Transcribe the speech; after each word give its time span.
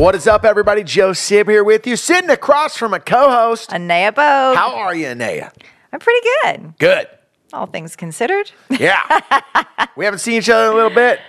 What 0.00 0.14
is 0.14 0.26
up, 0.26 0.46
everybody? 0.46 0.82
Joe 0.82 1.12
Sib 1.12 1.46
here 1.46 1.62
with 1.62 1.86
you, 1.86 1.94
sitting 1.94 2.30
across 2.30 2.74
from 2.74 2.94
a 2.94 2.98
co-host. 3.00 3.70
Anea 3.70 4.12
Bogue. 4.12 4.56
How 4.56 4.74
are 4.76 4.94
you, 4.94 5.08
Anea? 5.08 5.52
I'm 5.92 6.00
pretty 6.00 6.26
good, 6.42 6.78
Good. 6.78 7.06
all 7.52 7.66
things 7.66 7.96
considered. 7.96 8.50
Yeah. 8.70 9.02
we 9.96 10.06
haven't 10.06 10.20
seen 10.20 10.38
each 10.38 10.48
other 10.48 10.68
in 10.68 10.72
a 10.72 10.74
little 10.74 10.88
bit. 10.94 11.20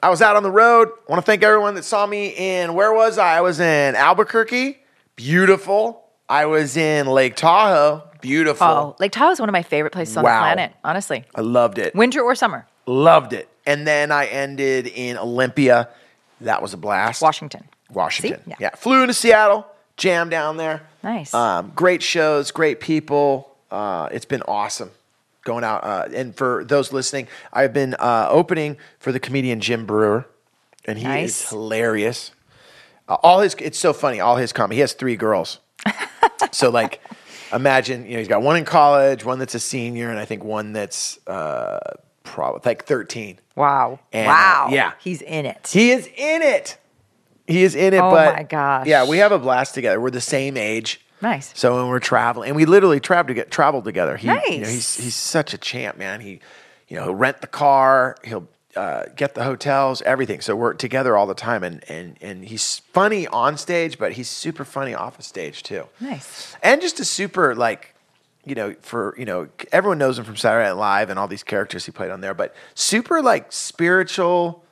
I 0.00 0.08
was 0.08 0.22
out 0.22 0.36
on 0.36 0.44
the 0.44 0.52
road. 0.52 0.86
I 0.86 1.10
want 1.10 1.20
to 1.20 1.26
thank 1.26 1.42
everyone 1.42 1.74
that 1.74 1.82
saw 1.82 2.06
me 2.06 2.28
in 2.28 2.74
where 2.74 2.92
was 2.92 3.18
I? 3.18 3.38
I 3.38 3.40
was 3.40 3.58
in 3.58 3.96
Albuquerque. 3.96 4.78
Beautiful. 5.16 6.04
I 6.28 6.46
was 6.46 6.76
in 6.76 7.08
Lake 7.08 7.34
Tahoe. 7.34 8.04
Beautiful. 8.20 8.66
Oh, 8.68 8.96
Lake 9.00 9.10
Tahoe 9.10 9.32
is 9.32 9.40
one 9.40 9.48
of 9.48 9.52
my 9.52 9.64
favorite 9.64 9.92
places 9.92 10.16
on 10.16 10.22
Wow. 10.22 10.42
the 10.42 10.54
planet, 10.54 10.76
honestly. 10.84 11.24
I 11.34 11.40
loved 11.40 11.78
it. 11.78 11.92
Winter 11.96 12.22
or 12.22 12.36
summer, 12.36 12.68
Loved 12.86 13.32
it. 13.32 13.48
And 13.66 13.84
then 13.84 14.12
I 14.12 14.26
ended 14.26 14.86
in 14.86 15.18
Olympia. 15.18 15.88
That 16.42 16.62
was 16.62 16.72
a 16.72 16.76
blast. 16.76 17.20
Washington. 17.20 17.64
Washington. 17.92 18.40
Yeah. 18.46 18.56
Yeah. 18.58 18.70
Flew 18.70 19.02
into 19.02 19.14
Seattle, 19.14 19.66
jammed 19.96 20.30
down 20.30 20.56
there. 20.56 20.82
Nice. 21.02 21.32
Um, 21.32 21.72
great 21.74 22.02
shows, 22.02 22.50
great 22.50 22.80
people. 22.80 23.54
Uh, 23.70 24.08
it's 24.12 24.24
been 24.24 24.42
awesome 24.42 24.90
going 25.44 25.64
out. 25.64 25.84
Uh, 25.84 26.08
and 26.14 26.34
for 26.34 26.64
those 26.64 26.92
listening, 26.92 27.28
I've 27.52 27.72
been 27.72 27.94
uh, 27.94 28.28
opening 28.30 28.76
for 28.98 29.12
the 29.12 29.20
comedian 29.20 29.60
Jim 29.60 29.86
Breuer, 29.86 30.26
and 30.84 30.98
he 30.98 31.06
is 31.06 31.48
hilarious. 31.48 32.32
Uh, 33.08 33.16
all 33.22 33.40
his, 33.40 33.54
it's 33.60 33.78
so 33.78 33.92
funny. 33.92 34.20
All 34.20 34.36
his 34.36 34.52
comedy. 34.52 34.76
He 34.76 34.80
has 34.80 34.92
three 34.92 35.16
girls. 35.16 35.60
so 36.52 36.70
like, 36.70 37.00
imagine 37.52 38.04
you 38.06 38.12
know 38.12 38.18
he's 38.18 38.28
got 38.28 38.42
one 38.42 38.56
in 38.56 38.64
college, 38.64 39.24
one 39.24 39.38
that's 39.38 39.54
a 39.54 39.60
senior, 39.60 40.10
and 40.10 40.18
I 40.18 40.24
think 40.24 40.42
one 40.42 40.72
that's 40.72 41.18
uh, 41.26 41.78
probably 42.24 42.60
like 42.64 42.84
thirteen. 42.84 43.38
Wow. 43.56 44.00
And, 44.12 44.26
wow. 44.26 44.68
yeah. 44.70 44.92
He's 45.00 45.22
in 45.22 45.46
it. 45.46 45.70
He 45.72 45.90
is 45.90 46.06
in 46.06 46.42
it. 46.42 46.76
He 47.46 47.62
is 47.62 47.74
in 47.74 47.94
it. 47.94 47.98
Oh 48.00 48.10
but 48.10 48.34
my 48.34 48.42
gosh. 48.42 48.86
Yeah, 48.86 49.06
we 49.08 49.18
have 49.18 49.32
a 49.32 49.38
blast 49.38 49.74
together. 49.74 50.00
We're 50.00 50.10
the 50.10 50.20
same 50.20 50.56
age. 50.56 51.00
Nice. 51.22 51.52
So 51.54 51.76
when 51.76 51.88
we're 51.88 52.00
traveling, 52.00 52.48
and 52.48 52.56
we 52.56 52.66
literally 52.66 53.00
traveled 53.00 53.28
to 53.28 53.34
get 53.34 53.50
traveled 53.50 53.84
together. 53.84 54.16
He, 54.16 54.26
you 54.26 54.34
know, 54.34 54.40
Nice. 54.40 54.68
he's 54.68 54.94
he's 54.96 55.14
such 55.14 55.54
a 55.54 55.58
champ, 55.58 55.96
man. 55.96 56.20
He, 56.20 56.40
you 56.88 56.96
know, 56.96 57.04
he'll 57.04 57.14
rent 57.14 57.40
the 57.40 57.46
car. 57.46 58.16
He'll 58.22 58.46
uh, 58.76 59.04
get 59.16 59.34
the 59.34 59.42
hotels, 59.44 60.02
everything. 60.02 60.42
So 60.42 60.54
we're 60.54 60.74
together 60.74 61.16
all 61.16 61.26
the 61.26 61.34
time, 61.34 61.62
and 61.64 61.82
and 61.88 62.16
and 62.20 62.44
he's 62.44 62.80
funny 62.92 63.26
on 63.28 63.56
stage, 63.56 63.98
but 63.98 64.12
he's 64.12 64.28
super 64.28 64.64
funny 64.64 64.92
off 64.94 65.18
of 65.18 65.24
stage 65.24 65.62
too. 65.62 65.86
Nice. 66.00 66.54
And 66.62 66.82
just 66.82 67.00
a 67.00 67.04
super 67.06 67.54
like, 67.54 67.94
you 68.44 68.54
know, 68.54 68.74
for 68.82 69.14
you 69.16 69.24
know, 69.24 69.48
everyone 69.72 69.96
knows 69.96 70.18
him 70.18 70.26
from 70.26 70.36
Saturday 70.36 70.66
Night 70.68 70.72
Live 70.76 71.08
and 71.08 71.18
all 71.18 71.28
these 71.28 71.42
characters 71.42 71.86
he 71.86 71.92
played 71.92 72.10
on 72.10 72.20
there, 72.20 72.34
but 72.34 72.54
super 72.74 73.22
like 73.22 73.50
spiritual. 73.52 74.62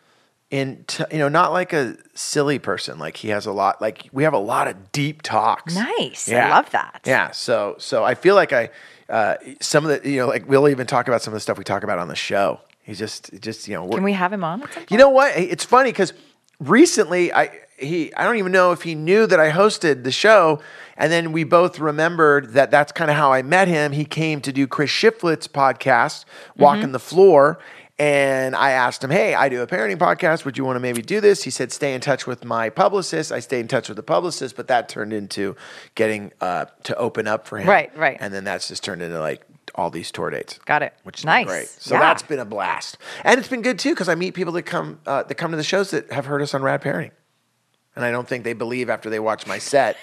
In 0.54 0.84
t- 0.86 1.02
you 1.10 1.18
know, 1.18 1.28
not 1.28 1.52
like 1.52 1.72
a 1.72 1.96
silly 2.14 2.60
person. 2.60 2.96
Like 3.00 3.16
he 3.16 3.30
has 3.30 3.44
a 3.44 3.50
lot. 3.50 3.80
Like 3.80 4.08
we 4.12 4.22
have 4.22 4.34
a 4.34 4.38
lot 4.38 4.68
of 4.68 4.92
deep 4.92 5.20
talks. 5.22 5.74
Nice. 5.74 6.28
yeah. 6.28 6.46
I 6.46 6.50
love 6.50 6.70
that. 6.70 7.00
Yeah. 7.04 7.32
So 7.32 7.74
so 7.78 8.04
I 8.04 8.14
feel 8.14 8.36
like 8.36 8.52
I 8.52 8.70
uh, 9.08 9.34
some 9.60 9.84
of 9.84 9.90
the 10.02 10.08
you 10.08 10.20
know 10.20 10.28
like 10.28 10.48
we'll 10.48 10.68
even 10.68 10.86
talk 10.86 11.08
about 11.08 11.22
some 11.22 11.32
of 11.32 11.36
the 11.36 11.40
stuff 11.40 11.58
we 11.58 11.64
talk 11.64 11.82
about 11.82 11.98
on 11.98 12.06
the 12.06 12.14
show. 12.14 12.60
He's 12.84 13.00
just 13.00 13.30
just 13.40 13.66
you 13.66 13.74
know 13.74 13.88
Can 13.88 14.04
we 14.04 14.12
have 14.12 14.32
him 14.32 14.44
on? 14.44 14.62
you 14.88 14.96
know 14.96 15.08
what? 15.10 15.36
It's 15.36 15.64
funny 15.64 15.90
because 15.90 16.12
recently 16.60 17.32
I 17.32 17.50
he 17.76 18.14
I 18.14 18.24
don't 18.24 18.36
even 18.36 18.52
know 18.52 18.70
if 18.70 18.82
he 18.82 18.94
knew 18.94 19.26
that 19.26 19.40
I 19.40 19.50
hosted 19.50 20.04
the 20.04 20.12
show, 20.12 20.60
and 20.96 21.10
then 21.10 21.32
we 21.32 21.42
both 21.42 21.80
remembered 21.80 22.52
that 22.52 22.70
that's 22.70 22.92
kind 22.92 23.10
of 23.10 23.16
how 23.16 23.32
I 23.32 23.42
met 23.42 23.66
him. 23.66 23.90
He 23.90 24.04
came 24.04 24.40
to 24.42 24.52
do 24.52 24.68
Chris 24.68 24.90
Shiflett's 24.90 25.48
podcast, 25.48 26.24
Walking 26.56 26.92
the 26.92 27.00
Floor. 27.00 27.58
And 27.96 28.56
I 28.56 28.70
asked 28.72 29.04
him, 29.04 29.10
Hey, 29.10 29.34
I 29.34 29.48
do 29.48 29.62
a 29.62 29.66
parenting 29.68 29.98
podcast. 29.98 30.44
Would 30.44 30.58
you 30.58 30.64
want 30.64 30.76
to 30.76 30.80
maybe 30.80 31.00
do 31.00 31.20
this? 31.20 31.44
He 31.44 31.50
said, 31.50 31.70
Stay 31.70 31.94
in 31.94 32.00
touch 32.00 32.26
with 32.26 32.44
my 32.44 32.68
publicist. 32.68 33.30
I 33.30 33.38
stayed 33.38 33.60
in 33.60 33.68
touch 33.68 33.88
with 33.88 33.96
the 33.96 34.02
publicist, 34.02 34.56
but 34.56 34.66
that 34.66 34.88
turned 34.88 35.12
into 35.12 35.54
getting 35.94 36.32
uh, 36.40 36.64
to 36.84 36.96
open 36.96 37.28
up 37.28 37.46
for 37.46 37.58
him. 37.58 37.68
Right, 37.68 37.96
right. 37.96 38.16
And 38.18 38.34
then 38.34 38.42
that's 38.42 38.66
just 38.66 38.82
turned 38.82 39.00
into 39.00 39.20
like 39.20 39.42
all 39.76 39.90
these 39.90 40.10
tour 40.10 40.30
dates. 40.30 40.58
Got 40.64 40.82
it. 40.82 40.92
Which 41.04 41.20
is 41.20 41.24
Nice. 41.24 41.46
great. 41.46 41.68
So 41.68 41.94
Yeah. 41.94 42.00
that's 42.00 42.22
been 42.22 42.40
a 42.40 42.44
blast, 42.44 42.98
and 43.22 43.38
it's 43.38 43.48
been 43.48 43.62
good 43.62 43.78
too 43.78 43.90
because 43.90 44.08
I 44.08 44.16
meet 44.16 44.34
people 44.34 44.52
that 44.54 44.62
come 44.62 44.98
uh, 45.06 45.22
that 45.22 45.34
come 45.36 45.52
to 45.52 45.56
the 45.56 45.62
shows 45.62 45.90
that 45.92 46.10
have 46.10 46.26
heard 46.26 46.42
us 46.42 46.52
on 46.52 46.62
Rad 46.62 46.82
Parenting, 46.82 47.12
and 47.94 48.04
I 48.04 48.10
don't 48.10 48.26
think 48.26 48.42
they 48.42 48.52
believe 48.54 48.90
after 48.90 49.08
they 49.08 49.20
watch 49.20 49.46
my 49.46 49.58
set 49.58 49.96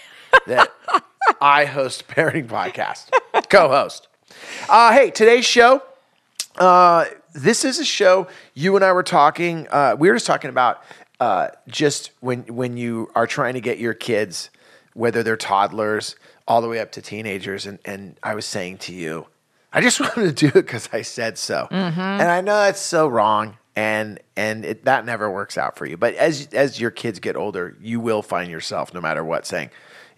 that 0.47 0.71
I 1.41 1.65
host 1.65 2.01
a 2.03 2.05
parenting 2.05 2.47
podcast, 2.47 3.09
co-host. 3.49 4.07
Uh, 4.69 4.93
hey, 4.93 5.11
today's 5.11 5.45
show. 5.45 5.83
Uh, 6.57 7.05
this 7.33 7.65
is 7.65 7.79
a 7.79 7.85
show 7.85 8.27
you 8.53 8.75
and 8.75 8.83
I 8.83 8.91
were 8.91 9.03
talking. 9.03 9.67
Uh, 9.69 9.95
we 9.97 10.09
were 10.09 10.15
just 10.15 10.25
talking 10.25 10.49
about 10.49 10.83
uh, 11.19 11.49
just 11.67 12.11
when 12.19 12.43
when 12.43 12.77
you 12.77 13.09
are 13.15 13.27
trying 13.27 13.53
to 13.53 13.61
get 13.61 13.77
your 13.77 13.93
kids, 13.93 14.49
whether 14.93 15.23
they're 15.23 15.37
toddlers 15.37 16.15
all 16.47 16.61
the 16.61 16.67
way 16.67 16.79
up 16.79 16.91
to 16.93 17.01
teenagers, 17.01 17.65
and 17.65 17.79
and 17.85 18.17
I 18.23 18.35
was 18.35 18.45
saying 18.45 18.79
to 18.79 18.93
you, 18.93 19.27
I 19.71 19.81
just 19.81 19.99
wanted 20.01 20.35
to 20.35 20.47
do 20.47 20.47
it 20.47 20.65
because 20.65 20.89
I 20.91 21.01
said 21.03 21.37
so, 21.37 21.67
and 21.71 22.23
I 22.23 22.41
know 22.41 22.55
that's 22.55 22.81
so 22.81 23.07
wrong, 23.07 23.57
and 23.75 24.19
and 24.35 24.65
it, 24.65 24.85
that 24.85 25.05
never 25.05 25.29
works 25.29 25.57
out 25.57 25.77
for 25.77 25.85
you. 25.85 25.97
But 25.97 26.15
as 26.15 26.47
as 26.53 26.79
your 26.79 26.91
kids 26.91 27.19
get 27.19 27.35
older, 27.35 27.77
you 27.79 27.99
will 27.99 28.21
find 28.21 28.49
yourself, 28.49 28.93
no 28.93 29.01
matter 29.01 29.23
what, 29.23 29.45
saying 29.45 29.69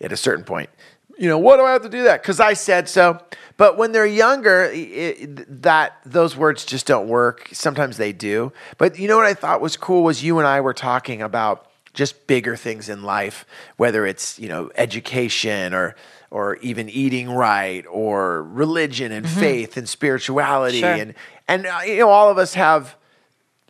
at 0.01 0.11
a 0.11 0.17
certain 0.17 0.43
point, 0.43 0.69
you 1.17 1.27
know, 1.29 1.37
what 1.37 1.57
do 1.57 1.63
I 1.63 1.71
have 1.73 1.83
to 1.83 1.89
do 1.89 2.03
that? 2.03 2.21
Because 2.21 2.39
I 2.39 2.53
said 2.53 2.89
so. 2.89 3.19
But 3.55 3.77
when 3.77 3.91
they're 3.91 4.05
younger, 4.05 4.69
it, 4.73 5.61
that 5.61 5.97
those 6.05 6.35
words 6.35 6.65
just 6.65 6.87
don't 6.87 7.07
work. 7.07 7.49
Sometimes 7.53 7.97
they 7.97 8.11
do. 8.11 8.51
But 8.77 8.97
you 8.97 9.07
know 9.07 9.17
what 9.17 9.25
I 9.27 9.33
thought 9.35 9.61
was 9.61 9.77
cool 9.77 10.03
was 10.03 10.23
you 10.23 10.39
and 10.39 10.47
I 10.47 10.59
were 10.61 10.73
talking 10.73 11.21
about 11.21 11.67
just 11.93 12.25
bigger 12.25 12.55
things 12.55 12.89
in 12.89 13.03
life, 13.03 13.45
whether 13.77 14.05
it's 14.07 14.39
you 14.39 14.49
know 14.49 14.71
education 14.75 15.73
or 15.73 15.95
or 16.31 16.55
even 16.57 16.89
eating 16.89 17.29
right 17.29 17.85
or 17.87 18.41
religion 18.41 19.11
and 19.11 19.29
faith 19.29 19.77
and 19.77 19.87
spirituality 19.87 20.79
Sure. 20.79 20.89
and 20.89 21.13
and 21.47 21.67
uh, 21.67 21.81
you 21.85 21.97
know 21.97 22.09
all 22.09 22.31
of 22.31 22.39
us 22.39 22.55
have 22.55 22.95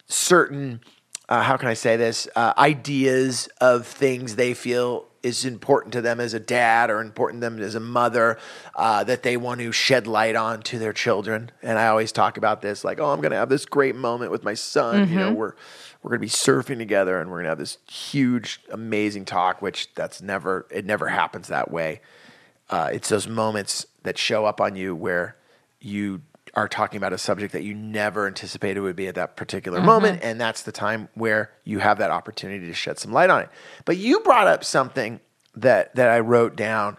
certain 0.08 0.80
uh, 1.30 1.42
how 1.42 1.58
can 1.58 1.68
I 1.68 1.74
say 1.74 1.98
this 1.98 2.28
uh, 2.38 2.54
ideas 2.58 3.50
of 3.60 3.86
things 3.88 4.36
they 4.38 4.54
feel 4.54 5.08
is 5.24 5.46
important 5.46 5.94
to 5.94 6.02
them 6.02 6.20
as 6.20 6.34
a 6.34 6.40
dad 6.40 6.90
or 6.90 7.00
important 7.00 7.42
to 7.42 7.50
them 7.50 7.60
as 7.60 7.76
a 7.76 7.80
mother 7.80 8.38
uh, 8.76 9.04
that 9.06 9.24
they 9.24 9.38
want 9.38 9.62
to 9.62 9.72
shed 9.72 10.06
light 10.06 10.36
on 10.36 10.62
to 10.62 10.78
their 10.78 10.92
children. 10.92 11.50
And 11.64 11.80
I 11.80 11.88
always 11.88 12.12
talk 12.12 12.38
about 12.38 12.62
this 12.62 12.84
like, 12.84 13.00
oh, 13.00 13.10
I'm 13.12 13.22
going 13.22 13.32
to 13.32 13.38
have 13.38 13.50
this 13.50 13.66
great 13.66 13.96
moment 13.96 14.32
with 14.32 14.44
my 14.44 14.54
son. 14.54 15.10
You 15.10 15.16
know, 15.16 15.34
we're 15.34 15.54
we're 16.02 16.10
going 16.10 16.20
to 16.20 16.26
be 16.26 16.30
surfing 16.30 16.78
together 16.78 17.20
and 17.20 17.30
we're 17.30 17.38
going 17.38 17.46
to 17.46 17.50
have 17.50 17.58
this 17.58 17.78
huge, 17.90 18.60
amazing 18.70 19.24
talk. 19.24 19.62
Which 19.62 19.94
that's 19.96 20.22
never 20.22 20.68
it 20.70 20.86
never 20.86 21.08
happens 21.08 21.48
that 21.48 21.72
way. 21.72 22.02
Uh, 22.70 22.90
it's 22.92 23.10
those 23.10 23.28
moments 23.28 23.86
that 24.04 24.18
show 24.18 24.46
up 24.46 24.60
on 24.60 24.76
you 24.76 24.94
where 24.94 25.38
you 25.80 26.22
are 26.54 26.68
talking 26.68 26.98
about 26.98 27.14
a 27.14 27.18
subject 27.18 27.54
that 27.54 27.64
you 27.64 27.74
never 27.74 28.28
anticipated 28.28 28.80
would 28.80 28.96
be 28.96 29.08
at 29.08 29.16
that 29.16 29.36
particular 29.36 29.80
mm-hmm. 29.80 29.88
moment. 29.88 30.20
And 30.24 30.40
that's 30.40 30.64
the 30.64 30.72
time 30.72 31.10
where 31.16 31.52
you 31.64 31.80
have 31.80 31.98
that 31.98 32.12
opportunity 32.12 32.68
to 32.68 32.74
shed 32.74 33.00
some 33.00 33.12
light 33.12 33.30
on 33.30 33.42
it. 33.42 33.50
But 33.86 33.98
you 33.98 34.20
brought 34.20 34.48
up 34.48 34.64
something 34.64 35.20
that, 35.56 35.96
that 35.96 36.10
I 36.10 36.20
wrote 36.20 36.56
down, 36.56 36.98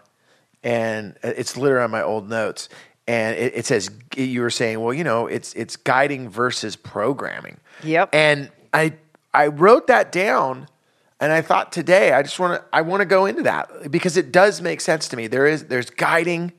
and 0.63 1.15
it's 1.23 1.55
literally 1.55 1.85
on 1.85 1.91
my 1.91 2.03
old 2.03 2.29
notes. 2.29 2.67
And 3.07 3.37
it, 3.37 3.53
it 3.55 3.65
says, 3.65 3.89
you 4.17 4.41
were 4.41 4.49
saying, 4.49 4.81
well, 4.81 4.93
you 4.93 5.03
know, 5.03 5.27
it's, 5.27 5.53
it's 5.53 5.75
guiding 5.75 6.29
versus 6.29 6.75
programming. 6.75 7.59
Yep. 7.83 8.09
And 8.13 8.49
I, 8.73 8.93
I 9.33 9.47
wrote 9.47 9.87
that 9.87 10.11
down 10.11 10.67
and 11.19 11.31
I 11.31 11.41
thought 11.41 11.71
today 11.71 12.11
I 12.11 12.23
just 12.23 12.39
want 12.39 12.61
to 12.61 12.67
I 12.73 12.81
want 12.81 13.01
to 13.01 13.05
go 13.05 13.25
into 13.25 13.43
that 13.43 13.89
because 13.89 14.17
it 14.17 14.31
does 14.31 14.61
make 14.61 14.81
sense 14.81 15.07
to 15.09 15.17
me. 15.17 15.27
There 15.27 15.47
is 15.47 15.65
there's 15.65 15.89
guiding 15.89 16.51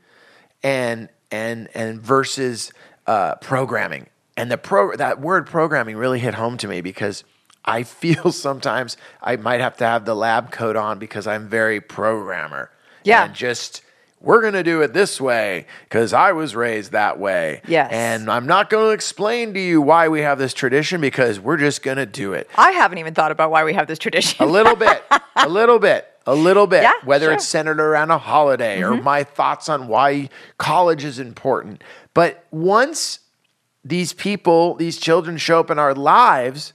and 0.63 1.09
and 1.31 1.69
and 1.75 2.01
versus 2.01 2.73
uh, 3.07 3.37
programming. 3.37 4.07
And 4.37 4.51
the 4.51 4.59
pro 4.59 4.95
that 4.97 5.21
word 5.21 5.47
programming 5.47 5.97
really 5.97 6.19
hit 6.19 6.35
home 6.35 6.57
to 6.59 6.69
me 6.69 6.81
because 6.81 7.25
I 7.65 7.83
feel 7.83 8.33
sometimes 8.33 8.97
I 9.23 9.37
might 9.37 9.61
have 9.61 9.77
to 9.79 9.85
have 9.85 10.05
the 10.05 10.15
lab 10.15 10.51
coat 10.51 10.77
on 10.77 10.99
because 10.99 11.27
I'm 11.27 11.49
very 11.49 11.81
programmer. 11.81 12.71
Yeah. 13.05 13.25
And 13.25 13.35
just 13.35 13.83
we're 14.21 14.41
going 14.41 14.55
to 14.55 14.63
do 14.63 14.81
it 14.83 14.93
this 14.93 15.21
way 15.21 15.67
because 15.85 16.13
I 16.13 16.33
was 16.33 16.57
raised 16.57 16.93
that 16.93 17.19
way. 17.19 17.61
Yes. 17.69 17.91
And 17.93 18.31
I'm 18.31 18.47
not 18.47 18.71
going 18.71 18.87
to 18.87 18.91
explain 18.91 19.55
to 19.55 19.61
you 19.61 19.81
why 19.81 20.09
we 20.09 20.21
have 20.23 20.39
this 20.39 20.55
tradition 20.55 21.01
because 21.01 21.39
we're 21.39 21.59
just 21.59 21.83
going 21.83 21.99
to 21.99 22.07
do 22.07 22.33
it. 22.33 22.49
I 22.57 22.73
haven't 22.73 22.99
even 22.99 23.15
thought 23.15 23.31
about 23.31 23.51
why 23.51 23.65
we 23.65 23.75
have 23.75 23.87
this 23.87 23.99
tradition. 23.99 24.43
A 24.43 24.47
little 24.47 24.75
bit, 24.75 25.05
a 25.37 25.49
little 25.49 25.79
bit, 25.79 26.09
a 26.27 26.35
little 26.35 26.67
bit. 26.67 26.83
Yeah, 26.83 26.93
whether 27.05 27.27
sure. 27.27 27.31
Mm-hmm. 27.31 27.37
it's 27.37 27.47
centered 27.47 27.81
around 27.81 28.11
a 28.11 28.19
holiday 28.19 28.83
or 28.83 29.01
my 29.01 29.23
thoughts 29.23 29.69
on 29.69 29.87
why 29.87 30.31
college 30.59 31.05
is 31.05 31.19
important. 31.19 31.85
But 32.17 32.47
once 32.51 33.19
these 33.85 34.15
people, 34.15 34.75
these 34.77 34.97
children 34.97 35.37
show 35.37 35.61
up 35.61 35.71
in 35.71 35.79
our 35.79 35.93
lives, 35.93 36.73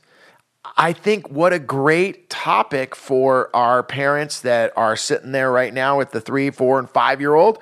I 0.78 0.94
think 0.94 1.32
what 1.32 1.52
a 1.52 1.58
great 1.58 2.30
topic 2.30 2.96
for 2.96 3.50
our 3.56 3.82
parents 3.82 4.42
that 4.42 4.72
are 4.78 4.96
sitting 4.96 5.32
there 5.32 5.52
right 5.52 5.74
now 5.74 5.98
with 5.98 6.12
the 6.12 6.22
three, 6.22 6.52
four, 6.52 6.78
and 6.78 6.88
five 6.88 7.20
year 7.20 7.34
old 7.34 7.58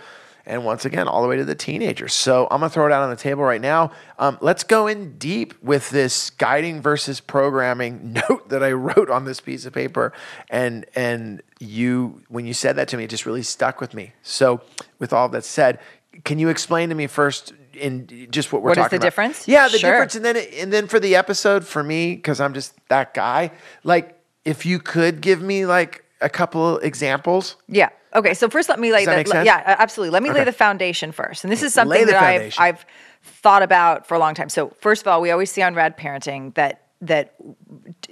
and 0.46 0.66
once 0.66 0.84
again, 0.84 1.08
all 1.08 1.22
the 1.22 1.28
way 1.30 1.38
to 1.38 1.46
the 1.46 1.56
teenagers. 1.56 2.14
So 2.14 2.48
I'm 2.50 2.60
gonna 2.60 2.70
throw 2.70 2.88
it 2.88 2.92
out 2.92 3.04
on 3.04 3.12
the 3.12 3.16
table 3.16 3.44
right 3.44 3.62
now. 3.62 3.92
Um, 4.18 4.38
let's 4.42 4.64
go 4.64 4.88
in 4.88 5.18
deep 5.18 5.54
with 5.64 5.90
this 5.92 6.32
guiding 6.32 6.82
versus 6.82 7.22
programming 7.22 8.14
note 8.30 8.50
that 8.50 8.62
I 8.62 8.74
wrote 8.74 9.10
on 9.10 9.24
this 9.24 9.40
piece 9.40 9.66
of 9.66 9.74
paper, 9.74 10.12
and 10.50 10.86
and 10.96 11.42
you 11.60 12.24
when 12.28 12.46
you 12.46 12.54
said 12.54 12.76
that 12.76 12.90
to 12.90 12.98
me, 12.98 13.04
it 13.06 13.10
just 13.10 13.28
really 13.28 13.44
stuck 13.44 13.80
with 13.80 13.94
me. 13.94 14.14
So 14.24 14.62
with 14.98 15.14
all 15.14 15.30
that 15.30 15.46
said, 15.46 15.80
can 16.26 16.40
you 16.40 16.50
explain 16.50 16.90
to 16.90 16.96
me 16.96 17.08
first? 17.08 17.54
In 17.80 18.28
just 18.32 18.52
what 18.54 18.62
we're 18.62 18.70
What 18.70 18.76
talking 18.76 18.80
about. 18.80 18.82
What 18.82 18.86
is 18.86 18.90
the 18.92 18.96
about? 18.98 19.04
difference? 19.08 19.48
Yeah, 19.48 19.68
the 19.68 19.78
Sure. 19.78 19.92
difference, 19.92 20.16
and 20.16 20.26
then 20.26 20.38
and 20.38 20.74
then 20.74 20.88
for 20.88 21.00
the 21.00 21.16
episode 21.16 21.66
for 21.66 21.84
me 21.84 22.16
because 22.16 22.40
I'm 22.40 22.54
just 22.54 22.74
that 22.90 23.14
guy. 23.14 23.52
Like, 23.84 24.20
if 24.46 24.66
you 24.66 24.80
could 24.80 25.22
give 25.22 25.42
me 25.42 25.66
like 25.66 26.04
a 26.22 26.30
couple 26.30 26.78
examples. 26.80 27.56
Yeah. 27.68 27.90
Okay. 28.14 28.34
So 28.34 28.50
first, 28.50 28.70
let 28.70 28.80
me 28.80 28.92
lay 28.92 29.06
Does 29.06 29.30
the 29.30 29.44
yeah, 29.46 29.76
absolutely. 29.80 30.12
Let 30.12 30.24
me 30.24 30.32
lay 30.32 30.44
the 30.44 30.52
foundation 30.52 31.12
first, 31.12 31.44
and 31.44 31.52
this 31.52 31.64
is 31.64 31.74
something 31.74 32.06
that 32.08 32.16
I've. 32.22 32.54
I've 32.58 32.86
thought 33.22 33.62
about 33.62 34.08
for 34.08 34.16
a 34.16 34.20
long 34.20 34.34
time. 34.34 34.48
So 34.50 34.74
first 34.80 35.02
of 35.02 35.08
all, 35.08 35.20
we 35.22 35.30
always 35.30 35.52
see 35.52 35.62
on 35.62 35.76
Rad 35.76 35.98
Parenting 35.98 36.54
that 36.56 36.84
that 37.02 37.34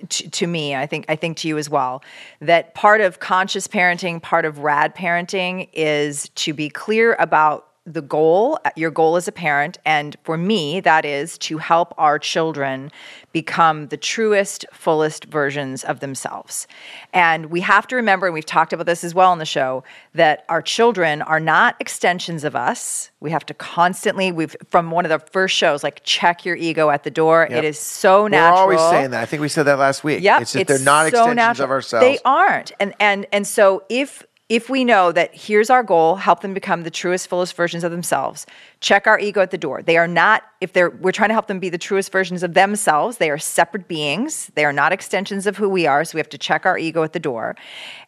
t- 0.09 0.29
to 0.29 0.47
me, 0.47 0.75
I 0.75 0.85
think 0.85 1.05
I 1.09 1.15
think 1.15 1.37
to 1.37 1.47
you 1.47 1.57
as 1.57 1.69
well, 1.69 2.03
that 2.41 2.73
part 2.73 3.01
of 3.01 3.19
conscious 3.19 3.67
parenting, 3.67 4.21
part 4.21 4.45
of 4.45 4.59
rad 4.59 4.95
parenting 4.95 5.69
is 5.73 6.29
to 6.35 6.53
be 6.53 6.69
clear 6.69 7.15
about 7.19 7.67
the 7.87 8.01
goal, 8.01 8.59
uh, 8.65 8.69
your 8.75 8.91
goal 8.91 9.15
as 9.15 9.27
a 9.29 9.31
parent, 9.31 9.77
and 9.85 10.17
for 10.23 10.37
me, 10.37 10.81
that 10.81 11.05
is 11.05 11.37
to 11.37 11.57
help 11.57 11.93
our 11.97 12.19
children 12.19 12.91
become 13.31 13.87
the 13.87 13.97
truest, 13.97 14.65
fullest 14.73 15.25
versions 15.25 15.85
of 15.85 16.01
themselves. 16.01 16.67
And 17.13 17.45
we 17.45 17.61
have 17.61 17.87
to 17.87 17.95
remember, 17.95 18.27
and 18.27 18.33
we've 18.33 18.45
talked 18.45 18.73
about 18.73 18.87
this 18.87 19.05
as 19.05 19.15
well 19.15 19.31
on 19.31 19.39
the 19.39 19.45
show, 19.45 19.85
that 20.13 20.43
our 20.49 20.61
children 20.61 21.21
are 21.21 21.39
not 21.39 21.77
extensions 21.79 22.43
of 22.43 22.55
us. 22.57 23.09
We 23.21 23.31
have 23.31 23.45
to 23.45 23.53
constantly, 23.53 24.33
we've 24.33 24.55
from 24.69 24.91
one 24.91 25.05
of 25.05 25.09
the 25.09 25.25
first 25.31 25.55
shows, 25.55 25.81
like 25.81 26.03
check 26.03 26.43
your 26.43 26.57
ego 26.57 26.89
at 26.89 27.03
the 27.03 27.11
door. 27.11 27.47
Yep. 27.49 27.57
It 27.59 27.65
is 27.65 27.79
so 27.79 28.27
natural. 28.27 28.67
We're 28.67 28.77
always 28.77 28.91
saying 28.91 29.11
that. 29.11 29.21
I 29.21 29.25
think 29.25 29.41
we 29.41 29.47
said 29.47 29.63
that 29.63 29.79
last 29.79 30.03
week. 30.03 30.21
Yeah, 30.21 30.41
it's 30.41 30.51
just 30.51 30.67
they're 30.67 30.79
not 30.79 31.03
so 31.03 31.07
extensions 31.07 31.35
natural. 31.35 31.65
of 31.65 31.71
ourselves. 31.71 32.05
They 32.05 32.19
aren't, 32.25 32.73
and 32.81 32.93
and 32.99 33.25
and 33.31 33.47
so 33.47 33.83
if 33.87 34.25
if 34.49 34.69
we 34.69 34.85
know 34.85 35.11
that 35.11 35.35
here's 35.35 35.69
our 35.69 35.83
goal, 35.83 36.15
help 36.15 36.39
them 36.39 36.53
become 36.53 36.83
the 36.83 36.91
truest, 36.91 37.27
fullest 37.27 37.53
versions 37.55 37.83
of 37.83 37.91
themselves. 37.91 38.45
Check 38.79 39.05
our 39.05 39.19
ego 39.19 39.41
at 39.41 39.51
the 39.51 39.57
door. 39.57 39.81
They 39.81 39.97
are 39.97 40.07
not. 40.07 40.43
If 40.61 40.71
they're, 40.71 40.89
we're 40.89 41.11
trying 41.11 41.29
to 41.29 41.33
help 41.33 41.47
them 41.47 41.59
be 41.59 41.69
the 41.69 41.77
truest 41.77 42.13
versions 42.13 42.43
of 42.43 42.53
themselves. 42.53 43.17
They 43.17 43.29
are 43.29 43.37
separate 43.37 43.89
beings. 43.89 44.49
They 44.55 44.63
are 44.63 44.71
not 44.71 44.93
extensions 44.93 45.47
of 45.47 45.57
who 45.57 45.67
we 45.67 45.85
are. 45.85 46.05
So 46.05 46.15
we 46.15 46.19
have 46.19 46.29
to 46.29 46.37
check 46.37 46.65
our 46.65 46.77
ego 46.77 47.03
at 47.03 47.11
the 47.11 47.19
door, 47.19 47.57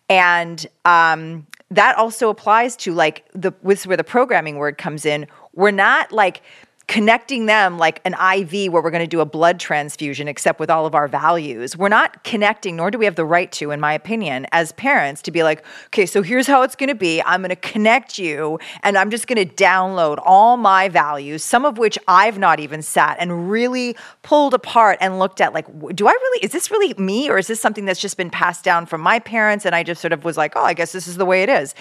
and 0.08 0.66
um, 0.86 1.46
that 1.72 1.98
also 1.98 2.30
applies 2.30 2.76
to 2.78 2.94
like 2.94 3.26
the 3.34 3.52
with 3.62 3.86
where 3.86 3.98
the 3.98 4.04
programming 4.04 4.56
word 4.56 4.78
comes 4.78 5.06
in. 5.06 5.28
We're 5.54 5.72
not 5.72 6.12
like 6.12 6.42
connecting 6.90 7.46
them 7.46 7.78
like 7.78 8.02
an 8.04 8.14
IV 8.14 8.74
where 8.74 8.82
we're 8.82 8.90
going 8.90 9.04
to 9.04 9.08
do 9.08 9.20
a 9.20 9.26
blood 9.26 9.60
transfusion, 9.60 10.28
except 10.28 10.60
with 10.60 10.72
all 10.72 10.88
of 10.88 10.96
our 10.96 11.08
values. 11.08 11.78
We're 11.78 11.88
not 11.88 12.24
connecting, 12.24 12.76
nor 12.76 12.90
do 12.90 12.98
we 12.98 13.06
have 13.06 13.14
the 13.14 13.26
right 13.26 13.52
to, 13.54 13.70
in 13.70 13.80
my 13.80 13.94
opinion, 13.94 14.48
as 14.54 14.72
parents, 14.72 15.22
to 15.22 15.32
be 15.32 15.44
like, 15.44 15.64
okay, 15.88 16.08
so 16.08 16.24
here's 16.24 16.48
how 16.48 16.64
it's 16.64 16.76
going 16.76 16.90
to 16.90 16.96
be. 16.96 17.22
I'm 17.22 17.42
going 17.42 17.52
to 17.52 17.56
connect 17.56 18.18
you 18.18 18.58
and 18.82 18.98
I'm 18.98 19.12
just 19.12 19.28
going 19.28 19.38
to 19.38 19.54
download 19.54 20.18
all 20.26 20.58
my 20.58 20.90
values, 20.90 21.44
some 21.44 21.64
of 21.64 21.78
which 21.78 21.96
I've 22.08 22.40
not 22.40 22.60
even 22.60 22.82
sat 22.82 23.18
and 23.20 23.52
really 23.52 23.96
pulled 24.24 24.56
apart 24.56 24.98
and 25.00 25.20
looked 25.20 25.42
at 25.42 25.54
like, 25.54 25.68
do 25.94 26.08
I 26.08 26.12
really, 26.12 26.44
is 26.44 26.52
this 26.52 26.72
really 26.72 26.96
me 26.96 27.30
or 27.30 27.38
is 27.38 27.46
this 27.46 27.62
something 27.62 27.86
that's 27.86 28.02
just 28.02 28.18
been 28.18 28.32
passed 28.32 28.64
down 28.64 28.88
from 28.88 29.02
my 29.02 29.20
parents? 29.20 29.64
And 29.64 29.76
I 29.76 29.84
just 29.84 30.02
sort 30.02 30.12
of 30.12 30.26
was 30.26 30.38
like, 30.38 30.54
oh, 30.56 30.64
I 30.64 30.74
guess 30.74 30.92
this 30.92 31.08
is 31.08 31.18
the 31.18 31.26
way 31.26 31.44
it 31.44 31.50
is. 31.50 31.76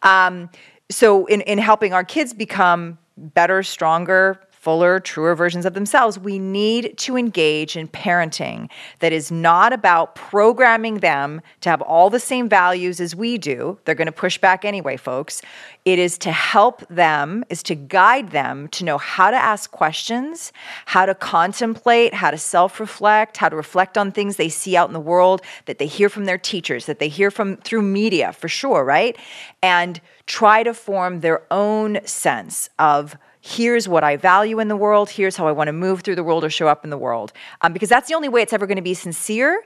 Um, 0.00 0.48
so 0.90 1.26
in, 1.26 1.42
in 1.42 1.58
helping 1.58 1.92
our 1.92 2.04
kids 2.04 2.32
become 2.32 2.96
better, 3.16 3.62
stronger, 3.62 4.40
fuller, 4.64 4.98
truer 4.98 5.34
versions 5.34 5.66
of 5.66 5.74
themselves, 5.74 6.18
we 6.18 6.38
need 6.38 6.96
to 6.96 7.18
engage 7.18 7.76
in 7.76 7.86
parenting 7.86 8.70
that 9.00 9.12
is 9.12 9.30
not 9.30 9.74
about 9.74 10.14
programming 10.14 11.00
them 11.00 11.42
to 11.60 11.68
have 11.68 11.82
all 11.82 12.08
the 12.08 12.18
same 12.18 12.48
values 12.48 12.98
as 12.98 13.14
we 13.14 13.36
do. 13.36 13.78
They're 13.84 13.94
going 13.94 14.06
to 14.06 14.12
push 14.12 14.38
back 14.38 14.64
anyway, 14.64 14.96
folks. 14.96 15.42
It 15.84 15.98
is 15.98 16.16
to 16.18 16.32
help 16.32 16.88
them, 16.88 17.44
is 17.50 17.62
to 17.64 17.74
guide 17.74 18.30
them 18.30 18.68
to 18.68 18.86
know 18.86 18.96
how 18.96 19.30
to 19.30 19.36
ask 19.36 19.70
questions, 19.70 20.50
how 20.86 21.04
to 21.04 21.14
contemplate, 21.14 22.14
how 22.14 22.30
to 22.30 22.38
self 22.38 22.80
reflect, 22.80 23.36
how 23.36 23.50
to 23.50 23.56
reflect 23.56 23.98
on 23.98 24.10
things 24.10 24.36
they 24.36 24.48
see 24.48 24.78
out 24.78 24.88
in 24.88 24.94
the 24.94 25.00
world 25.00 25.42
that 25.66 25.78
they 25.78 25.86
hear 25.86 26.08
from 26.08 26.24
their 26.24 26.38
teachers, 26.38 26.86
that 26.86 27.00
they 27.00 27.08
hear 27.08 27.30
from 27.30 27.58
through 27.58 27.82
media 27.82 28.32
for 28.32 28.48
sure, 28.48 28.82
right? 28.82 29.18
And 29.62 30.00
try 30.26 30.62
to 30.62 30.72
form 30.72 31.20
their 31.20 31.42
own 31.50 32.00
sense 32.06 32.70
of 32.78 33.18
here's 33.44 33.86
what 33.86 34.02
I 34.02 34.16
value 34.16 34.58
in 34.58 34.68
the 34.68 34.76
world, 34.76 35.10
here's 35.10 35.36
how 35.36 35.46
I 35.46 35.52
want 35.52 35.68
to 35.68 35.72
move 35.72 36.00
through 36.00 36.14
the 36.14 36.24
world 36.24 36.44
or 36.44 36.50
show 36.50 36.66
up 36.66 36.82
in 36.82 36.88
the 36.88 36.96
world. 36.96 37.30
Um, 37.60 37.74
because 37.74 37.90
that's 37.90 38.08
the 38.08 38.14
only 38.14 38.28
way 38.28 38.40
it's 38.40 38.54
ever 38.54 38.66
going 38.66 38.76
to 38.76 38.82
be 38.82 38.94
sincere 38.94 39.62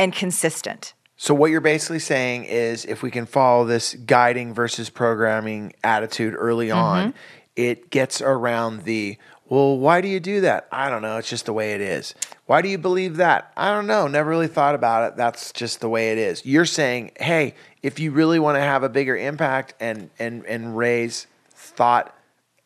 and 0.00 0.12
consistent. 0.12 0.94
So 1.16 1.32
what 1.32 1.52
you're 1.52 1.60
basically 1.60 2.00
saying 2.00 2.44
is 2.46 2.84
if 2.84 3.04
we 3.04 3.10
can 3.10 3.26
follow 3.26 3.64
this 3.64 3.94
guiding 3.94 4.52
versus 4.52 4.90
programming 4.90 5.74
attitude 5.84 6.34
early 6.36 6.72
on, 6.72 7.14
it 7.54 7.90
gets 7.90 8.20
around 8.20 8.82
the 8.82 9.16
well, 9.48 9.78
why 9.78 10.00
do 10.00 10.06
you 10.06 10.20
do 10.20 10.42
that? 10.42 10.68
I 10.70 10.88
don't 10.88 11.02
know. 11.02 11.16
It's 11.16 11.28
just 11.28 11.46
the 11.46 11.52
way 11.52 11.72
it 11.72 11.80
is. 11.80 12.14
Why 12.46 12.62
do 12.62 12.68
you 12.68 12.78
believe 12.78 13.16
that? 13.16 13.52
I 13.56 13.72
don't 13.72 13.88
know. 13.88 14.06
Never 14.06 14.30
really 14.30 14.46
thought 14.46 14.76
about 14.76 15.10
it. 15.10 15.16
That's 15.16 15.52
just 15.52 15.80
the 15.80 15.88
way 15.88 16.12
it 16.12 16.18
is. 16.18 16.46
You're 16.46 16.64
saying, 16.64 17.12
hey, 17.18 17.54
if 17.82 17.98
you 17.98 18.12
really 18.12 18.38
want 18.38 18.56
to 18.56 18.60
have 18.60 18.84
a 18.84 18.88
bigger 18.88 19.16
impact 19.16 19.74
and 19.80 20.10
and 20.18 20.44
and 20.46 20.76
raise 20.76 21.26
thought 21.50 22.14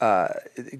uh, 0.04 0.28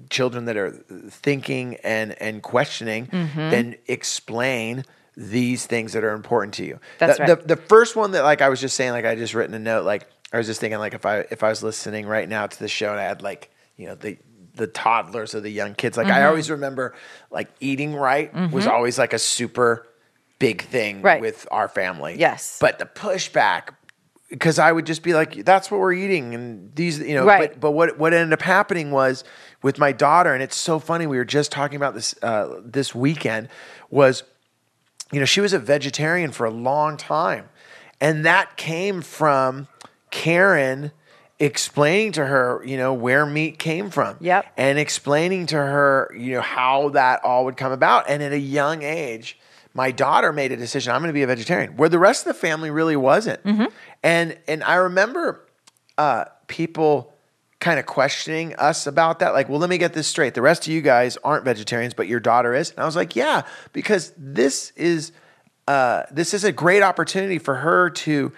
children 0.09 0.45
that 0.45 0.57
are 0.57 0.71
thinking 1.09 1.77
and 1.83 2.09
and 2.21 2.41
questioning, 2.41 3.07
Mm-hmm. 3.07 3.49
then 3.55 3.75
explain 3.87 4.83
these 5.17 5.65
things 5.65 5.93
that 5.93 6.03
are 6.03 6.13
important 6.13 6.53
to 6.55 6.65
you. 6.65 6.79
That's 6.99 7.17
the, 7.17 7.23
right. 7.23 7.39
the, 7.47 7.55
the 7.55 7.61
first 7.61 7.95
one 7.95 8.11
that 8.11 8.23
like 8.23 8.41
I 8.41 8.49
was 8.49 8.59
just 8.61 8.75
saying, 8.75 8.91
like 8.91 9.05
I 9.05 9.15
just 9.15 9.33
written 9.33 9.55
a 9.55 9.59
note, 9.59 9.85
like 9.85 10.07
I 10.33 10.37
was 10.37 10.47
just 10.47 10.59
thinking, 10.59 10.79
like 10.79 10.93
if 10.93 11.05
I 11.05 11.19
if 11.31 11.41
I 11.43 11.49
was 11.49 11.63
listening 11.63 12.05
right 12.07 12.27
now 12.27 12.47
to 12.47 12.59
the 12.59 12.67
show 12.67 12.91
and 12.91 12.99
I 12.99 13.03
had 13.03 13.21
like 13.21 13.49
you 13.77 13.87
know 13.87 13.95
the 13.95 14.17
the 14.55 14.67
toddlers 14.67 15.33
or 15.35 15.41
the 15.41 15.49
young 15.49 15.73
kids, 15.75 15.97
like 15.97 16.07
Mm-hmm. 16.07 16.15
I 16.15 16.25
always 16.25 16.49
remember 16.49 16.93
like 17.31 17.49
eating 17.59 17.95
right 17.95 18.33
was 18.51 18.67
always 18.67 18.97
like 18.97 19.13
a 19.13 19.19
super 19.19 19.87
big 20.39 20.61
thing 20.63 21.01
Right. 21.01 21.21
with 21.21 21.47
our 21.51 21.67
family. 21.69 22.15
Yes. 22.19 22.57
but 22.59 22.77
the 22.79 22.85
pushback. 22.85 23.69
Because 24.29 24.57
I 24.57 24.71
would 24.71 24.87
just 24.87 25.03
be 25.03 25.13
like, 25.13 25.45
"That's 25.45 25.69
what 25.69 25.79
we're 25.79 25.93
eating," 25.93 26.33
and 26.33 26.73
these, 26.75 26.99
you 26.99 27.13
know. 27.13 27.25
Right. 27.25 27.51
But 27.51 27.59
but 27.59 27.71
what 27.71 27.99
what 27.99 28.13
ended 28.13 28.33
up 28.33 28.41
happening 28.41 28.89
was 28.89 29.23
with 29.61 29.77
my 29.77 29.91
daughter, 29.91 30.33
and 30.33 30.41
it's 30.41 30.55
so 30.55 30.79
funny. 30.79 31.05
We 31.05 31.17
were 31.17 31.25
just 31.25 31.51
talking 31.51 31.75
about 31.75 31.93
this 31.93 32.15
uh, 32.23 32.59
this 32.63 32.95
weekend. 32.95 33.49
Was 33.91 34.23
you 35.11 35.19
know, 35.19 35.25
she 35.25 35.41
was 35.41 35.53
a 35.53 35.59
vegetarian 35.59 36.31
for 36.31 36.45
a 36.45 36.51
long 36.51 36.97
time. 36.97 37.49
And 38.01 38.25
that 38.25 38.57
came 38.57 39.01
from 39.01 39.67
Karen 40.11 40.91
explaining 41.39 42.13
to 42.13 42.25
her, 42.25 42.61
you 42.65 42.77
know, 42.77 42.93
where 42.93 43.25
meat 43.25 43.59
came 43.59 43.89
from. 43.89 44.17
Yep. 44.19 44.45
And 44.57 44.79
explaining 44.79 45.47
to 45.47 45.57
her, 45.57 46.13
you 46.17 46.33
know, 46.33 46.41
how 46.41 46.89
that 46.89 47.23
all 47.23 47.45
would 47.45 47.57
come 47.57 47.71
about. 47.71 48.09
And 48.09 48.23
at 48.23 48.31
a 48.31 48.39
young 48.39 48.83
age, 48.83 49.37
my 49.73 49.91
daughter 49.91 50.31
made 50.31 50.51
a 50.51 50.57
decision, 50.57 50.93
I'm 50.93 51.01
going 51.01 51.09
to 51.09 51.13
be 51.13 51.23
a 51.23 51.27
vegetarian, 51.27 51.75
where 51.75 51.89
the 51.89 51.99
rest 51.99 52.25
of 52.25 52.33
the 52.33 52.39
family 52.39 52.71
really 52.71 52.95
wasn't. 52.95 53.41
And 54.05 54.37
and 54.47 54.63
I 54.63 54.75
remember 54.75 55.45
uh, 55.97 56.25
people 56.47 57.11
kind 57.59 57.79
of 57.79 57.87
questioning 57.87 58.53
us 58.55 58.85
about 58.85 59.19
that. 59.19 59.33
Like, 59.33 59.49
well, 59.49 59.57
let 59.57 59.69
me 59.69 59.79
get 59.79 59.93
this 59.93 60.07
straight. 60.07 60.35
The 60.35 60.43
rest 60.43 60.67
of 60.67 60.73
you 60.73 60.81
guys 60.81 61.17
aren't 61.23 61.43
vegetarians, 61.43 61.95
but 61.95 62.07
your 62.07 62.19
daughter 62.19 62.53
is. 62.53 62.69
And 62.69 62.79
I 62.79 62.85
was 62.85 62.95
like, 62.95 63.15
yeah, 63.15 63.41
because 63.73 64.13
this 64.15 64.71
is 64.75 65.11
uh, 65.67 66.03
this 66.11 66.35
is 66.35 66.43
a 66.43 66.51
great 66.51 66.83
opportunity 66.83 67.39
for 67.39 67.55
her 67.55 67.89
to, 67.89 68.31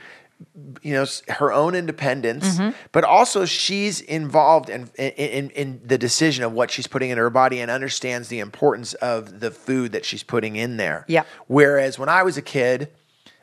you 0.82 0.94
know, 0.94 1.06
her 1.28 1.52
own 1.52 1.76
independence, 1.76 2.58
but 2.94 3.04
also 3.04 3.44
she's 3.44 4.00
involved 4.00 4.70
in, 4.70 4.90
in 4.96 5.12
in 5.12 5.50
in 5.50 5.82
the 5.84 5.98
decision 5.98 6.46
of 6.46 6.54
what 6.54 6.72
she's 6.72 6.88
putting 6.88 7.10
in 7.10 7.18
her 7.18 7.30
body 7.30 7.60
and 7.60 7.70
understands 7.70 8.30
the 8.30 8.40
importance 8.40 8.94
of 8.94 9.42
the 9.42 9.52
food 9.52 9.92
that 9.92 10.06
she's 10.06 10.24
putting 10.24 10.56
in 10.56 10.78
there. 10.78 11.04
Yeah. 11.10 11.24
Whereas 11.48 12.00
when 12.00 12.08
I 12.08 12.24
was 12.24 12.38
a 12.38 12.42
kid, 12.42 12.90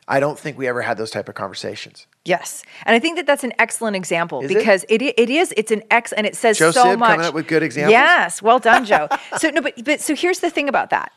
I 0.07 0.19
don't 0.19 0.37
think 0.37 0.57
we 0.57 0.67
ever 0.67 0.81
had 0.81 0.97
those 0.97 1.09
type 1.09 1.27
of 1.29 1.35
conversations. 1.35 2.05
Yes, 2.25 2.63
and 2.85 2.95
I 2.95 2.99
think 2.99 3.17
that 3.17 3.25
that's 3.25 3.43
an 3.43 3.53
excellent 3.57 3.95
example 3.95 4.41
Is 4.41 4.51
it? 4.51 4.57
because 4.57 4.85
it? 4.87 5.01
it 5.01 5.29
is 5.29 5.53
it's 5.57 5.71
an 5.71 5.83
ex 5.89 6.11
and 6.11 6.27
it 6.27 6.35
says 6.35 6.57
Joe 6.57 6.71
so 6.71 6.83
Sib 6.83 6.99
much. 6.99 7.11
coming 7.11 7.25
up 7.25 7.33
with 7.33 7.47
good 7.47 7.63
examples? 7.63 7.91
Yes, 7.91 8.41
well 8.41 8.59
done, 8.59 8.85
Joe. 8.85 9.07
so 9.37 9.49
no, 9.49 9.61
but 9.61 9.83
but 9.83 10.01
so 10.01 10.15
here's 10.15 10.39
the 10.39 10.49
thing 10.49 10.69
about 10.69 10.91
that. 10.91 11.11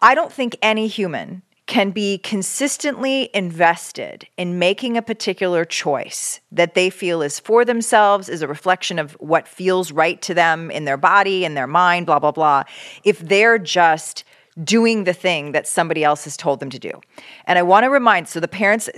I 0.00 0.14
don't 0.14 0.32
think 0.32 0.56
any 0.62 0.88
human 0.88 1.42
can 1.66 1.90
be 1.90 2.18
consistently 2.18 3.28
invested 3.34 4.26
in 4.36 4.58
making 4.58 4.96
a 4.96 5.02
particular 5.02 5.64
choice 5.64 6.40
that 6.52 6.74
they 6.74 6.90
feel 6.90 7.22
is 7.22 7.40
for 7.40 7.64
themselves, 7.64 8.28
is 8.28 8.40
a 8.40 8.46
reflection 8.48 8.98
of 9.00 9.12
what 9.14 9.48
feels 9.48 9.90
right 9.90 10.22
to 10.22 10.32
them 10.32 10.70
in 10.70 10.84
their 10.84 10.96
body, 10.96 11.44
in 11.44 11.54
their 11.54 11.66
mind, 11.66 12.06
blah, 12.06 12.20
blah, 12.20 12.30
blah, 12.30 12.62
if 13.02 13.18
they're 13.18 13.58
just 13.58 14.22
doing 14.64 15.04
the 15.04 15.12
thing 15.12 15.52
that 15.52 15.68
somebody 15.68 16.02
else 16.02 16.24
has 16.24 16.36
told 16.36 16.60
them 16.60 16.70
to 16.70 16.78
do. 16.78 17.00
And 17.44 17.58
I 17.58 17.62
want 17.62 17.84
to 17.84 17.90
remind 17.90 18.28
so 18.28 18.40
the 18.40 18.48
parents, 18.48 18.88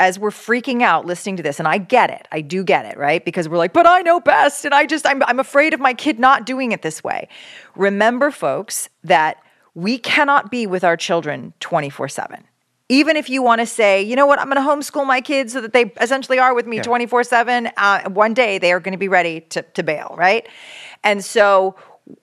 as 0.00 0.18
we're 0.18 0.30
freaking 0.30 0.82
out 0.82 1.06
listening 1.06 1.36
to 1.36 1.42
this, 1.42 1.58
and 1.58 1.68
I 1.68 1.78
get 1.78 2.10
it, 2.10 2.26
I 2.32 2.40
do 2.40 2.64
get 2.64 2.84
it, 2.84 2.98
right? 2.98 3.24
Because 3.24 3.48
we're 3.48 3.58
like, 3.58 3.72
but 3.72 3.86
I 3.86 4.02
know 4.02 4.18
best, 4.18 4.64
and 4.64 4.74
I 4.74 4.86
just, 4.86 5.06
I'm, 5.06 5.22
I'm 5.24 5.38
afraid 5.38 5.72
of 5.72 5.80
my 5.80 5.94
kid 5.94 6.18
not 6.18 6.46
doing 6.46 6.72
it 6.72 6.82
this 6.82 7.04
way. 7.04 7.28
Remember, 7.76 8.30
folks, 8.30 8.88
that 9.04 9.38
we 9.74 9.98
cannot 9.98 10.50
be 10.50 10.66
with 10.66 10.82
our 10.82 10.96
children 10.96 11.52
24 11.60 12.08
7. 12.08 12.44
Even 12.90 13.16
if 13.16 13.30
you 13.30 13.42
want 13.42 13.60
to 13.60 13.66
say, 13.66 14.02
you 14.02 14.14
know 14.14 14.26
what, 14.26 14.38
I'm 14.38 14.50
going 14.50 14.62
to 14.62 14.68
homeschool 14.68 15.06
my 15.06 15.20
kids 15.20 15.54
so 15.54 15.60
that 15.62 15.72
they 15.72 15.92
essentially 16.00 16.38
are 16.38 16.54
with 16.54 16.66
me 16.66 16.80
24 16.80 17.20
yeah. 17.20 17.22
7, 17.22 17.70
uh, 17.76 18.10
one 18.10 18.34
day 18.34 18.58
they 18.58 18.72
are 18.72 18.80
going 18.80 18.92
to 18.92 18.98
be 18.98 19.08
ready 19.08 19.40
to, 19.40 19.62
to 19.62 19.82
bail, 19.82 20.14
right? 20.18 20.46
And 21.02 21.24
so 21.24 21.76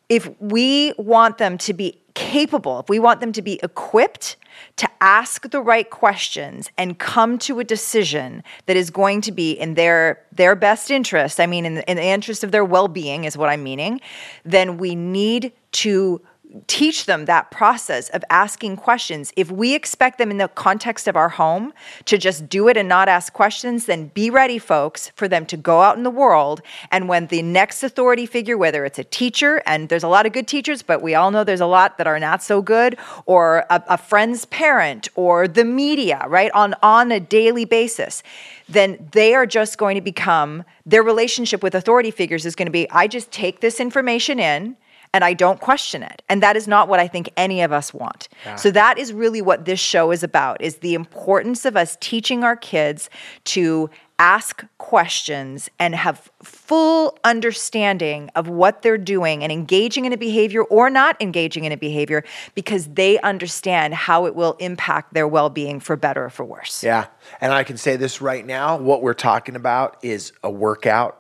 if 0.10 0.30
we 0.40 0.94
want 0.98 1.38
them 1.40 1.58
to 1.58 1.74
be 1.74 2.01
capable, 2.14 2.80
if 2.80 2.90
we 2.90 3.00
want 3.00 3.20
them 3.20 3.32
to 3.34 3.42
be 3.42 3.60
equipped 3.64 4.38
to 4.78 4.90
ask 5.00 5.50
the 5.50 5.62
right 5.62 5.90
questions 5.90 6.70
and 6.78 7.00
come 7.00 7.38
to 7.40 7.60
a 7.60 7.64
decision 7.64 8.44
that 8.66 8.78
is 8.78 8.90
going 8.90 9.22
to 9.22 9.32
be 9.32 9.52
in 9.52 9.74
their 9.76 10.22
their 10.32 10.56
best 10.56 10.92
interest, 10.92 11.40
I 11.40 11.46
mean 11.46 11.66
in 11.66 11.76
the, 11.76 11.90
in 11.90 11.98
the 11.98 12.04
interest 12.04 12.44
of 12.44 12.52
their 12.52 12.66
well-being 12.66 13.24
is 13.24 13.38
what 13.38 13.50
I'm 13.50 13.64
meaning, 13.64 14.02
then 14.44 14.78
we 14.78 14.96
need 14.96 15.54
to 15.74 16.22
teach 16.68 17.06
them 17.06 17.26
that 17.26 17.52
process 17.52 18.10
of 18.10 18.24
asking 18.30 18.76
questions. 18.76 19.32
If 19.36 19.50
we 19.52 19.74
expect 19.74 20.18
them 20.18 20.32
in 20.32 20.38
the 20.38 20.48
context 20.48 21.08
of 21.08 21.16
our 21.16 21.30
home 21.30 21.74
to 22.06 22.18
just 22.18 22.50
do 22.50 22.68
it 22.68 22.78
and 22.78 22.90
not 22.90 23.08
ask 23.08 23.32
questions, 23.34 23.86
then 23.86 24.08
be 24.08 24.30
ready, 24.30 24.58
folks, 24.58 25.10
for 25.16 25.28
them 25.28 25.46
to 25.48 25.58
go 25.58 25.82
out 25.82 25.98
in 25.98 26.04
the 26.04 26.10
world. 26.10 26.62
And 26.92 27.08
when 27.08 27.28
the 27.28 27.42
next 27.42 27.84
authority 27.84 28.26
figure, 28.26 28.58
whether 28.58 28.86
it's 28.86 29.00
a 29.00 29.04
teacher, 29.04 29.62
and 29.66 29.90
there's 29.90 30.04
a 30.04 30.08
lot 30.08 30.26
of 30.26 30.34
good 30.34 30.48
teachers, 30.48 30.82
but 30.82 31.02
we 31.02 31.16
all 31.16 31.32
know 31.32 31.44
there's 31.44 31.62
a 31.62 31.66
lot 31.66 31.98
that 31.98 32.08
are 32.08 32.20
not 32.20 32.44
so 32.44 32.62
good, 32.62 32.98
or 33.26 33.66
a, 33.70 33.84
a 33.90 33.98
friend's 33.98 34.46
parent, 34.46 35.08
or 35.16 35.48
the 35.48 35.66
media, 35.66 36.26
right, 36.28 36.52
on, 36.52 36.76
on 36.84 37.12
a 37.12 37.20
daily 37.20 37.66
basis, 37.66 38.24
then 38.68 39.10
they 39.12 39.34
are 39.34 39.46
just 39.46 39.78
going 39.78 39.96
to 39.96 40.02
become 40.02 40.64
their 40.86 41.04
relationship 41.04 41.62
with 41.62 41.76
authority 41.76 42.12
figures 42.12 42.46
is 42.46 42.56
going 42.56 42.66
to 42.66 42.72
be 42.72 42.90
I 42.90 43.08
just 43.08 43.32
take 43.32 43.62
this 43.62 43.80
information 43.80 44.40
in 44.40 44.76
and 45.14 45.24
I 45.24 45.34
don't 45.34 45.60
question 45.60 46.04
it. 46.04 46.22
And 46.30 46.42
that 46.42 46.56
is 46.56 46.68
not 46.68 46.88
what 46.88 47.00
I 47.00 47.08
think 47.08 47.30
any 47.36 47.62
of 47.62 47.72
us 47.72 47.94
want. 47.94 48.30
Yeah. 48.46 48.56
So 48.56 48.72
that 48.72 48.98
is 48.98 49.12
really 49.12 49.42
what 49.42 49.66
this 49.66 49.80
show 49.80 50.12
is 50.12 50.24
about 50.24 50.62
is 50.62 50.78
the 50.78 50.94
importance 50.94 51.66
of 51.66 51.76
us 51.76 51.98
teaching 52.00 52.44
our 52.44 52.56
kids 52.56 53.10
to 53.46 53.90
ask 54.20 54.64
questions 54.78 55.68
and 55.80 55.96
have 55.96 56.30
full 56.44 57.18
understanding 57.24 58.30
of 58.36 58.48
what 58.48 58.84
they're 58.84 58.98
doing 58.98 59.44
and 59.44 59.52
engaging 59.52 60.06
in 60.06 60.14
a 60.14 60.18
behavior 60.18 60.62
or 60.64 60.92
not 60.92 61.20
engaging 61.20 61.66
in 61.66 61.72
a 61.72 61.78
behavior 61.78 62.24
because 62.54 62.86
they 62.90 63.20
understand 63.22 63.96
how 63.96 64.28
it 64.28 64.36
will 64.36 64.54
impact 64.60 65.16
their 65.16 65.28
well-being 65.28 65.80
for 65.80 65.96
better 65.96 66.26
or 66.26 66.30
for 66.30 66.46
worse. 66.46 66.84
Yeah. 66.84 67.08
And 67.42 67.52
I 67.52 67.64
can 67.64 67.78
say 67.78 67.96
this 67.96 68.22
right 68.22 68.46
now, 68.46 68.78
what 68.78 69.02
we're 69.02 69.16
talking 69.16 69.56
about 69.56 69.98
is 70.04 70.34
a 70.44 70.52
workout 70.52 71.18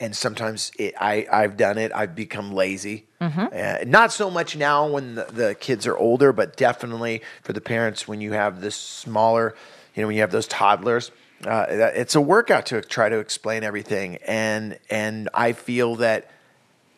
and 0.00 0.14
sometimes 0.14 0.70
it, 0.78 0.94
I 1.00 1.26
I've 1.30 1.56
done 1.56 1.76
it. 1.76 1.92
I've 1.94 2.14
become 2.14 2.52
lazy. 2.52 3.07
Mm-hmm. 3.20 3.46
Uh, 3.52 3.90
not 3.90 4.12
so 4.12 4.30
much 4.30 4.56
now 4.56 4.88
when 4.88 5.16
the, 5.16 5.24
the, 5.24 5.54
kids 5.56 5.86
are 5.88 5.96
older, 5.96 6.32
but 6.32 6.56
definitely 6.56 7.22
for 7.42 7.52
the 7.52 7.60
parents 7.60 8.06
when 8.06 8.20
you 8.20 8.32
have 8.32 8.60
this 8.60 8.76
smaller, 8.76 9.56
you 9.94 10.02
know, 10.02 10.06
when 10.06 10.14
you 10.14 10.22
have 10.22 10.30
those 10.30 10.46
toddlers. 10.46 11.10
Uh, 11.44 11.66
it's 11.68 12.14
a 12.14 12.20
workout 12.20 12.66
to 12.66 12.80
try 12.80 13.08
to 13.08 13.18
explain 13.18 13.62
everything, 13.64 14.16
and 14.26 14.78
and 14.90 15.28
I 15.32 15.52
feel 15.52 15.96
that 15.96 16.30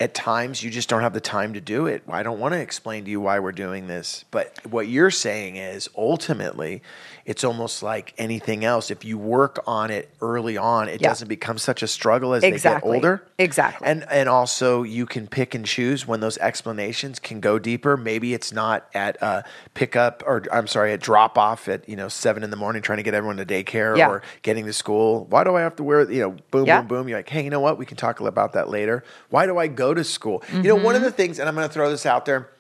at 0.01 0.15
times 0.15 0.63
you 0.63 0.71
just 0.71 0.89
don't 0.89 1.03
have 1.03 1.13
the 1.13 1.21
time 1.21 1.53
to 1.53 1.61
do 1.61 1.87
it. 1.87 2.03
I 2.09 2.23
don't 2.23 2.41
want 2.41 2.55
to 2.55 2.61
explain 2.61 3.05
to 3.05 3.11
you 3.11 3.21
why 3.21 3.39
we're 3.39 3.53
doing 3.53 3.87
this. 3.87 4.25
But 4.31 4.59
what 4.67 4.89
you're 4.89 5.11
saying 5.11 5.57
is 5.57 5.91
ultimately, 5.95 6.83
it's 7.25 7.45
almost 7.45 7.83
like 7.83 8.15
anything 8.19 8.65
else. 8.65 8.91
If 8.91 9.05
you 9.05 9.19
work 9.19 9.63
on 9.67 9.91
it 9.91 10.11
early 10.21 10.57
on, 10.57 10.89
it 10.89 11.01
yeah. 11.01 11.09
doesn't 11.09 11.29
become 11.29 11.59
such 11.59 11.83
a 11.83 11.89
struggle 11.89 12.35
as 12.35 12.43
exactly. 12.43 12.91
they 12.91 12.97
get 12.97 12.97
older. 12.97 13.27
Exactly. 13.39 13.87
And 13.87 14.07
and 14.11 14.29
also 14.29 14.83
you 14.83 15.07
can 15.07 15.27
pick 15.27 15.55
and 15.55 15.65
choose 15.67 16.07
when 16.07 16.21
those 16.21 16.39
explanations 16.39 17.19
can 17.19 17.41
go 17.41 17.59
deeper. 17.59 17.97
Maybe 17.97 18.35
it's 18.35 18.53
not 18.53 18.89
at 18.95 19.21
a 19.23 19.45
pickup 19.75 20.23
or 20.27 20.45
I'm 20.53 20.67
sorry, 20.67 20.93
a 20.93 20.99
drop 20.99 21.39
off 21.39 21.69
at, 21.69 21.89
you 21.89 21.97
know, 21.97 22.09
seven 22.09 22.43
in 22.43 22.51
the 22.51 22.57
morning 22.57 22.83
trying 22.83 22.99
to 22.99 23.03
get 23.03 23.15
everyone 23.15 23.39
to 23.39 23.47
daycare 23.47 23.97
yeah. 23.97 24.09
or 24.09 24.23
getting 24.43 24.67
to 24.67 24.73
school. 24.73 25.27
Why 25.27 25.45
do 25.45 25.57
I 25.57 25.61
have 25.63 25.77
to 25.77 25.83
wear, 25.83 26.11
you 26.11 26.21
know, 26.21 26.37
boom, 26.51 26.67
yeah. 26.67 26.81
boom, 26.81 26.89
boom. 26.89 27.09
You're 27.09 27.19
like, 27.19 27.29
hey, 27.29 27.43
you 27.43 27.51
know 27.51 27.61
what? 27.61 27.79
We 27.79 27.87
can 27.87 27.97
talk 27.97 28.21
about 28.21 28.53
that 28.53 28.69
later. 28.69 29.03
Why 29.31 29.47
do 29.47 29.57
I 29.59 29.67
go 29.67 29.95
to 29.95 30.05
school. 30.05 30.41
Mm-hmm. 30.41 30.57
You 30.63 30.69
know, 30.69 30.75
one 30.77 30.95
of 30.95 31.01
mm-hmm. 31.01 31.07
the 31.07 31.13
things, 31.13 31.39
and 31.39 31.49
I'm 31.49 31.55
going 31.55 31.67
to 31.67 31.73
throw 31.73 31.91
this 31.91 32.07
out 32.07 32.27
there 32.27 32.51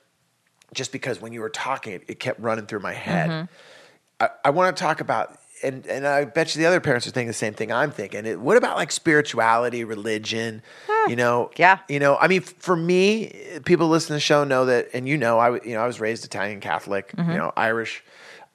just 0.72 0.92
because 0.92 1.20
when 1.20 1.32
you 1.32 1.40
were 1.40 1.50
talking, 1.50 1.94
it, 1.94 2.04
it 2.08 2.20
kept 2.20 2.40
running 2.40 2.66
through 2.66 2.80
my 2.80 2.94
head. 2.94 3.30
Mm-hmm. 3.30 3.54
I, 4.20 4.28
I 4.46 4.50
want 4.50 4.76
to 4.76 4.82
talk 4.82 5.00
about, 5.00 5.36
and, 5.62 5.86
and 5.86 6.06
I 6.06 6.24
bet 6.24 6.54
you 6.54 6.60
the 6.60 6.66
other 6.66 6.80
parents 6.80 7.06
are 7.06 7.10
thinking 7.10 7.28
the 7.28 7.34
same 7.34 7.54
thing 7.54 7.72
I'm 7.72 7.90
thinking. 7.90 8.26
It, 8.26 8.40
what 8.40 8.56
about 8.56 8.76
like 8.76 8.92
spirituality, 8.92 9.84
religion? 9.84 10.62
You 11.08 11.16
know, 11.16 11.50
yeah. 11.56 11.78
You 11.88 11.98
know, 11.98 12.16
I 12.16 12.28
mean, 12.28 12.42
for 12.42 12.76
me, 12.76 13.32
people 13.64 13.88
listen 13.88 14.08
to 14.08 14.12
the 14.14 14.20
show 14.20 14.44
know 14.44 14.66
that, 14.66 14.88
and 14.92 15.08
you 15.08 15.16
know, 15.16 15.38
I 15.38 15.60
you 15.62 15.74
know 15.74 15.80
I 15.80 15.86
was 15.86 15.98
raised 16.00 16.24
Italian 16.24 16.60
Catholic, 16.60 17.12
mm-hmm. 17.12 17.30
you 17.30 17.36
know, 17.38 17.52
Irish, 17.56 18.04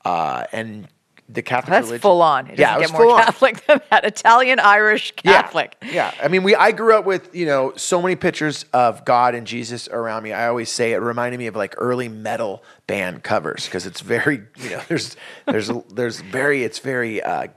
uh, 0.03 0.45
and 0.51 0.87
the 1.27 1.41
Catholic 1.41 1.71
That's 1.71 1.85
religion. 1.85 2.01
full 2.01 2.21
on. 2.21 2.47
It 2.47 2.59
yeah, 2.59 2.77
it 2.77 2.81
get 2.81 2.91
more 2.91 3.17
Catholic 3.17 3.65
than 3.65 3.81
that. 3.89 4.05
Italian, 4.05 4.59
Irish, 4.59 5.11
Catholic. 5.15 5.75
Yeah, 5.81 5.91
yeah. 5.91 6.13
I 6.21 6.27
mean, 6.27 6.43
we. 6.43 6.55
I 6.55 6.71
grew 6.71 6.95
up 6.95 7.05
with 7.05 7.33
you 7.35 7.45
know 7.45 7.73
so 7.75 8.01
many 8.01 8.15
pictures 8.15 8.65
of 8.73 9.05
God 9.05 9.33
and 9.35 9.47
Jesus 9.47 9.87
around 9.87 10.23
me. 10.23 10.33
I 10.33 10.47
always 10.47 10.69
say 10.69 10.93
it 10.93 10.97
reminded 10.97 11.37
me 11.37 11.47
of 11.47 11.55
like 11.55 11.75
early 11.77 12.09
metal 12.09 12.63
band 12.87 13.23
covers 13.23 13.65
because 13.65 13.85
it's 13.85 14.01
very 14.01 14.43
you 14.57 14.69
know 14.69 14.81
there's 14.87 15.17
there's 15.45 15.71
there's 15.93 16.21
very 16.21 16.63
it's 16.63 16.79
very. 16.79 17.21
Uh, 17.21 17.47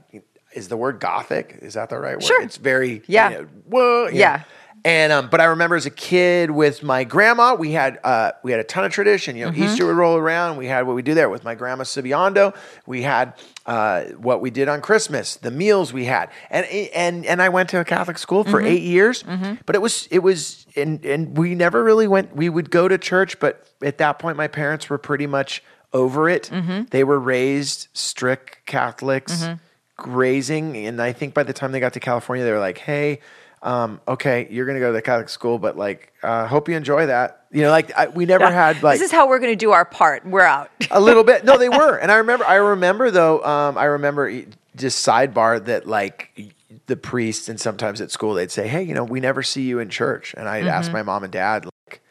is 0.54 0.68
the 0.68 0.76
word 0.76 0.98
gothic? 0.98 1.58
Is 1.60 1.74
that 1.74 1.90
the 1.90 1.98
right 1.98 2.16
word? 2.16 2.24
Sure. 2.24 2.42
It's 2.42 2.56
very 2.56 3.02
yeah. 3.06 3.30
You 3.30 3.36
know, 3.36 3.48
whoa, 3.68 4.08
yeah. 4.08 4.36
Know. 4.36 4.42
And 4.88 5.12
um, 5.12 5.28
but 5.28 5.38
I 5.42 5.44
remember 5.44 5.76
as 5.76 5.84
a 5.84 5.90
kid 5.90 6.50
with 6.50 6.82
my 6.82 7.04
grandma, 7.04 7.54
we 7.54 7.72
had 7.72 8.00
uh, 8.02 8.32
we 8.42 8.52
had 8.52 8.60
a 8.60 8.64
ton 8.64 8.86
of 8.86 8.90
tradition. 8.90 9.36
You 9.36 9.44
know, 9.44 9.52
mm-hmm. 9.52 9.64
Easter 9.64 9.84
would 9.84 9.96
roll 9.96 10.16
around. 10.16 10.56
We 10.56 10.64
had 10.64 10.86
what 10.86 10.96
we 10.96 11.02
do 11.02 11.12
there 11.12 11.28
with 11.28 11.44
my 11.44 11.54
grandma 11.54 11.84
Sibiando. 11.84 12.56
We 12.86 13.02
had 13.02 13.34
uh, 13.66 14.04
what 14.16 14.40
we 14.40 14.48
did 14.48 14.66
on 14.66 14.80
Christmas, 14.80 15.36
the 15.36 15.50
meals 15.50 15.92
we 15.92 16.06
had, 16.06 16.30
and 16.48 16.64
and 16.64 17.26
and 17.26 17.42
I 17.42 17.50
went 17.50 17.68
to 17.70 17.80
a 17.80 17.84
Catholic 17.84 18.16
school 18.16 18.44
for 18.44 18.60
mm-hmm. 18.60 18.66
eight 18.66 18.82
years. 18.82 19.24
Mm-hmm. 19.24 19.56
But 19.66 19.76
it 19.76 19.80
was 19.80 20.08
it 20.10 20.20
was 20.20 20.66
and 20.74 21.04
and 21.04 21.36
we 21.36 21.54
never 21.54 21.84
really 21.84 22.08
went. 22.08 22.34
We 22.34 22.48
would 22.48 22.70
go 22.70 22.88
to 22.88 22.96
church, 22.96 23.38
but 23.40 23.68
at 23.82 23.98
that 23.98 24.18
point, 24.18 24.38
my 24.38 24.48
parents 24.48 24.88
were 24.88 24.96
pretty 24.96 25.26
much 25.26 25.62
over 25.92 26.30
it. 26.30 26.48
Mm-hmm. 26.50 26.84
They 26.88 27.04
were 27.04 27.18
raised 27.18 27.88
strict 27.92 28.64
Catholics, 28.64 29.42
mm-hmm. 29.42 29.54
grazing, 29.98 30.78
and 30.78 31.02
I 31.02 31.12
think 31.12 31.34
by 31.34 31.42
the 31.42 31.52
time 31.52 31.72
they 31.72 31.80
got 31.80 31.92
to 31.92 32.00
California, 32.00 32.42
they 32.42 32.52
were 32.52 32.58
like, 32.58 32.78
"Hey." 32.78 33.20
Um, 33.62 34.00
okay, 34.06 34.46
you're 34.50 34.66
going 34.66 34.76
to 34.76 34.80
go 34.80 34.88
to 34.88 34.92
the 34.92 35.02
Catholic 35.02 35.28
school, 35.28 35.58
but 35.58 35.76
like, 35.76 36.12
uh, 36.22 36.46
hope 36.46 36.68
you 36.68 36.76
enjoy 36.76 37.06
that. 37.06 37.46
You 37.50 37.62
know, 37.62 37.70
like 37.70 37.92
I, 37.96 38.08
we 38.08 38.26
never 38.26 38.44
yeah. 38.44 38.50
had 38.50 38.82
like 38.82 38.98
this 38.98 39.06
is 39.06 39.12
how 39.12 39.28
we're 39.28 39.38
going 39.38 39.52
to 39.52 39.56
do 39.56 39.72
our 39.72 39.84
part. 39.84 40.24
We're 40.26 40.42
out 40.42 40.70
a 40.90 41.00
little 41.00 41.24
bit. 41.24 41.44
No, 41.44 41.58
they 41.58 41.68
were, 41.68 41.96
and 41.96 42.12
I 42.12 42.16
remember. 42.16 42.44
I 42.44 42.56
remember 42.56 43.10
though. 43.10 43.42
Um, 43.42 43.78
I 43.78 43.84
remember 43.84 44.42
just 44.76 45.04
sidebar 45.06 45.64
that 45.64 45.86
like 45.86 46.54
the 46.86 46.96
priests 46.96 47.48
and 47.48 47.58
sometimes 47.58 48.00
at 48.00 48.10
school 48.10 48.34
they'd 48.34 48.50
say, 48.50 48.68
"Hey, 48.68 48.82
you 48.82 48.94
know, 48.94 49.04
we 49.04 49.20
never 49.20 49.42
see 49.42 49.62
you 49.62 49.78
in 49.78 49.88
church," 49.88 50.34
and 50.36 50.48
I'd 50.48 50.60
mm-hmm. 50.60 50.68
ask 50.68 50.92
my 50.92 51.02
mom 51.02 51.24
and 51.24 51.32
dad 51.32 51.64
like, 51.64 52.02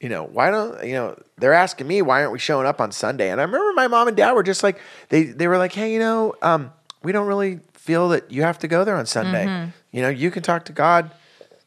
you 0.00 0.08
know, 0.08 0.24
why 0.24 0.50
don't 0.50 0.84
you 0.84 0.94
know? 0.94 1.18
They're 1.38 1.52
asking 1.52 1.86
me 1.86 2.02
why 2.02 2.20
aren't 2.20 2.32
we 2.32 2.38
showing 2.38 2.66
up 2.66 2.80
on 2.80 2.90
Sunday, 2.90 3.30
and 3.30 3.40
I 3.40 3.44
remember 3.44 3.72
my 3.74 3.86
mom 3.86 4.08
and 4.08 4.16
dad 4.16 4.32
were 4.32 4.42
just 4.42 4.62
like 4.62 4.80
they 5.10 5.24
they 5.24 5.46
were 5.46 5.58
like, 5.58 5.72
hey, 5.72 5.92
you 5.92 6.00
know, 6.00 6.34
um, 6.42 6.72
we 7.02 7.12
don't 7.12 7.28
really 7.28 7.60
feel 7.86 8.08
that 8.10 8.30
you 8.30 8.42
have 8.42 8.58
to 8.58 8.68
go 8.68 8.84
there 8.84 8.96
on 8.96 9.06
Sunday. 9.06 9.46
Mm-hmm. 9.46 9.70
You 9.92 10.02
know, 10.02 10.08
you 10.08 10.30
can 10.30 10.42
talk 10.42 10.64
to 10.64 10.72
God 10.72 11.10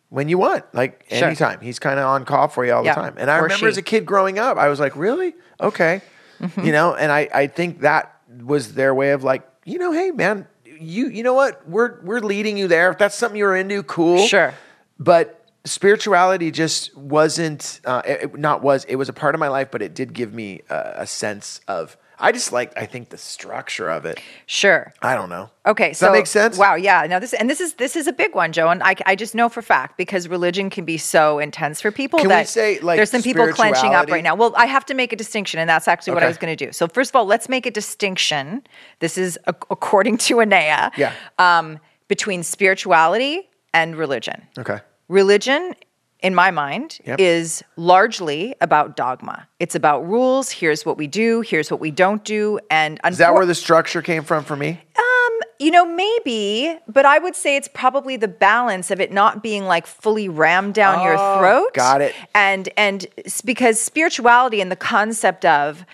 when 0.10 0.28
you 0.28 0.38
want, 0.38 0.66
like 0.74 1.06
sure. 1.10 1.28
anytime. 1.28 1.62
He's 1.62 1.80
kind 1.80 2.00
of 2.00 2.06
on 2.06 2.26
call 2.26 2.50
for 2.50 2.66
you 2.66 2.74
all 2.74 2.84
yeah. 2.84 2.94
the 2.94 3.02
time. 3.02 3.16
And 3.18 3.32
I 3.32 3.40
or 3.40 3.44
remember 3.44 3.68
she. 3.68 3.70
as 3.70 3.78
a 3.78 3.82
kid 3.82 4.06
growing 4.06 4.38
up, 4.38 4.58
I 4.58 4.68
was 4.68 4.80
like, 4.80 4.96
really? 4.96 5.34
Okay. 5.62 6.02
Mm-hmm. 6.40 6.66
You 6.66 6.72
know, 6.72 6.94
and 6.94 7.12
I, 7.12 7.30
I 7.34 7.48
think 7.48 7.82
that 7.82 8.16
was 8.42 8.74
their 8.74 8.94
way 8.94 9.12
of 9.12 9.24
like, 9.24 9.48
you 9.66 9.80
know, 9.80 9.92
hey 9.92 10.12
man, 10.12 10.48
you 10.66 11.08
you 11.10 11.24
know 11.24 11.34
what? 11.34 11.68
We're 11.68 12.02
we're 12.02 12.22
leading 12.22 12.58
you 12.58 12.68
there. 12.68 12.92
If 12.92 12.98
that's 12.98 13.16
something 13.16 13.38
you're 13.38 13.56
into, 13.56 13.84
cool. 13.84 14.26
Sure. 14.26 14.54
But 14.98 15.46
spirituality 15.66 16.52
just 16.52 16.96
wasn't 16.96 17.82
uh, 17.86 18.02
it, 18.06 18.38
not 18.38 18.62
was 18.62 18.86
it 18.86 18.96
was 18.96 19.10
a 19.10 19.14
part 19.14 19.36
of 19.36 19.40
my 19.40 19.50
life, 19.50 19.70
but 19.72 19.82
it 19.82 19.94
did 19.94 20.14
give 20.14 20.34
me 20.34 20.62
a, 20.70 20.94
a 20.98 21.08
sense 21.08 21.62
of 21.68 21.98
I 22.20 22.32
just 22.32 22.52
like 22.52 22.78
I 22.78 22.86
think 22.86 23.10
the 23.10 23.18
structure 23.18 23.90
of 23.90 24.06
it. 24.06 24.20
Sure. 24.46 24.94
I 25.02 25.16
don't 25.16 25.30
know. 25.30 25.50
Okay, 25.66 25.90
Does 25.90 26.00
so 26.00 26.08
that 26.08 26.12
makes 26.14 26.30
sense. 26.30 26.58
Wow, 26.58 26.76
yeah. 26.76 27.06
Now 27.08 27.20
this 27.20 27.34
and 27.34 27.50
this 27.50 27.62
is 27.62 27.74
this 27.76 27.96
is 27.96 28.08
a 28.08 28.14
big 28.14 28.36
one, 28.36 28.52
Joe, 28.52 28.70
and 28.70 28.84
I, 28.84 28.96
I 29.06 29.16
just 29.16 29.36
know 29.36 29.50
for 29.50 29.62
fact 29.62 29.98
because 29.98 30.28
religion 30.28 30.70
can 30.70 30.86
be 30.86 30.98
so 30.98 31.40
intense 31.40 31.82
for 31.82 31.92
people 31.92 32.20
can 32.20 32.30
that 32.30 32.42
we 32.42 32.46
say 32.46 32.80
like 32.80 32.98
there's 32.98 33.12
some 33.12 33.22
people 33.22 33.48
clenching 33.54 33.94
up 33.94 34.10
right 34.10 34.24
now. 34.24 34.36
Well, 34.36 34.54
I 34.58 34.66
have 34.66 34.86
to 34.88 34.94
make 34.94 35.14
a 35.14 35.16
distinction, 35.16 35.60
and 35.60 35.70
that's 35.70 35.88
actually 35.88 36.14
what 36.14 36.24
I 36.24 36.28
was 36.28 36.38
going 36.38 36.56
to 36.56 36.66
do. 36.66 36.72
So 36.72 36.88
first 36.88 37.12
of 37.12 37.16
all, 37.16 37.26
let's 37.26 37.48
make 37.48 37.66
a 37.66 37.72
distinction. 37.72 38.64
This 39.00 39.18
is 39.18 39.40
a, 39.46 39.56
according 39.70 40.18
to 40.20 40.42
Anea. 40.42 40.92
Yeah. 40.98 41.14
Um, 41.38 41.80
between 42.10 42.44
spirituality 42.44 43.48
and 43.74 43.96
religion. 43.96 44.46
Okay. 44.58 44.80
Religion 45.08 45.74
in 46.22 46.36
my 46.36 46.52
mind, 46.52 47.00
Yep. 47.06 47.20
is 47.20 47.64
largely 47.78 48.56
about 48.62 48.96
dogma. 48.98 49.48
It's 49.60 49.76
about 49.76 50.08
rules. 50.08 50.52
Here's 50.52 50.86
what 50.86 50.98
we 50.98 51.08
do. 51.08 51.42
Here's 51.42 51.72
what 51.72 51.80
we 51.80 51.92
don't 51.92 52.24
do. 52.26 52.60
And 52.70 53.00
Is 53.08 53.18
that 53.20 53.34
where 53.34 53.46
the 53.46 53.56
structure 53.56 54.02
came 54.02 54.24
from 54.24 54.44
for 54.44 54.56
me? 54.56 54.82
Um, 54.98 55.40
you 55.60 55.72
know, 55.72 55.86
maybe, 55.86 56.78
but 56.88 57.06
I 57.06 57.20
would 57.20 57.36
say 57.36 57.56
it's 57.56 57.70
probably 57.74 58.18
the 58.18 58.28
balance 58.28 58.92
of 58.92 59.00
it 59.00 59.12
not 59.12 59.42
being 59.44 59.66
like 59.66 59.88
fully 59.88 60.28
rammed 60.30 60.74
down 60.74 61.04
your 61.04 61.16
Oh, 61.18 61.38
throat. 61.38 61.74
got 61.74 62.02
it. 62.02 62.14
And 62.36 62.70
and 62.78 63.06
because 63.46 63.80
spirituality 63.80 64.60
and 64.62 64.72
the 64.72 64.76
concept 64.78 65.46
of 65.46 65.86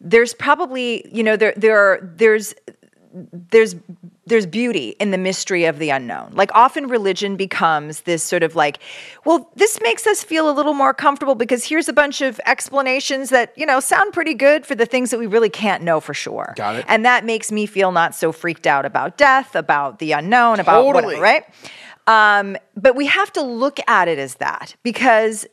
there's 0.00 0.34
probably 0.34 1.06
you 1.14 1.22
know 1.22 1.36
there 1.36 1.54
there 1.56 1.78
are 1.78 2.00
there's 2.16 2.54
there's 3.12 3.76
there's 4.26 4.46
beauty 4.46 4.90
in 5.00 5.10
the 5.10 5.18
mystery 5.18 5.64
of 5.64 5.78
the 5.78 5.90
unknown. 5.90 6.32
Like 6.34 6.50
often 6.54 6.86
religion 6.86 7.36
becomes 7.36 8.02
this 8.02 8.22
sort 8.22 8.42
of 8.42 8.54
like, 8.54 8.78
well, 9.24 9.50
this 9.56 9.80
makes 9.82 10.06
us 10.06 10.22
feel 10.22 10.48
a 10.48 10.52
little 10.52 10.74
more 10.74 10.94
comfortable 10.94 11.34
because 11.34 11.64
here's 11.64 11.88
a 11.88 11.92
bunch 11.92 12.20
of 12.20 12.40
explanations 12.46 13.30
that, 13.30 13.52
you 13.56 13.66
know, 13.66 13.80
sound 13.80 14.12
pretty 14.12 14.34
good 14.34 14.64
for 14.64 14.74
the 14.74 14.86
things 14.86 15.10
that 15.10 15.18
we 15.18 15.26
really 15.26 15.50
can't 15.50 15.82
know 15.82 16.00
for 16.00 16.14
sure. 16.14 16.54
Got 16.56 16.76
it. 16.76 16.84
And 16.88 17.04
that 17.04 17.24
makes 17.24 17.50
me 17.50 17.66
feel 17.66 17.92
not 17.92 18.14
so 18.14 18.32
freaked 18.32 18.66
out 18.66 18.86
about 18.86 19.18
death, 19.18 19.54
about 19.56 19.98
the 19.98 20.12
unknown, 20.12 20.60
about 20.60 20.82
Totally. 20.82 21.16
whatever, 21.16 21.22
right? 21.22 21.44
Um, 22.06 22.56
but 22.76 22.96
we 22.96 23.06
have 23.06 23.32
to 23.34 23.42
look 23.42 23.78
at 23.88 24.08
it 24.08 24.18
as 24.18 24.36
that 24.36 24.74
because, 24.82 25.46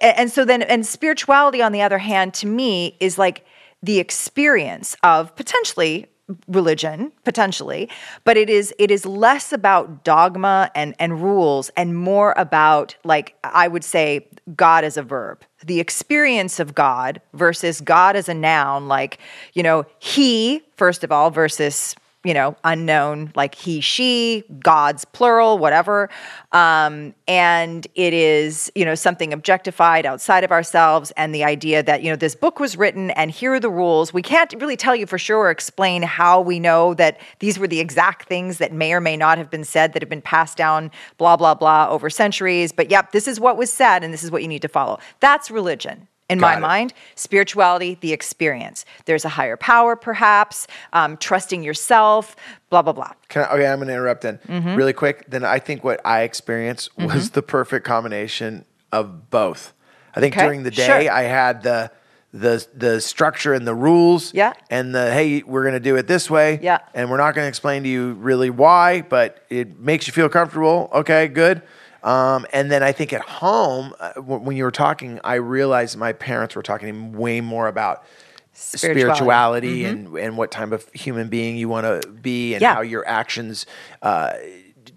and 0.00 0.30
so 0.30 0.44
then, 0.44 0.62
and 0.62 0.84
spirituality, 0.84 1.62
on 1.62 1.72
the 1.72 1.82
other 1.82 1.98
hand, 1.98 2.34
to 2.34 2.46
me, 2.46 2.96
is 3.00 3.18
like 3.18 3.44
the 3.82 3.98
experience 3.98 4.96
of 5.02 5.34
potentially 5.36 6.06
religion 6.48 7.12
potentially 7.24 7.88
but 8.24 8.36
it 8.36 8.50
is 8.50 8.74
it 8.80 8.90
is 8.90 9.06
less 9.06 9.52
about 9.52 10.02
dogma 10.02 10.68
and 10.74 10.92
and 10.98 11.22
rules 11.22 11.70
and 11.76 11.96
more 11.96 12.34
about 12.36 12.96
like 13.04 13.36
i 13.44 13.68
would 13.68 13.84
say 13.84 14.26
god 14.56 14.82
as 14.82 14.96
a 14.96 15.02
verb 15.04 15.44
the 15.64 15.78
experience 15.78 16.58
of 16.58 16.74
god 16.74 17.20
versus 17.34 17.80
god 17.80 18.16
as 18.16 18.28
a 18.28 18.34
noun 18.34 18.88
like 18.88 19.18
you 19.54 19.62
know 19.62 19.86
he 20.00 20.60
first 20.76 21.04
of 21.04 21.12
all 21.12 21.30
versus 21.30 21.94
you 22.26 22.34
know, 22.34 22.56
unknown, 22.64 23.30
like 23.36 23.54
he, 23.54 23.80
she, 23.80 24.42
gods, 24.58 25.04
plural, 25.04 25.58
whatever. 25.58 26.10
Um, 26.50 27.14
and 27.28 27.86
it 27.94 28.12
is, 28.12 28.70
you 28.74 28.84
know, 28.84 28.96
something 28.96 29.32
objectified 29.32 30.04
outside 30.04 30.42
of 30.42 30.50
ourselves. 30.50 31.12
And 31.16 31.32
the 31.32 31.44
idea 31.44 31.84
that, 31.84 32.02
you 32.02 32.10
know, 32.10 32.16
this 32.16 32.34
book 32.34 32.58
was 32.58 32.76
written 32.76 33.12
and 33.12 33.30
here 33.30 33.54
are 33.54 33.60
the 33.60 33.70
rules. 33.70 34.12
We 34.12 34.22
can't 34.22 34.52
really 34.58 34.76
tell 34.76 34.96
you 34.96 35.06
for 35.06 35.18
sure 35.18 35.38
or 35.38 35.50
explain 35.50 36.02
how 36.02 36.40
we 36.40 36.58
know 36.58 36.94
that 36.94 37.20
these 37.38 37.60
were 37.60 37.68
the 37.68 37.78
exact 37.78 38.26
things 38.28 38.58
that 38.58 38.72
may 38.72 38.92
or 38.92 39.00
may 39.00 39.16
not 39.16 39.38
have 39.38 39.48
been 39.48 39.64
said 39.64 39.92
that 39.92 40.02
have 40.02 40.10
been 40.10 40.20
passed 40.20 40.56
down, 40.56 40.90
blah, 41.18 41.36
blah, 41.36 41.54
blah, 41.54 41.86
over 41.88 42.10
centuries. 42.10 42.72
But 42.72 42.90
yep, 42.90 43.12
this 43.12 43.28
is 43.28 43.38
what 43.38 43.56
was 43.56 43.72
said 43.72 44.02
and 44.02 44.12
this 44.12 44.24
is 44.24 44.32
what 44.32 44.42
you 44.42 44.48
need 44.48 44.62
to 44.62 44.68
follow. 44.68 44.98
That's 45.20 45.48
religion 45.48 46.08
in 46.28 46.38
Got 46.38 46.46
my 46.46 46.56
it. 46.56 46.60
mind 46.60 46.92
spirituality 47.14 47.96
the 48.00 48.12
experience 48.12 48.84
there's 49.04 49.24
a 49.24 49.28
higher 49.28 49.56
power 49.56 49.96
perhaps 49.96 50.66
um, 50.92 51.16
trusting 51.16 51.62
yourself 51.62 52.34
blah 52.70 52.82
blah 52.82 52.92
blah 52.92 53.12
Can 53.28 53.42
I, 53.44 53.52
okay, 53.54 53.66
I'm 53.66 53.78
going 53.78 53.88
to 53.88 53.94
interrupt 53.94 54.22
then 54.22 54.38
Mm-hmm. 54.48 54.74
really 54.74 54.92
quick. 54.92 55.24
Then 55.28 55.44
I 55.44 55.58
think 55.58 55.82
what 55.84 56.00
I 56.04 56.22
experienced 56.22 56.96
was 56.98 57.30
the 57.30 57.42
perfect 57.42 57.84
combination 57.86 58.64
of 58.92 59.30
both. 59.30 59.72
I 60.14 60.20
think 60.20 60.34
Okay, 60.36 60.44
during 60.46 60.62
the 60.62 60.70
day 60.70 60.86
sure. 61.04 61.12
I 61.12 61.22
had 61.22 61.62
the 61.62 61.90
the 62.32 62.66
the 62.74 63.00
structure 63.00 63.54
and 63.54 63.66
the 63.66 63.74
rules, 63.74 64.34
Yeah. 64.34 64.52
and 64.70 64.94
the 64.94 65.10
hey, 65.12 65.42
we're 65.46 65.62
going 65.62 65.74
to 65.74 65.80
do 65.80 65.96
it 65.96 66.06
this 66.06 66.28
way, 66.30 66.58
Yeah. 66.62 66.78
and 66.94 67.10
we're 67.10 67.16
not 67.16 67.34
going 67.34 67.44
to 67.44 67.48
explain 67.48 67.82
to 67.84 67.88
you 67.88 68.12
really 68.14 68.50
why, 68.50 69.02
but 69.02 69.44
it 69.48 69.78
makes 69.78 70.06
you 70.06 70.12
feel 70.12 70.28
comfortable. 70.28 70.90
Okay, 70.92 71.28
good. 71.28 71.62
Um, 72.02 72.46
and 72.52 72.70
then 72.70 72.82
I 72.82 72.92
think 72.92 73.12
at 73.12 73.22
home, 73.22 73.94
uh, 73.98 74.12
w- 74.14 74.40
when 74.40 74.56
you 74.56 74.64
were 74.64 74.70
talking, 74.70 75.20
I 75.24 75.34
realized 75.34 75.96
my 75.96 76.12
parents 76.12 76.54
were 76.54 76.62
talking 76.62 77.12
way 77.12 77.40
more 77.40 77.66
about 77.68 78.04
Spirituality. 78.52 79.02
spirituality, 79.10 79.84
and, 79.84 80.16
and 80.18 80.36
what 80.38 80.50
type 80.50 80.72
of 80.72 80.88
human 80.92 81.28
being 81.28 81.56
you 81.56 81.68
want 81.68 82.02
to 82.02 82.08
be 82.08 82.54
and 82.54 82.62
Yeah. 82.62 82.74
how 82.74 82.80
your 82.80 83.06
actions 83.06 83.66
uh, 84.02 84.32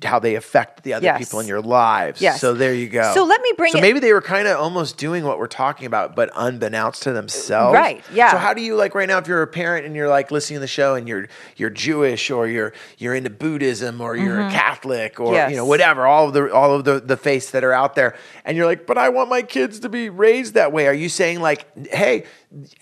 how 0.03 0.17
they 0.19 0.35
affect 0.35 0.83
the 0.83 0.93
other 0.93 1.03
Yes. 1.05 1.17
people 1.19 1.39
in 1.39 1.47
your 1.47 1.61
lives 1.61 2.21
Yes. 2.21 2.39
so 2.39 2.53
there 2.53 2.73
you 2.73 2.87
go 2.87 3.11
So 3.13 3.23
let 3.25 3.41
me 3.41 3.51
bring 3.57 3.71
so 3.73 3.79
it- 3.79 3.81
maybe 3.81 3.99
they 3.99 4.13
were 4.13 4.21
kind 4.21 4.47
of 4.47 4.57
almost 4.59 4.97
doing 4.97 5.23
what 5.25 5.39
we're 5.39 5.47
talking 5.47 5.85
about 5.87 6.15
but 6.15 6.29
unbeknownst 6.35 7.03
to 7.03 7.11
themselves 7.11 7.73
Right, 7.75 8.03
yeah. 8.13 8.31
so 8.31 8.37
how 8.37 8.53
do 8.53 8.61
you 8.61 8.75
like 8.75 8.95
right 8.95 9.07
now 9.07 9.17
if 9.17 9.27
you're 9.27 9.41
a 9.41 9.47
parent 9.47 9.85
and 9.85 9.95
you're 9.95 10.07
like 10.09 10.31
listening 10.31 10.57
to 10.57 10.61
the 10.61 10.67
show 10.67 10.95
and 10.95 11.07
you're 11.07 11.27
you're 11.57 11.69
jewish 11.69 12.29
or 12.31 12.47
you're 12.47 12.73
you're 12.97 13.13
into 13.15 13.29
buddhism 13.29 13.99
or 14.01 14.15
you're 14.15 14.39
a 14.39 14.43
mm-hmm. 14.43 14.51
catholic 14.55 15.19
or 15.19 15.33
Yes. 15.33 15.51
you 15.51 15.57
know 15.57 15.65
whatever 15.65 16.05
all 16.07 16.27
of 16.27 16.33
the 16.33 16.53
all 16.53 16.73
of 16.73 16.85
the 16.85 16.99
the 16.99 17.17
faiths 17.17 17.51
that 17.51 17.63
are 17.63 17.73
out 17.73 17.95
there 17.95 18.15
and 18.45 18.55
you're 18.55 18.65
like 18.65 18.85
but 18.87 18.97
i 18.97 19.09
want 19.09 19.29
my 19.29 19.41
kids 19.41 19.79
to 19.79 19.89
be 19.89 20.09
raised 20.09 20.53
that 20.53 20.71
way 20.71 20.87
are 20.87 20.93
you 20.93 21.09
saying 21.09 21.39
like 21.41 21.65
hey 21.91 22.23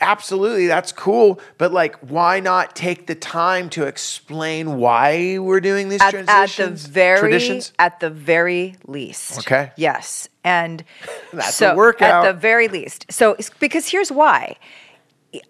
absolutely 0.02 0.68
that's 0.68 0.91
cool 0.91 1.39
but 1.58 1.72
like 1.74 1.96
why 2.00 2.39
not 2.39 2.76
take 2.76 3.08
the 3.08 3.15
time 3.15 3.70
to 3.70 3.84
explain 3.86 4.78
why 4.78 5.38
we're 5.39 5.60
doing 5.60 5.89
these 5.89 6.02
at, 6.02 6.13
at 6.13 6.26
the 6.26 6.32
transitions 6.32 6.88
very 7.15 7.20
traditions 7.20 7.74
at 7.80 8.00
the 8.00 8.10
very 8.10 8.76
least 8.86 9.39
Okay. 9.39 9.72
yes 9.78 10.28
and 10.43 10.84
That's 11.34 11.50
a 11.50 11.54
so 11.54 11.76
workout. 11.76 12.26
at 12.26 12.34
the 12.34 12.39
very 12.39 12.67
least 12.67 13.06
so 13.10 13.36
because 13.60 13.88
here's 13.89 14.12
why 14.12 14.58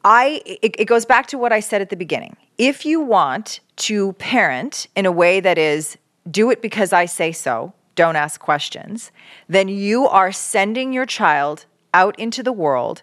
I 0.03 0.41
it, 0.45 0.75
it 0.79 0.85
goes 0.85 1.05
back 1.05 1.27
to 1.27 1.37
what 1.37 1.51
I 1.53 1.59
said 1.59 1.81
at 1.81 1.89
the 1.89 1.95
beginning. 1.95 2.35
If 2.57 2.85
you 2.85 2.99
want 2.99 3.59
to 3.77 4.13
parent 4.13 4.87
in 4.95 5.05
a 5.05 5.11
way 5.11 5.39
that 5.39 5.57
is 5.57 5.97
do 6.29 6.49
it 6.49 6.61
because 6.61 6.91
I 6.91 7.05
say 7.05 7.31
so, 7.31 7.73
don't 7.95 8.15
ask 8.15 8.41
questions, 8.41 9.11
then 9.47 9.67
you 9.69 10.07
are 10.07 10.31
sending 10.31 10.93
your 10.93 11.05
child 11.05 11.65
out 11.93 12.17
into 12.19 12.41
the 12.43 12.51
world 12.51 13.01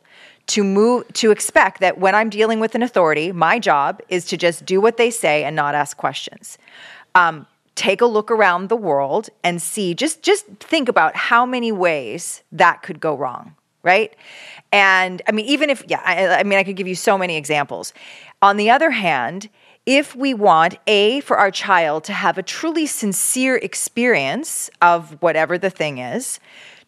to 0.48 0.62
move 0.64 1.04
to 1.14 1.30
expect 1.30 1.80
that 1.80 1.98
when 1.98 2.14
I'm 2.14 2.28
dealing 2.28 2.60
with 2.60 2.74
an 2.74 2.82
authority, 2.82 3.32
my 3.32 3.58
job 3.58 4.00
is 4.08 4.24
to 4.26 4.36
just 4.36 4.66
do 4.66 4.80
what 4.80 4.96
they 4.96 5.10
say 5.10 5.44
and 5.44 5.54
not 5.56 5.74
ask 5.74 5.96
questions. 5.96 6.58
Um, 7.14 7.46
take 7.74 8.00
a 8.00 8.06
look 8.06 8.30
around 8.30 8.68
the 8.68 8.76
world 8.76 9.28
and 9.42 9.60
see 9.60 9.94
just 9.94 10.22
just 10.22 10.46
think 10.60 10.88
about 10.88 11.16
how 11.16 11.44
many 11.44 11.72
ways 11.72 12.42
that 12.52 12.82
could 12.82 13.00
go 13.00 13.14
wrong 13.14 13.54
right? 13.84 14.16
And 14.72 15.22
i 15.28 15.32
mean 15.32 15.46
even 15.46 15.70
if 15.70 15.84
yeah 15.86 16.02
I, 16.04 16.40
I 16.40 16.42
mean 16.42 16.58
i 16.58 16.64
could 16.64 16.76
give 16.76 16.88
you 16.88 16.96
so 16.96 17.16
many 17.16 17.36
examples. 17.36 17.92
On 18.42 18.56
the 18.56 18.70
other 18.70 18.90
hand 18.90 19.48
if 19.86 20.16
we 20.16 20.32
want 20.32 20.78
a 20.86 21.20
for 21.20 21.36
our 21.36 21.50
child 21.50 22.04
to 22.04 22.12
have 22.12 22.38
a 22.38 22.42
truly 22.42 22.86
sincere 22.86 23.56
experience 23.56 24.70
of 24.80 25.20
whatever 25.22 25.58
the 25.58 25.68
thing 25.68 25.98
is 25.98 26.40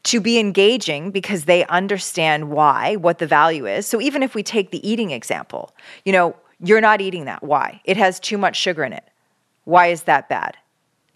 to 0.04 0.20
be 0.20 0.38
engaging 0.38 1.10
because 1.10 1.44
they 1.44 1.66
understand 1.66 2.48
why 2.50 2.96
what 2.96 3.18
the 3.18 3.26
value 3.26 3.66
is. 3.66 3.86
So 3.86 4.00
even 4.00 4.22
if 4.22 4.34
we 4.34 4.42
take 4.42 4.70
the 4.70 4.88
eating 4.88 5.10
example 5.10 5.74
you 6.04 6.12
know 6.12 6.34
you're 6.58 6.80
not 6.80 7.02
eating 7.02 7.26
that. 7.26 7.42
Why? 7.42 7.82
It 7.84 7.98
has 7.98 8.18
too 8.18 8.38
much 8.38 8.56
sugar 8.56 8.82
in 8.82 8.94
it. 8.94 9.04
Why 9.64 9.88
is 9.88 10.04
that 10.04 10.30
bad? 10.30 10.56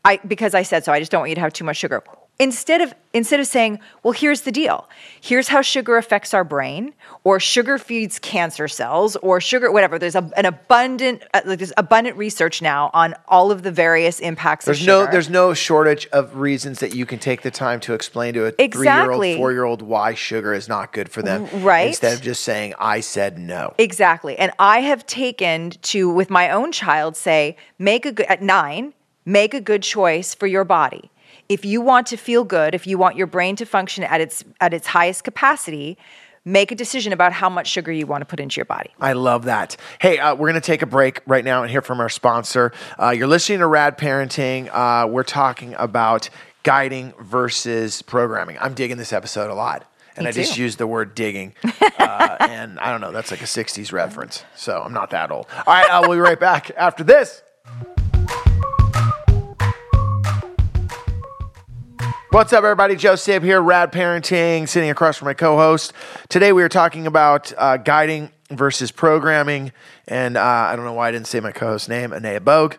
I 0.04 0.18
because 0.26 0.54
I 0.54 0.62
said 0.62 0.84
so. 0.84 0.92
I 0.92 0.98
just 0.98 1.10
don't 1.10 1.20
want 1.20 1.30
you 1.30 1.34
to 1.36 1.40
have 1.40 1.52
too 1.52 1.64
much 1.64 1.76
sugar. 1.76 2.02
Instead 2.38 2.80
of 2.80 2.94
instead 3.12 3.38
of 3.38 3.46
saying, 3.46 3.80
"Well, 4.02 4.12
here's 4.12 4.42
the 4.42 4.52
deal. 4.52 4.88
Here's 5.20 5.48
how 5.48 5.60
sugar 5.60 5.98
affects 5.98 6.32
our 6.32 6.42
brain, 6.42 6.94
or 7.22 7.38
sugar 7.38 7.76
feeds 7.76 8.18
cancer 8.18 8.66
cells, 8.66 9.14
or 9.16 9.42
sugar 9.42 9.70
whatever." 9.70 9.98
There's 9.98 10.14
a, 10.14 10.30
an 10.38 10.46
abundant 10.46 11.22
uh, 11.34 11.42
like 11.44 11.58
there's 11.58 11.74
abundant 11.76 12.16
research 12.16 12.62
now 12.62 12.90
on 12.94 13.14
all 13.28 13.50
of 13.50 13.62
the 13.62 13.70
various 13.70 14.20
impacts 14.20 14.64
There's 14.64 14.80
of 14.80 14.86
no 14.86 15.04
there's 15.04 15.28
no 15.28 15.52
shortage 15.52 16.06
of 16.14 16.36
reasons 16.36 16.80
that 16.80 16.94
you 16.94 17.04
can 17.04 17.18
take 17.18 17.42
the 17.42 17.50
time 17.50 17.78
to 17.80 17.92
explain 17.92 18.32
to 18.32 18.46
a 18.46 18.52
three 18.52 18.86
year 18.86 19.10
old, 19.10 19.36
four 19.36 19.52
year 19.52 19.64
old 19.64 19.82
why 19.82 20.14
sugar 20.14 20.54
is 20.54 20.66
not 20.66 20.94
good 20.94 21.10
for 21.10 21.20
them. 21.20 21.46
right. 21.62 21.88
Instead 21.88 22.14
of 22.14 22.22
just 22.22 22.42
saying, 22.42 22.72
I 22.78 23.00
said 23.00 23.38
no. 23.38 23.74
Exactly. 23.76 24.38
And 24.38 24.50
I 24.58 24.80
have 24.80 25.06
taken 25.06 25.70
to, 25.70 26.10
with 26.10 26.30
my 26.30 26.48
own 26.48 26.72
child, 26.72 27.16
say, 27.16 27.58
make 27.78 28.06
a 28.06 28.12
good, 28.12 28.26
at 28.26 28.40
nine, 28.40 28.94
make 29.24 29.54
a 29.54 29.61
good 29.61 29.83
choice 29.83 30.35
for 30.35 30.46
your 30.46 30.64
body. 30.64 31.11
If 31.48 31.64
you 31.64 31.80
want 31.80 32.06
to 32.09 32.16
feel 32.16 32.44
good, 32.44 32.74
if 32.74 32.87
you 32.87 32.96
want 32.98 33.16
your 33.16 33.26
brain 33.26 33.56
to 33.56 33.66
function 33.66 34.04
at 34.04 34.20
its, 34.20 34.44
at 34.61 34.72
its 34.72 34.87
highest 34.87 35.24
capacity, 35.24 35.98
make 36.44 36.72
a 36.72 36.74
decision 36.74 37.12
about 37.12 37.33
how 37.33 37.48
much 37.48 37.68
sugar 37.68 37.92
you 37.92 38.06
want 38.06 38.22
to 38.22 38.24
put 38.24 38.40
into 38.40 38.56
your 38.56 38.64
body. 38.64 38.90
I 39.00 39.12
love 39.12 39.44
that. 39.44 39.76
Hey, 40.00 40.18
uh, 40.18 40.35
we're 40.35 40.48
going 40.48 40.61
to 40.61 40.66
take 40.66 40.83
a 40.83 40.87
break 40.87 41.20
right 41.26 41.44
now 41.44 41.62
and 41.62 41.70
hear 41.70 41.83
from 41.83 42.00
our 42.00 42.09
sponsor. 42.09 42.72
Uh, 43.00 43.11
you're 43.11 43.26
listening 43.26 43.59
to 43.59 43.66
Rad 43.66 43.98
Parenting. 43.98 44.70
Uh, 44.72 45.06
we're 45.09 45.22
talking 45.22 45.74
about 45.76 46.30
guiding 46.62 47.12
versus 47.20 48.02
programming. 48.02 48.56
I'm 48.61 48.74
digging 48.74 48.96
this 48.96 49.12
episode 49.12 49.50
a 49.50 49.54
lot. 49.54 49.87
And 50.16 50.24
Me 50.24 50.28
I 50.30 50.33
just 50.33 50.59
used 50.59 50.78
the 50.78 50.87
word 50.87 51.14
digging. 51.14 51.54
Uh, 52.00 52.37
and 52.40 52.78
I 52.80 52.90
don't 52.90 53.02
know, 53.02 53.12
that's 53.12 53.30
like 53.30 53.42
a 53.42 53.44
60s 53.44 53.92
reference. 53.92 54.42
So 54.56 54.80
I'm 54.80 54.92
not 54.92 55.11
that 55.11 55.30
old. 55.30 55.46
All 55.54 55.62
right, 55.72 55.88
uh, 55.88 56.00
we'll 56.00 56.16
be 56.16 56.20
right 56.20 56.40
back 56.40 56.70
after 56.76 57.04
this. 57.04 57.42
What's 62.32 62.52
up, 62.52 62.62
everybody? 62.62 62.94
Joe 62.94 63.16
Sib 63.16 63.42
here, 63.42 63.60
Rad 63.60 63.90
Parenting, 63.90 64.68
sitting 64.68 64.88
across 64.88 65.16
from 65.16 65.26
my 65.26 65.34
co 65.34 65.56
host. 65.56 65.92
Today 66.28 66.52
we 66.52 66.62
are 66.62 66.68
talking 66.68 67.08
about 67.08 67.52
uh, 67.58 67.76
guiding 67.76 68.30
versus 68.50 68.92
programming. 68.92 69.72
And 70.06 70.36
uh, 70.36 70.40
I 70.40 70.76
don't 70.76 70.84
know 70.84 70.92
why 70.92 71.08
I 71.08 71.10
didn't 71.10 71.26
say 71.26 71.40
my 71.40 71.50
co 71.50 71.66
host's 71.66 71.88
name, 71.88 72.12
Anea 72.12 72.40
Bogue. 72.40 72.76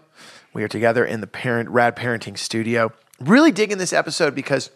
We 0.53 0.63
are 0.63 0.69
together 0.69 1.03
in 1.03 1.19
the 1.19 1.27
parent 1.27 1.67
Rad 1.67 1.97
Parenting 1.97 2.37
studio. 2.37 2.93
Really 3.19 3.51
digging 3.51 3.77
this 3.77 3.91
episode 3.91 4.35
because 4.35 4.71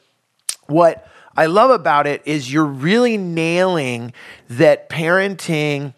what 0.68 1.08
I 1.38 1.46
love 1.46 1.72
about 1.72 2.06
it 2.06 2.22
is 2.26 2.52
you're 2.52 2.66
really 2.66 3.16
nailing 3.16 4.12
that 4.50 4.90
parenting 4.90 5.94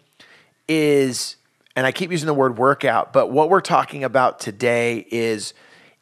is, 0.68 1.34
and 1.74 1.84
I 1.84 1.90
keep 1.90 2.12
using 2.12 2.28
the 2.28 2.34
word 2.34 2.58
workout, 2.58 3.12
but 3.12 3.32
what 3.32 3.50
we're 3.50 3.60
talking 3.60 4.04
about 4.04 4.38
today 4.38 5.04
is 5.10 5.52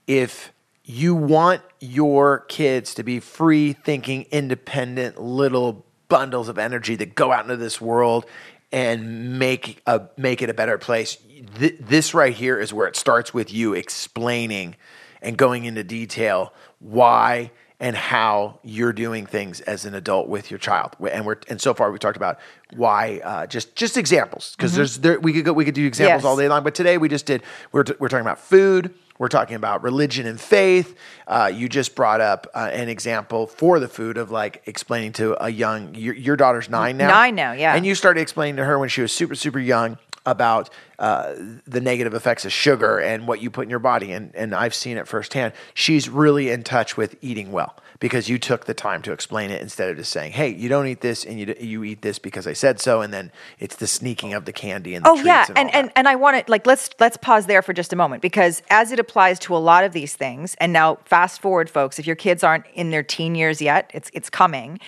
if 0.06 0.52
you 0.84 1.14
want 1.14 1.62
your 1.80 2.40
kids 2.40 2.94
to 2.94 3.02
be 3.02 3.20
free 3.20 3.72
thinking, 3.72 4.26
independent 4.30 5.20
little 5.20 5.84
bundles 6.08 6.48
of 6.48 6.58
energy 6.58 6.96
that 6.96 7.14
go 7.14 7.32
out 7.32 7.44
into 7.44 7.56
this 7.56 7.80
world 7.80 8.26
and 8.72 9.38
make 9.38 9.80
a 9.86 10.08
make 10.16 10.42
it 10.42 10.50
a 10.50 10.54
better 10.54 10.78
place. 10.78 11.18
Th- 11.58 11.76
this 11.78 12.14
right 12.14 12.34
here 12.34 12.58
is 12.58 12.72
where 12.72 12.86
it 12.86 12.96
starts 12.96 13.32
with 13.32 13.52
you 13.52 13.74
explaining 13.74 14.76
and 15.22 15.36
going 15.36 15.64
into 15.64 15.84
detail 15.84 16.52
why 16.78 17.50
and 17.78 17.94
how 17.94 18.58
you're 18.62 18.92
doing 18.92 19.26
things 19.26 19.60
as 19.62 19.84
an 19.84 19.94
adult 19.94 20.28
with 20.28 20.50
your 20.50 20.58
child. 20.58 20.96
And 21.10 21.26
we're 21.26 21.36
and 21.48 21.60
so 21.60 21.74
far 21.74 21.92
we 21.92 21.98
talked 21.98 22.16
about 22.16 22.38
why 22.74 23.20
uh, 23.22 23.46
just 23.46 23.76
just 23.76 23.96
examples 23.96 24.54
because 24.56 24.74
there's 24.74 24.98
there 24.98 25.20
we 25.20 25.32
could 25.32 25.44
go 25.44 25.52
we 25.52 25.64
could 25.64 25.74
do 25.74 25.86
examples 25.86 26.22
Yes. 26.22 26.24
all 26.24 26.36
day 26.36 26.48
long. 26.48 26.64
But 26.64 26.74
today 26.74 26.96
we 26.98 27.08
just 27.08 27.26
did 27.26 27.42
we're 27.72 27.84
we're 27.98 28.08
talking 28.08 28.24
about 28.26 28.38
food. 28.40 28.94
We're 29.18 29.28
talking 29.28 29.56
about 29.56 29.82
religion 29.82 30.26
and 30.26 30.38
faith. 30.38 30.94
Uh, 31.26 31.50
you 31.52 31.70
just 31.70 31.94
brought 31.94 32.20
up 32.20 32.46
uh, 32.54 32.68
an 32.70 32.90
example 32.90 33.46
for 33.46 33.80
the 33.80 33.88
food 33.88 34.18
of 34.18 34.30
like 34.30 34.62
explaining 34.66 35.12
to 35.14 35.42
a 35.42 35.48
young 35.48 35.94
your, 35.94 36.14
your 36.14 36.36
daughter's 36.36 36.68
nine 36.68 36.98
now. 36.98 37.08
Nine 37.08 37.34
now, 37.34 37.52
yeah. 37.52 37.74
And 37.74 37.86
you 37.86 37.94
started 37.94 38.20
explaining 38.20 38.56
to 38.56 38.64
her 38.66 38.78
when 38.78 38.88
she 38.90 39.00
was 39.00 39.12
super 39.12 39.34
super 39.34 39.58
young 39.58 39.96
about 40.26 40.68
uh, 40.98 41.34
the 41.66 41.80
negative 41.80 42.12
effects 42.12 42.44
of 42.44 42.52
sugar 42.52 42.98
and 42.98 43.26
what 43.26 43.40
you 43.40 43.50
put 43.50 43.62
in 43.62 43.70
your 43.70 43.78
body. 43.78 44.12
And, 44.12 44.34
and 44.34 44.54
I've 44.54 44.74
seen 44.74 44.96
it 44.98 45.08
firsthand. 45.08 45.54
She's 45.72 46.08
really 46.08 46.50
in 46.50 46.62
touch 46.62 46.96
with 46.96 47.16
eating 47.22 47.52
well 47.52 47.76
because 47.98 48.28
you 48.28 48.38
took 48.38 48.66
the 48.66 48.74
time 48.74 49.00
to 49.02 49.12
explain 49.12 49.50
it 49.50 49.62
instead 49.62 49.88
of 49.88 49.96
just 49.96 50.12
saying, 50.12 50.32
hey, 50.32 50.48
you 50.48 50.68
don't 50.68 50.86
eat 50.86 51.00
this 51.00 51.24
and 51.24 51.38
you, 51.38 51.54
you 51.58 51.84
eat 51.84 52.02
this 52.02 52.18
because 52.18 52.46
I 52.46 52.52
said 52.52 52.80
so. 52.80 53.00
And 53.00 53.14
then 53.14 53.32
it's 53.58 53.76
the 53.76 53.86
sneaking 53.86 54.34
of 54.34 54.44
the 54.44 54.52
candy 54.52 54.94
and 54.94 55.04
the 55.04 55.10
Oh 55.10 55.14
yeah, 55.14 55.46
and, 55.56 55.70
and 55.74 55.86
and, 55.86 55.92
and 55.94 56.08
I 56.08 56.16
want 56.16 56.44
to 56.44 56.50
like 56.50 56.66
let's 56.66 56.90
let's 56.98 57.16
pause 57.16 57.46
there 57.46 57.62
for 57.62 57.72
just 57.72 57.92
a 57.92 57.96
moment 57.96 58.22
because 58.22 58.62
as 58.70 58.92
it 58.92 58.98
applies 58.98 59.38
to 59.40 59.56
a 59.56 59.58
lot 59.58 59.84
of 59.84 59.92
these 59.92 60.14
things, 60.14 60.56
and 60.58 60.72
now 60.72 60.96
fast 61.04 61.40
forward, 61.40 61.70
folks, 61.70 61.98
if 61.98 62.06
your 62.06 62.16
kids 62.16 62.42
aren't 62.42 62.66
in 62.74 62.90
their 62.90 63.02
teen 63.02 63.34
years 63.34 63.62
yet, 63.62 63.90
it's 63.94 64.10
it's 64.12 64.28
coming. 64.28 64.80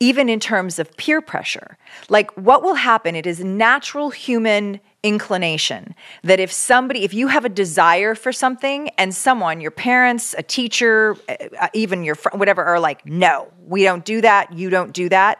Even 0.00 0.28
in 0.28 0.40
terms 0.40 0.78
of 0.78 0.96
peer 0.96 1.20
pressure, 1.20 1.76
like 2.08 2.30
what 2.32 2.62
will 2.62 2.74
happen? 2.74 3.14
It 3.14 3.26
is 3.26 3.44
natural 3.44 4.10
human 4.10 4.80
inclination 5.02 5.94
that 6.24 6.40
if 6.40 6.50
somebody, 6.50 7.04
if 7.04 7.14
you 7.14 7.28
have 7.28 7.44
a 7.44 7.48
desire 7.50 8.14
for 8.14 8.32
something, 8.32 8.88
and 8.98 9.14
someone, 9.14 9.60
your 9.60 9.70
parents, 9.70 10.34
a 10.36 10.42
teacher, 10.42 11.16
uh, 11.28 11.68
even 11.74 12.02
your 12.02 12.14
friend, 12.14 12.38
whatever, 12.38 12.64
are 12.64 12.80
like, 12.80 13.04
no, 13.06 13.52
we 13.66 13.82
don't 13.82 14.04
do 14.04 14.20
that. 14.20 14.52
You 14.52 14.70
don't 14.70 14.92
do 14.92 15.08
that 15.10 15.38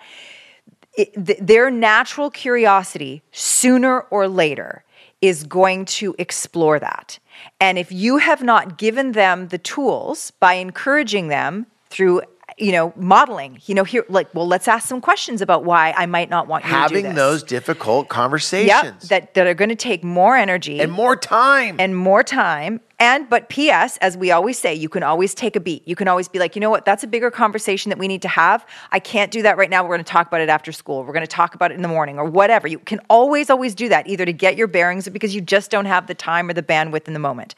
it, 0.94 1.26
th- 1.26 1.38
their 1.40 1.70
natural 1.70 2.30
curiosity 2.30 3.22
sooner 3.32 4.00
or 4.00 4.28
later 4.28 4.84
is 5.20 5.44
going 5.44 5.84
to 5.84 6.14
explore 6.18 6.78
that. 6.78 7.18
And 7.60 7.78
if 7.78 7.92
you 7.92 8.18
have 8.18 8.42
not 8.42 8.78
given 8.78 9.12
them 9.12 9.48
the 9.48 9.58
tools 9.58 10.30
by 10.40 10.54
encouraging 10.54 11.28
them 11.28 11.66
through 11.90 12.22
you 12.60 12.72
know 12.72 12.92
modeling 12.96 13.58
you 13.66 13.74
know 13.74 13.84
here 13.84 14.04
like 14.08 14.32
well 14.34 14.46
let's 14.46 14.68
ask 14.68 14.88
some 14.88 15.00
questions 15.00 15.40
about 15.40 15.64
why 15.64 15.92
i 15.96 16.06
might 16.06 16.28
not 16.28 16.46
want 16.46 16.64
you 16.64 16.70
to 16.70 16.76
do 16.76 16.80
having 16.80 17.14
those 17.14 17.42
difficult 17.42 18.08
conversations 18.08 18.68
yep, 18.68 19.00
that, 19.02 19.34
that 19.34 19.46
are 19.46 19.54
going 19.54 19.68
to 19.68 19.74
take 19.74 20.04
more 20.04 20.36
energy 20.36 20.80
and 20.80 20.92
more 20.92 21.16
time. 21.16 21.76
and 21.78 21.96
more 21.96 22.22
time. 22.22 22.80
And 22.98 23.30
but 23.30 23.48
PS, 23.48 23.96
as 24.02 24.16
we 24.16 24.30
always 24.30 24.58
say, 24.58 24.74
you 24.74 24.90
can 24.90 25.02
always 25.02 25.34
take 25.34 25.56
a 25.56 25.60
beat. 25.60 25.86
You 25.88 25.96
can 25.96 26.06
always 26.06 26.28
be 26.28 26.38
like, 26.38 26.54
you 26.54 26.60
know 26.60 26.68
what, 26.68 26.84
that's 26.84 27.02
a 27.02 27.06
bigger 27.06 27.30
conversation 27.30 27.88
that 27.88 27.98
we 27.98 28.06
need 28.06 28.20
to 28.22 28.28
have. 28.28 28.66
I 28.92 28.98
can't 28.98 29.30
do 29.30 29.40
that 29.42 29.56
right 29.56 29.70
now. 29.70 29.82
We're 29.82 29.96
going 29.96 30.04
to 30.04 30.12
talk 30.12 30.26
about 30.26 30.42
it 30.42 30.50
after 30.50 30.70
school. 30.70 31.02
We're 31.04 31.14
going 31.14 31.26
to 31.26 31.26
talk 31.26 31.54
about 31.54 31.70
it 31.70 31.76
in 31.76 31.82
the 31.82 31.88
morning 31.88 32.18
or 32.18 32.26
whatever. 32.26 32.68
You 32.68 32.78
can 32.78 33.00
always, 33.08 33.48
always 33.48 33.74
do 33.74 33.88
that, 33.88 34.06
either 34.06 34.26
to 34.26 34.34
get 34.34 34.56
your 34.56 34.66
bearings 34.66 35.08
or 35.08 35.12
because 35.12 35.34
you 35.34 35.40
just 35.40 35.70
don't 35.70 35.86
have 35.86 36.08
the 36.08 36.14
time 36.14 36.50
or 36.50 36.52
the 36.52 36.62
bandwidth 36.62 37.06
in 37.06 37.14
the 37.14 37.20
moment. 37.20 37.54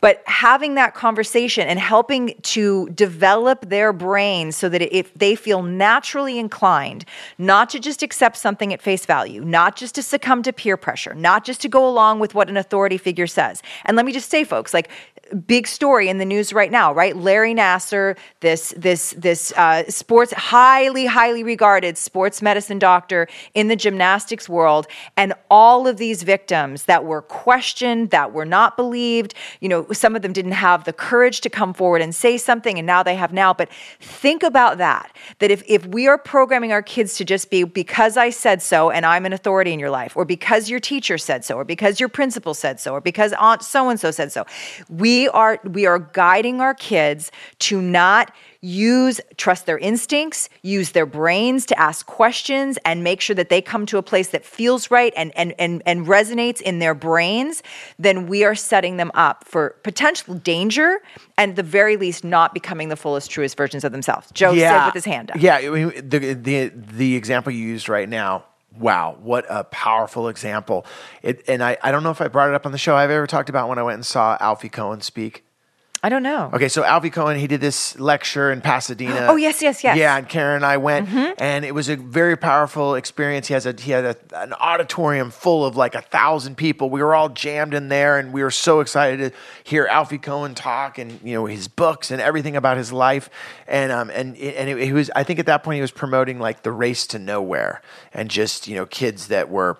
But 0.00 0.22
having 0.26 0.74
that 0.74 0.94
conversation 0.94 1.68
and 1.68 1.78
helping 1.78 2.34
to 2.42 2.88
develop 2.90 3.68
their 3.68 3.92
brain 3.92 4.52
so 4.52 4.68
that 4.68 4.82
if 4.96 5.12
they 5.14 5.34
feel 5.34 5.62
naturally 5.62 6.38
inclined, 6.38 7.04
not 7.38 7.70
to 7.70 7.80
just 7.80 8.02
accept 8.02 8.36
something 8.36 8.72
at 8.72 8.80
face 8.80 9.04
value, 9.04 9.44
not 9.44 9.76
just 9.76 9.94
to 9.96 10.02
succumb 10.02 10.42
to 10.44 10.52
peer 10.52 10.76
pressure, 10.76 11.14
not 11.14 11.44
just 11.44 11.60
to 11.62 11.68
go 11.68 11.88
along 11.88 12.20
with 12.20 12.34
what 12.34 12.48
an 12.48 12.56
authority 12.56 12.96
figure 12.96 13.26
says. 13.26 13.62
And 13.84 13.96
let 13.96 14.06
me 14.06 14.12
just 14.12 14.30
say, 14.30 14.44
folks, 14.44 14.72
like 14.72 14.88
big 15.34 15.66
story 15.66 16.08
in 16.08 16.18
the 16.18 16.24
news 16.24 16.52
right 16.52 16.70
now, 16.70 16.92
right? 16.92 17.16
Larry 17.16 17.54
Nassar, 17.54 18.16
this 18.40 18.74
this 18.76 19.14
this 19.16 19.52
uh, 19.56 19.88
sports 19.88 20.32
highly 20.32 21.06
highly 21.06 21.42
regarded 21.42 21.96
sports 21.96 22.42
medicine 22.42 22.78
doctor 22.78 23.28
in 23.54 23.68
the 23.68 23.76
gymnastics 23.76 24.48
world, 24.48 24.86
and 25.16 25.34
all 25.50 25.86
of 25.86 25.96
these 25.96 26.22
victims 26.22 26.84
that 26.84 27.04
were 27.04 27.22
questioned, 27.22 28.10
that 28.10 28.32
were 28.32 28.44
not 28.44 28.76
believed. 28.76 29.34
You 29.60 29.68
know, 29.68 29.86
some 29.92 30.16
of 30.16 30.22
them 30.22 30.32
didn't 30.32 30.52
have 30.52 30.84
the 30.84 30.92
courage 30.92 31.40
to 31.42 31.50
come 31.50 31.72
forward 31.74 32.02
and 32.02 32.14
say 32.14 32.36
something, 32.36 32.78
and 32.78 32.86
now 32.86 33.02
they 33.02 33.14
have 33.14 33.32
now. 33.32 33.54
But 33.54 33.68
think 34.00 34.42
about 34.42 34.78
that. 34.78 35.14
That 35.38 35.50
if 35.50 35.62
if 35.66 35.86
we 35.86 36.08
are 36.08 36.18
programming 36.18 36.72
our 36.72 36.82
kids 36.82 37.16
to 37.16 37.24
just 37.24 37.50
be 37.50 37.64
because 37.64 38.16
I 38.16 38.30
said 38.30 38.62
so, 38.62 38.90
and 38.90 39.06
I'm 39.06 39.26
an 39.26 39.32
authority 39.32 39.72
in 39.72 39.78
your 39.78 39.90
life, 39.90 40.16
or 40.16 40.24
because 40.24 40.68
your 40.68 40.80
teacher 40.80 41.18
said 41.18 41.44
so, 41.44 41.56
or 41.56 41.64
because 41.64 42.00
your 42.00 42.08
principal 42.08 42.54
said 42.54 42.80
so, 42.80 42.92
or 42.92 43.00
because 43.00 43.32
Aunt 43.34 43.62
so 43.62 43.88
and 43.88 43.98
so 43.98 44.10
said 44.10 44.32
so, 44.32 44.44
we 44.88 45.19
are 45.28 45.58
we 45.64 45.86
are 45.86 45.98
guiding 45.98 46.60
our 46.60 46.74
kids 46.74 47.32
to 47.58 47.80
not 47.80 48.32
use 48.62 49.22
trust 49.38 49.64
their 49.64 49.78
instincts 49.78 50.50
use 50.62 50.92
their 50.92 51.06
brains 51.06 51.64
to 51.64 51.78
ask 51.78 52.04
questions 52.04 52.78
and 52.84 53.02
make 53.02 53.22
sure 53.22 53.34
that 53.34 53.48
they 53.48 53.62
come 53.62 53.86
to 53.86 53.96
a 53.96 54.02
place 54.02 54.28
that 54.28 54.44
feels 54.44 54.90
right 54.90 55.14
and 55.16 55.32
and 55.34 55.54
and, 55.58 55.82
and 55.86 56.06
resonates 56.06 56.60
in 56.60 56.78
their 56.78 56.94
brains 56.94 57.62
then 57.98 58.26
we 58.26 58.44
are 58.44 58.54
setting 58.54 58.98
them 58.98 59.10
up 59.14 59.44
for 59.46 59.70
potential 59.82 60.34
danger 60.34 61.00
and 61.38 61.52
at 61.52 61.56
the 61.56 61.62
very 61.62 61.96
least 61.96 62.22
not 62.22 62.52
becoming 62.52 62.90
the 62.90 62.96
fullest 62.96 63.30
truest 63.30 63.56
versions 63.56 63.82
of 63.82 63.92
themselves 63.92 64.30
joe 64.32 64.54
said 64.54 64.84
with 64.84 64.94
his 64.94 65.06
hand 65.06 65.30
up 65.30 65.40
Yeah, 65.40 65.56
I 65.56 65.68
mean, 65.70 66.08
the 66.08 66.34
the 66.34 66.68
the 66.68 67.16
example 67.16 67.52
you 67.52 67.66
used 67.66 67.88
right 67.88 68.08
now. 68.08 68.44
Wow, 68.78 69.16
what 69.20 69.46
a 69.48 69.64
powerful 69.64 70.28
example! 70.28 70.86
It, 71.22 71.42
and 71.48 71.62
I, 71.62 71.76
I 71.82 71.90
don't 71.90 72.02
know 72.02 72.10
if 72.10 72.20
I 72.20 72.28
brought 72.28 72.48
it 72.48 72.54
up 72.54 72.66
on 72.66 72.72
the 72.72 72.78
show. 72.78 72.94
I've 72.96 73.10
ever 73.10 73.26
talked 73.26 73.48
about 73.48 73.68
when 73.68 73.78
I 73.78 73.82
went 73.82 73.96
and 73.96 74.06
saw 74.06 74.36
Alfie 74.40 74.68
Kohn 74.68 75.00
speak. 75.00 75.44
I 76.02 76.08
don't 76.08 76.22
know 76.22 76.50
Okay, 76.54 76.68
so 76.68 76.82
Alfie 76.82 77.10
Kohn, 77.10 77.36
he 77.36 77.46
did 77.46 77.60
this 77.60 77.98
lecture 77.98 78.50
in 78.50 78.60
Pasadena. 78.60 79.26
Oh, 79.30 79.36
yes, 79.36 79.62
yes, 79.62 79.84
yes. 79.84 79.96
Yeah, 79.96 80.16
and 80.16 80.28
Karen 80.28 80.56
and 80.56 80.64
I 80.64 80.78
went, 80.78 81.08
and 81.38 81.64
it 81.64 81.74
was 81.74 81.88
a 81.88 81.96
very 81.96 82.36
powerful 82.36 82.94
experience. 82.94 83.48
He 83.48 83.54
has 83.54 83.66
a 83.66 83.74
he 83.78 83.92
had 83.92 84.04
a, 84.04 84.16
an 84.34 84.52
auditorium 84.54 85.30
full 85.30 85.64
of 85.64 85.76
like 85.76 85.94
a 85.94 86.00
thousand 86.00 86.56
people. 86.56 86.90
We 86.90 87.02
were 87.02 87.14
all 87.14 87.28
jammed 87.28 87.74
in 87.74 87.88
there, 87.88 88.18
and 88.18 88.32
we 88.32 88.42
were 88.42 88.50
so 88.50 88.80
excited 88.80 89.32
to 89.32 89.38
hear 89.62 89.86
Alfie 89.86 90.18
Kohn 90.18 90.54
talk 90.54 90.98
and 90.98 91.20
you 91.22 91.34
know 91.34 91.46
his 91.46 91.68
books 91.68 92.10
and 92.10 92.20
everything 92.20 92.56
about 92.56 92.76
his 92.76 92.92
life. 92.92 93.28
And 93.68 93.92
um 93.92 94.10
and 94.10 94.36
and 94.36 94.80
he 94.80 94.92
was 94.92 95.10
I 95.14 95.22
think 95.22 95.38
at 95.38 95.46
that 95.46 95.62
point 95.62 95.76
he 95.76 95.82
was 95.82 95.92
promoting 95.92 96.40
like 96.40 96.62
the 96.62 96.72
race 96.72 97.06
to 97.08 97.18
nowhere 97.18 97.82
and 98.12 98.30
just 98.30 98.66
you 98.66 98.74
know 98.74 98.86
kids 98.86 99.28
that 99.28 99.48
were 99.48 99.78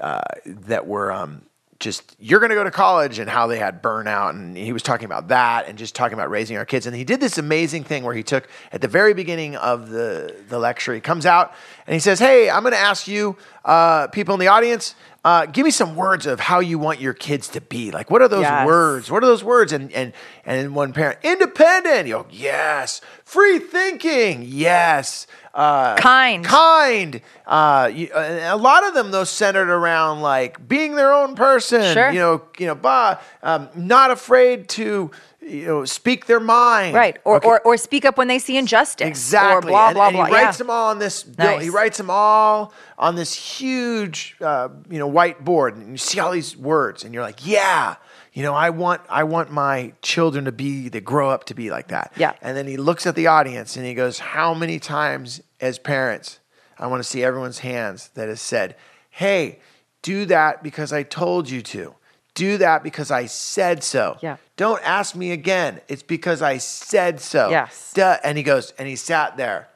uh, 0.00 0.20
that 0.44 0.86
were 0.86 1.10
um 1.12 1.42
just 1.82 2.16
you're 2.18 2.38
going 2.38 2.50
to 2.50 2.54
go 2.54 2.64
to 2.64 2.70
college 2.70 3.18
and 3.18 3.28
how 3.28 3.48
they 3.48 3.58
had 3.58 3.82
burnout 3.82 4.30
and 4.30 4.56
he 4.56 4.72
was 4.72 4.82
talking 4.82 5.04
about 5.04 5.28
that 5.28 5.66
and 5.66 5.76
just 5.76 5.94
talking 5.94 6.14
about 6.14 6.30
raising 6.30 6.56
our 6.56 6.64
kids 6.64 6.86
and 6.86 6.94
he 6.94 7.04
did 7.04 7.20
this 7.20 7.38
amazing 7.38 7.82
thing 7.82 8.04
where 8.04 8.14
he 8.14 8.22
took 8.22 8.48
at 8.70 8.80
the 8.80 8.88
very 8.88 9.12
beginning 9.12 9.56
of 9.56 9.90
the 9.90 10.34
the 10.48 10.58
lecture 10.58 10.94
he 10.94 11.00
comes 11.00 11.26
out 11.26 11.52
and 11.86 11.92
he 11.92 12.00
says 12.00 12.20
hey 12.20 12.48
i'm 12.48 12.62
going 12.62 12.72
to 12.72 12.78
ask 12.78 13.08
you 13.08 13.36
uh, 13.64 14.06
people 14.08 14.32
in 14.32 14.40
the 14.40 14.48
audience 14.48 14.94
uh, 15.24 15.46
give 15.46 15.64
me 15.64 15.70
some 15.70 15.94
words 15.94 16.26
of 16.26 16.40
how 16.40 16.58
you 16.58 16.78
want 16.78 17.00
your 17.00 17.12
kids 17.14 17.46
to 17.48 17.60
be 17.60 17.90
like 17.92 18.10
what 18.10 18.20
are 18.22 18.28
those 18.28 18.40
Yes. 18.42 18.66
words 18.66 19.10
what 19.10 19.22
are 19.22 19.26
those 19.26 19.44
words 19.44 19.72
and 19.72 19.92
and 19.92 20.12
and 20.44 20.74
one 20.74 20.92
parent 20.92 21.18
independent 21.22 22.08
you 22.08 22.14
go 22.14 22.26
yes 22.30 23.00
free 23.24 23.58
thinking 23.58 24.42
yes 24.46 25.26
uh, 25.54 25.96
Kind. 25.96 26.46
kind. 26.46 27.20
Uh, 27.46 27.90
you, 27.92 28.08
uh, 28.14 28.40
a 28.44 28.56
lot 28.56 28.86
of 28.88 28.94
them, 28.94 29.10
though, 29.10 29.24
centered 29.24 29.68
around 29.68 30.22
like 30.22 30.66
being 30.66 30.94
their 30.94 31.12
own 31.12 31.34
person. 31.34 31.92
Sure. 31.92 32.10
You 32.10 32.18
know, 32.20 32.42
you 32.58 32.66
know, 32.68 32.74
bah, 32.74 33.18
um, 33.42 33.68
not 33.74 34.10
afraid 34.10 34.66
to, 34.70 35.10
you 35.42 35.66
know, 35.66 35.84
speak 35.84 36.26
their 36.26 36.40
mind. 36.40 36.94
right 36.94 37.18
or, 37.24 37.36
Okay. 37.36 37.48
or 37.48 37.60
or 37.62 37.76
speak 37.76 38.04
up 38.04 38.16
when 38.16 38.28
they 38.28 38.38
see 38.38 38.56
injustice 38.56 39.06
Exactly. 39.06 39.56
or 39.56 39.60
blah 39.72 39.86
and, 39.88 39.94
blah 39.94 40.06
and 40.08 40.16
blah 40.16 40.26
he 40.26 40.32
writes 40.32 40.56
yeah. 40.58 40.58
them 40.58 40.70
all 40.70 40.90
on 40.90 40.98
this 40.98 41.22
bill. 41.22 41.58
He 41.58 41.70
writes 41.70 41.98
them 41.98 42.10
all 42.10 42.72
on 42.98 43.16
this 43.16 43.34
huge, 43.34 44.36
uh, 44.40 44.68
you 44.88 44.98
know, 44.98 45.10
whiteboard, 45.10 45.74
and 45.74 45.90
you 45.90 45.96
see 45.96 46.20
all 46.20 46.30
these 46.32 46.56
words, 46.56 47.04
and 47.04 47.12
you're 47.12 47.22
like, 47.22 47.46
yeah. 47.46 47.96
You 48.34 48.42
know, 48.42 48.54
I 48.54 48.70
want 48.70 49.02
I 49.10 49.24
want 49.24 49.50
my 49.50 49.92
children 50.00 50.46
to 50.46 50.52
be 50.52 50.88
they 50.88 51.02
grow 51.02 51.28
up 51.28 51.44
to 51.44 51.54
be 51.54 51.70
like 51.70 51.88
that. 51.88 52.12
Yeah. 52.16 52.32
And 52.40 52.56
then 52.56 52.66
he 52.66 52.78
looks 52.78 53.06
at 53.06 53.14
the 53.14 53.26
audience 53.26 53.76
and 53.76 53.84
he 53.84 53.92
goes, 53.92 54.20
How 54.20 54.54
many 54.54 54.78
times 54.78 55.42
as 55.60 55.78
parents, 55.78 56.40
I 56.78 56.86
want 56.86 57.02
to 57.02 57.04
see 57.06 57.22
everyone's 57.22 57.58
hands 57.58 58.08
that 58.14 58.30
has 58.30 58.40
said, 58.40 58.74
Hey, 59.10 59.58
do 60.00 60.24
that 60.24 60.62
because 60.62 60.94
I 60.94 61.02
told 61.02 61.50
you 61.50 61.60
to. 61.60 61.94
Do 62.34 62.56
that 62.56 62.82
because 62.82 63.10
I 63.10 63.26
said 63.26 63.84
so. 63.84 64.16
Yeah. 64.22 64.38
Don't 64.62 64.82
ask 64.84 65.16
me 65.16 65.32
again. 65.32 65.80
It's 65.88 66.04
because 66.04 66.40
I 66.40 66.58
said 66.58 67.20
so. 67.20 67.50
Yes. 67.50 67.92
Duh. 67.94 68.18
And 68.22 68.38
he 68.38 68.44
goes, 68.44 68.72
and 68.78 68.86
he 68.86 68.94
sat 68.94 69.36
there 69.36 69.68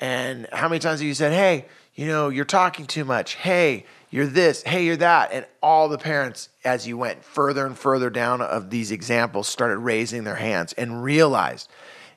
And 0.00 0.48
how 0.52 0.68
many 0.68 0.80
times 0.80 1.00
have 1.00 1.06
you 1.06 1.14
said, 1.14 1.32
"Hey, 1.32 1.66
you 1.94 2.06
know, 2.06 2.28
you're 2.28 2.44
talking 2.44 2.86
too 2.86 3.04
much. 3.04 3.36
Hey, 3.36 3.86
you're 4.10 4.26
this. 4.26 4.62
Hey, 4.62 4.84
you're 4.84 4.96
that." 4.96 5.32
And 5.32 5.46
all 5.62 5.88
the 5.88 5.98
parents, 5.98 6.48
as 6.64 6.86
you 6.86 6.98
went 6.98 7.24
further 7.24 7.64
and 7.64 7.78
further 7.78 8.10
down 8.10 8.40
of 8.42 8.70
these 8.70 8.90
examples, 8.90 9.48
started 9.48 9.78
raising 9.78 10.24
their 10.24 10.34
hands 10.34 10.72
and 10.74 11.02
realized, 11.02 11.70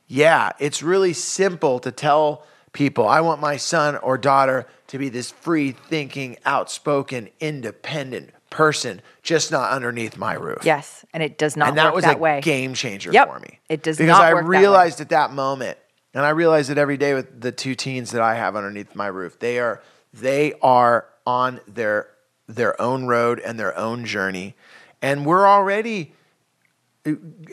yeah, 0.08 0.52
it's 0.60 0.82
really 0.82 1.14
simple 1.14 1.80
to 1.80 1.92
tell 1.92 2.44
people, 2.74 3.08
I 3.08 3.22
want 3.22 3.42
my 3.42 3.58
son 3.58 3.96
or 3.98 4.18
daughter 4.18 4.66
to 4.88 4.98
be 4.98 5.10
this 5.10 5.32
free 5.32 5.72
thinking, 5.72 6.38
outspoken, 6.46 7.30
independent 7.40 8.32
person, 8.58 9.02
just 9.22 9.52
not 9.52 9.70
underneath 9.72 10.18
my 10.18 10.34
roof. 10.34 10.62
Yes, 10.64 11.06
and 11.14 11.22
it 11.22 11.38
does 11.38 11.56
not 11.56 11.70
and 11.70 11.78
that 11.78 11.94
was 11.94 12.04
that 12.06 12.16
a 12.16 12.20
way. 12.20 12.42
game 12.42 12.74
changer 12.74 13.12
Yep, 13.12 13.28
for 13.32 13.40
me. 13.40 13.60
it 13.70 13.84
does 13.84 13.98
because 13.98 14.18
not 14.18 14.24
I 14.24 14.34
work 14.34 14.46
that 14.46 14.48
way. 14.48 14.52
Because 14.52 14.58
I 14.58 14.62
realized 14.62 15.02
at 15.02 15.10
that 15.10 15.32
moment, 15.32 15.78
and 16.16 16.26
I 16.26 16.30
realize 16.30 16.72
it 16.72 16.80
every 16.80 16.98
day 16.98 17.14
with 17.14 17.40
the 17.40 17.52
two 17.52 17.76
teens 17.76 18.10
that 18.12 18.22
I 18.22 18.34
have 18.34 18.56
underneath 18.56 18.96
my 18.96 19.06
roof. 19.06 19.38
They 19.38 19.60
are 19.60 19.84
they 20.12 20.54
are 20.64 21.06
on 21.28 21.60
their 21.68 22.08
their 22.48 22.82
own 22.82 23.06
road 23.06 23.40
and 23.40 23.60
their 23.60 23.78
own 23.78 24.06
journey, 24.06 24.56
and 25.04 25.24
we're 25.24 25.46
already 25.48 26.14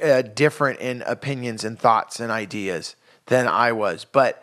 uh, 0.03 0.23
different 0.23 0.81
in 0.81 1.03
opinions 1.03 1.65
and 1.65 1.79
thoughts 1.79 2.19
and 2.19 2.33
ideas 2.33 2.97
than 3.27 3.47
I 3.47 3.73
was. 3.73 4.07
But 4.07 4.43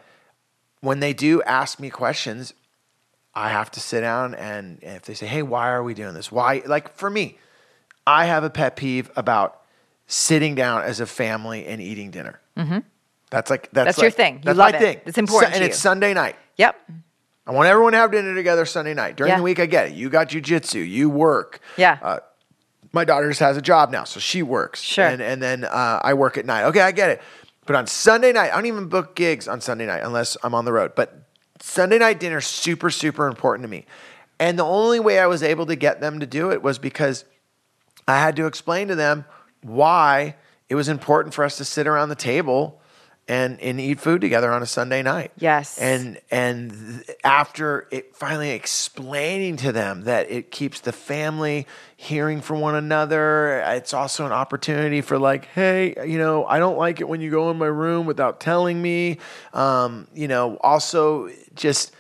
when 0.82 1.00
they 1.00 1.14
do 1.14 1.42
ask 1.42 1.80
me 1.80 1.90
questions, 1.90 2.54
I 3.34 3.50
have 3.50 3.72
to 3.72 3.80
sit 3.80 4.02
down 4.02 4.36
and, 4.36 4.84
and 4.84 4.98
if 4.98 5.04
they 5.04 5.14
say, 5.14 5.26
"Hey, 5.26 5.42
why 5.44 5.70
are 5.70 5.84
we 5.84 5.94
doing 5.94 6.14
this? 6.14 6.32
Why?" 6.32 6.62
Like 6.66 6.94
for 6.96 7.10
me, 7.10 7.38
I 8.06 8.26
have 8.26 8.44
a 8.44 8.50
pet 8.50 8.76
peeve 8.76 9.10
about 9.16 9.62
sitting 10.08 10.56
down 10.56 10.82
as 10.84 11.00
a 11.00 11.06
family 11.06 11.66
and 11.66 11.82
eating 11.82 12.12
dinner. 12.12 12.40
Mm-hmm. 12.58 12.80
That's 13.30 13.50
like 13.50 13.70
that's, 13.72 13.96
That's 13.96 14.02
your 14.02 14.12
thing. 14.12 14.36
You 14.36 14.42
That's 14.54 14.58
my 14.58 14.70
it. 14.70 14.80
thing. 14.80 15.02
It's 15.06 15.18
important 15.18 15.54
and 15.54 15.62
to 15.62 15.68
it's. 15.70 15.78
Sunday 15.80 16.14
night. 16.14 16.36
Yep. 16.58 16.76
I 17.48 17.52
want 17.52 17.68
everyone 17.70 17.94
to 17.94 17.98
have 18.00 18.12
dinner 18.12 18.36
together 18.36 18.66
Sunday 18.66 18.94
night. 18.94 19.16
During 19.16 19.32
Yeah. 19.32 19.38
the 19.38 19.44
week, 19.44 19.60
I 19.60 19.66
get 19.66 19.88
it. 19.88 19.94
You 19.94 20.10
got 20.10 20.30
jujitsu. 20.30 20.88
You 20.88 21.10
work. 21.10 21.60
Yeah. 21.78 21.98
Uh, 22.02 22.20
my 22.92 23.06
daughter 23.06 23.30
just 23.30 23.40
has 23.40 23.56
a 23.56 23.62
job 23.62 23.90
now, 23.90 24.04
so 24.04 24.20
she 24.20 24.44
works. 24.44 24.82
Sure. 24.82 25.06
And 25.06 25.22
and 25.22 25.42
then 25.42 25.64
uh, 25.64 26.02
I 26.04 26.14
work 26.14 26.38
at 26.38 26.46
night. 26.46 26.66
Okay, 26.66 26.82
I 26.82 26.92
get 26.92 27.10
it. 27.10 27.22
But 27.66 27.78
on 27.78 27.88
Sunday 27.88 28.34
night, 28.34 28.52
I 28.52 28.56
don't 28.56 28.66
even 28.66 28.88
book 28.90 29.16
gigs 29.16 29.48
on 29.48 29.62
Sunday 29.62 29.86
night 29.86 30.02
unless 30.04 30.36
I'm 30.44 30.54
on 30.54 30.66
the 30.66 30.74
road. 30.74 30.92
But 30.96 31.21
Sunday 31.62 32.00
night 32.00 32.20
dinner 32.20 32.42
super 32.42 32.90
super 32.90 33.28
important 33.28 33.64
to 33.64 33.70
me. 33.70 33.86
And 34.40 34.58
the 34.58 34.66
only 34.66 35.00
way 35.00 35.20
I 35.20 35.28
was 35.28 35.44
able 35.44 35.68
to 35.68 35.76
get 35.76 36.02
them 36.02 36.20
to 36.20 36.26
do 36.26 36.52
it 36.52 36.64
was 36.64 36.80
because 36.80 37.26
I 38.08 38.20
had 38.20 38.36
to 38.38 38.48
explain 38.48 38.88
to 38.88 38.96
them 38.96 39.26
why 39.62 40.36
it 40.68 40.76
was 40.76 40.90
important 40.90 41.34
for 41.36 41.44
us 41.44 41.58
to 41.58 41.66
sit 41.66 41.86
around 41.86 42.10
the 42.10 42.16
table 42.16 42.81
and, 43.28 43.60
and 43.62 43.80
eat 43.80 44.00
food 44.00 44.20
together 44.22 44.52
on 44.52 44.62
a 44.62 44.66
Sunday 44.66 45.02
night. 45.02 45.32
Yes. 45.38 45.78
And 45.78 46.20
and 46.30 47.04
after 47.24 47.88
it 47.92 48.16
finally 48.16 48.52
explaining 48.52 49.58
to 49.58 49.72
them 49.72 50.04
that 50.04 50.30
it 50.30 50.52
keeps 50.52 50.82
the 50.82 50.92
family 50.92 51.68
hearing 51.96 52.42
from 52.42 52.60
one 52.60 52.76
another, 52.76 53.60
it's 53.68 53.94
also 53.94 54.26
an 54.26 54.32
opportunity 54.32 55.02
for 55.02 55.18
like, 55.18 55.46
hey, 55.46 55.96
you 56.06 56.18
know, 56.18 56.46
I 56.46 56.60
don't 56.60 56.78
like 56.78 57.00
it 57.00 57.08
when 57.08 57.22
you 57.22 57.32
go 57.32 57.50
in 57.52 57.58
my 57.58 57.68
room 57.68 58.06
without 58.06 58.40
telling 58.40 58.82
me. 58.82 59.18
Um, 59.54 60.08
you 60.14 60.28
know, 60.28 60.58
also 60.58 61.30
just 61.56 61.94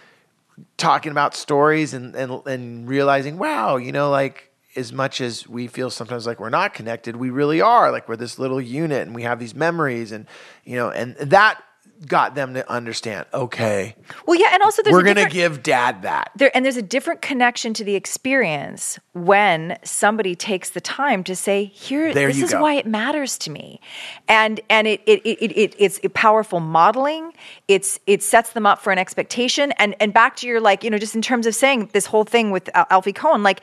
talking 0.77 1.11
about 1.11 1.35
stories 1.35 1.93
and, 1.93 2.15
and 2.15 2.45
and 2.45 2.87
realizing, 2.87 3.37
wow, 3.37 3.77
you 3.77 3.91
know, 3.91 4.09
like 4.09 4.50
as 4.75 4.93
much 4.93 5.21
as 5.21 5.47
we 5.47 5.67
feel 5.67 5.89
sometimes 5.89 6.25
like 6.25 6.39
we're 6.39 6.49
not 6.49 6.73
connected, 6.73 7.15
we 7.15 7.29
really 7.29 7.61
are. 7.61 7.91
Like 7.91 8.07
we're 8.07 8.15
this 8.15 8.39
little 8.39 8.61
unit 8.61 9.05
and 9.05 9.15
we 9.15 9.23
have 9.23 9.39
these 9.39 9.55
memories 9.55 10.11
and 10.11 10.25
you 10.65 10.75
know, 10.75 10.89
and 10.89 11.15
that 11.17 11.61
got 12.07 12.33
them 12.33 12.55
to 12.55 12.67
understand, 12.71 13.27
okay, 13.31 13.95
Well, 14.25 14.39
yeah, 14.39 14.49
and 14.53 14.63
also 14.63 14.81
there's 14.81 14.91
we're 14.91 15.01
a 15.01 15.03
gonna 15.03 15.13
different- 15.29 15.33
give 15.33 15.61
dad 15.63 16.01
that. 16.01 16.31
there 16.35 16.49
and 16.55 16.65
there's 16.65 16.77
a 16.77 16.81
different 16.81 17.21
connection 17.21 17.75
to 17.75 17.83
the 17.83 17.93
experience 17.93 18.97
when 19.13 19.77
somebody 19.83 20.33
takes 20.33 20.71
the 20.71 20.81
time 20.81 21.23
to 21.25 21.35
say 21.35 21.65
here 21.65 22.11
There 22.11 22.29
this 22.29 22.41
is 22.41 22.53
go. 22.53 22.61
why 22.61 22.73
it 22.73 22.87
matters 22.87 23.37
to 23.39 23.51
me 23.51 23.79
and 24.27 24.59
and 24.67 24.87
it 24.87 25.01
it, 25.05 25.21
it, 25.25 25.37
it, 25.43 25.51
it 25.57 25.75
it's 25.77 25.99
powerful 26.15 26.59
modeling 26.59 27.33
it's 27.67 27.99
it 28.07 28.23
sets 28.23 28.53
them 28.53 28.65
up 28.65 28.79
for 28.81 28.91
an 28.91 28.97
expectation 28.97 29.71
and 29.73 29.95
and 29.99 30.11
back 30.11 30.35
to 30.37 30.47
your 30.47 30.59
like 30.59 30.83
you 30.83 30.89
know 30.89 30.97
just 30.97 31.13
in 31.13 31.21
terms 31.21 31.45
of 31.45 31.53
saying 31.53 31.89
this 31.93 32.07
whole 32.07 32.23
thing 32.23 32.49
with 32.49 32.67
alfie 32.89 33.13
kohn 33.13 33.43
like 33.43 33.61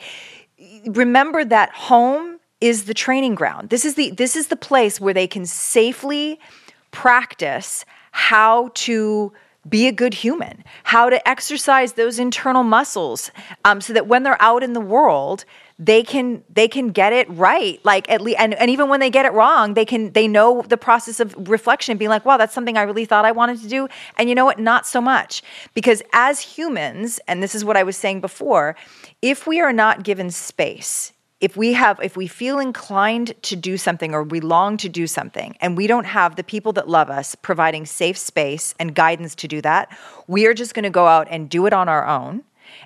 remember 0.85 1.45
that 1.45 1.71
home 1.71 2.39
is 2.61 2.85
the 2.85 2.93
training 2.93 3.35
ground. 3.35 3.69
This 3.69 3.85
is 3.85 3.95
the 3.95 4.11
this 4.11 4.35
is 4.35 4.47
the 4.47 4.55
place 4.55 4.99
where 4.99 5.13
they 5.13 5.27
can 5.27 5.45
safely 5.45 6.39
practice 6.91 7.85
how 8.11 8.71
to 8.73 9.31
be 9.67 9.87
a 9.87 9.91
good 9.91 10.13
human, 10.13 10.63
how 10.83 11.09
to 11.09 11.27
exercise 11.27 11.93
those 11.93 12.17
internal 12.17 12.63
muscles, 12.63 13.31
um, 13.65 13.81
so 13.81 13.93
that 13.93 14.07
when 14.07 14.23
they're 14.23 14.41
out 14.41 14.63
in 14.63 14.73
the 14.73 14.81
world, 14.81 15.45
they 15.79 16.03
can 16.03 16.43
they 16.49 16.67
can 16.67 16.89
get 16.89 17.13
it 17.13 17.27
right. 17.29 17.83
Like 17.85 18.09
at 18.11 18.19
least, 18.21 18.37
and, 18.39 18.53
and 18.53 18.69
even 18.69 18.89
when 18.89 18.99
they 18.99 19.09
get 19.09 19.25
it 19.25 19.31
wrong, 19.31 19.73
they 19.73 19.85
can 19.85 20.11
they 20.11 20.27
know 20.27 20.61
the 20.67 20.77
process 20.77 21.21
of 21.21 21.33
reflection, 21.49 21.97
being 21.97 22.09
like, 22.09 22.25
"Wow, 22.25 22.37
that's 22.37 22.53
something 22.53 22.77
I 22.77 22.83
really 22.83 23.05
thought 23.05 23.23
I 23.23 23.31
wanted 23.31 23.61
to 23.61 23.67
do," 23.69 23.87
and 24.17 24.27
you 24.27 24.35
know 24.35 24.45
what? 24.45 24.59
Not 24.59 24.85
so 24.85 24.99
much, 24.99 25.41
because 25.73 26.03
as 26.11 26.41
humans, 26.41 27.19
and 27.27 27.41
this 27.41 27.55
is 27.55 27.63
what 27.63 27.77
I 27.77 27.83
was 27.83 27.95
saying 27.95 28.19
before, 28.19 28.75
if 29.21 29.47
we 29.47 29.61
are 29.61 29.73
not 29.73 30.03
given 30.03 30.29
space 30.29 31.13
if 31.39 31.55
we 31.55 31.71
have 31.71 31.99
if 32.03 32.17
we 32.17 32.27
feel 32.27 32.59
inclined 32.59 33.33
to 33.43 33.55
do 33.55 33.77
something 33.77 34.13
or 34.13 34.23
we 34.23 34.41
long 34.41 34.75
to 34.75 34.89
do 34.89 35.07
something 35.07 35.55
and 35.61 35.77
we 35.77 35.87
don't 35.87 36.05
have 36.05 36.35
the 36.35 36.43
people 36.43 36.73
that 36.73 36.89
love 36.89 37.09
us 37.09 37.35
providing 37.35 37.85
safe 37.85 38.17
space 38.17 38.75
and 38.77 38.93
guidance 38.93 39.35
to 39.35 39.47
do 39.47 39.61
that 39.61 39.89
we 40.27 40.45
are 40.45 40.53
just 40.53 40.73
going 40.73 40.83
to 40.83 40.89
go 40.89 41.07
out 41.07 41.27
and 41.31 41.49
do 41.49 41.65
it 41.65 41.71
on 41.71 41.87
our 41.87 42.05
own 42.05 42.43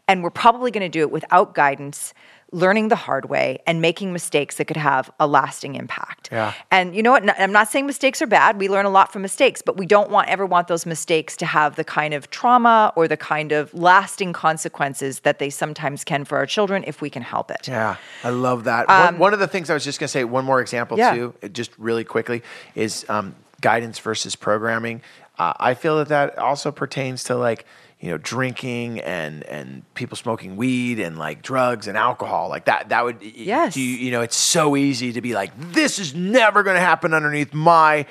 and 0.07 0.23
we're 0.23 0.29
probably 0.29 0.71
going 0.71 0.83
to 0.83 0.89
do 0.89 1.01
it 1.01 1.11
without 1.11 1.55
guidance 1.55 2.13
learning 2.53 2.87
the 2.89 2.95
hard 2.95 3.25
way 3.29 3.59
and 3.67 3.81
making 3.81 4.13
mistakes 4.13 4.55
that 4.57 4.65
could 4.65 4.77
have 4.77 5.09
a 5.19 5.25
lasting 5.27 5.73
impact 5.75 6.29
Yeah. 6.31 6.53
and 6.71 6.95
you 6.95 7.01
know 7.03 7.11
what? 7.11 7.23
I'm 7.39 7.51
not 7.51 7.67
saying 7.67 7.85
mistakes 7.87 8.21
are 8.21 8.27
bad. 8.27 8.59
We 8.59 8.69
learn 8.69 8.85
a 8.85 8.89
lot 8.91 9.11
from 9.11 9.23
mistakes, 9.23 9.61
but 9.61 9.75
we 9.75 9.85
don't 9.87 10.09
want 10.11 10.29
ever 10.29 10.45
want 10.45 10.67
those 10.67 10.85
mistakes 10.85 11.35
to 11.37 11.45
have 11.47 11.75
the 11.75 11.83
kind 11.83 12.13
of 12.13 12.29
trauma 12.29 12.93
or 12.95 13.07
the 13.07 13.17
kind 13.17 13.51
of 13.51 13.73
lasting 13.73 14.33
consequences 14.33 15.21
that 15.21 15.39
they 15.39 15.49
sometimes 15.49 16.03
can 16.03 16.23
for 16.25 16.37
our 16.37 16.45
children 16.45 16.83
if 16.85 17.01
we 17.01 17.09
can 17.09 17.23
help 17.23 17.49
it. 17.49 17.67
Yeah, 17.67 17.95
I 18.23 18.29
love 18.29 18.65
that. 18.65 18.87
one, 18.87 19.17
one 19.17 19.33
of 19.33 19.39
the 19.39 19.47
things 19.47 19.69
I 19.69 19.73
was 19.73 19.83
just 19.83 19.99
going 19.99 20.05
to 20.07 20.11
say, 20.11 20.23
one 20.23 20.45
more 20.45 20.61
example 20.61 20.95
Um, 20.95 20.99
Yeah. 20.99 21.13
too, 21.13 21.33
just 21.51 21.71
really 21.79 22.03
quickly, 22.03 22.43
is 22.75 23.03
um, 23.09 23.35
guidance 23.61 23.97
versus 23.97 24.35
programming. 24.35 25.01
Uh, 25.39 25.53
I 25.59 25.73
feel 25.73 25.97
that 25.97 26.09
that 26.09 26.37
also 26.37 26.71
pertains 26.71 27.23
to 27.25 27.35
like 27.35 27.65
you 28.03 28.11
know 28.11 28.17
drinking 28.17 28.99
and 28.99 29.43
and 29.45 29.83
people 29.93 30.17
smoking 30.17 30.57
weed 30.57 30.99
and 30.99 31.17
like 31.17 31.41
drugs 31.41 31.87
and 31.87 31.97
alcohol 31.97 32.49
like 32.49 32.65
that. 32.65 32.89
That 32.89 33.05
would 33.05 33.21
Yes. 33.21 33.77
you, 33.77 33.85
you 33.85 34.11
know 34.11 34.19
it's 34.21 34.35
so 34.35 34.75
easy 34.75 35.13
to 35.13 35.21
be 35.21 35.33
like 35.33 35.51
this 35.71 35.99
is 35.99 36.13
never 36.13 36.63
going 36.63 36.75
to 36.75 36.81
happen 36.81 37.13
underneath 37.13 37.53
my 37.53 38.05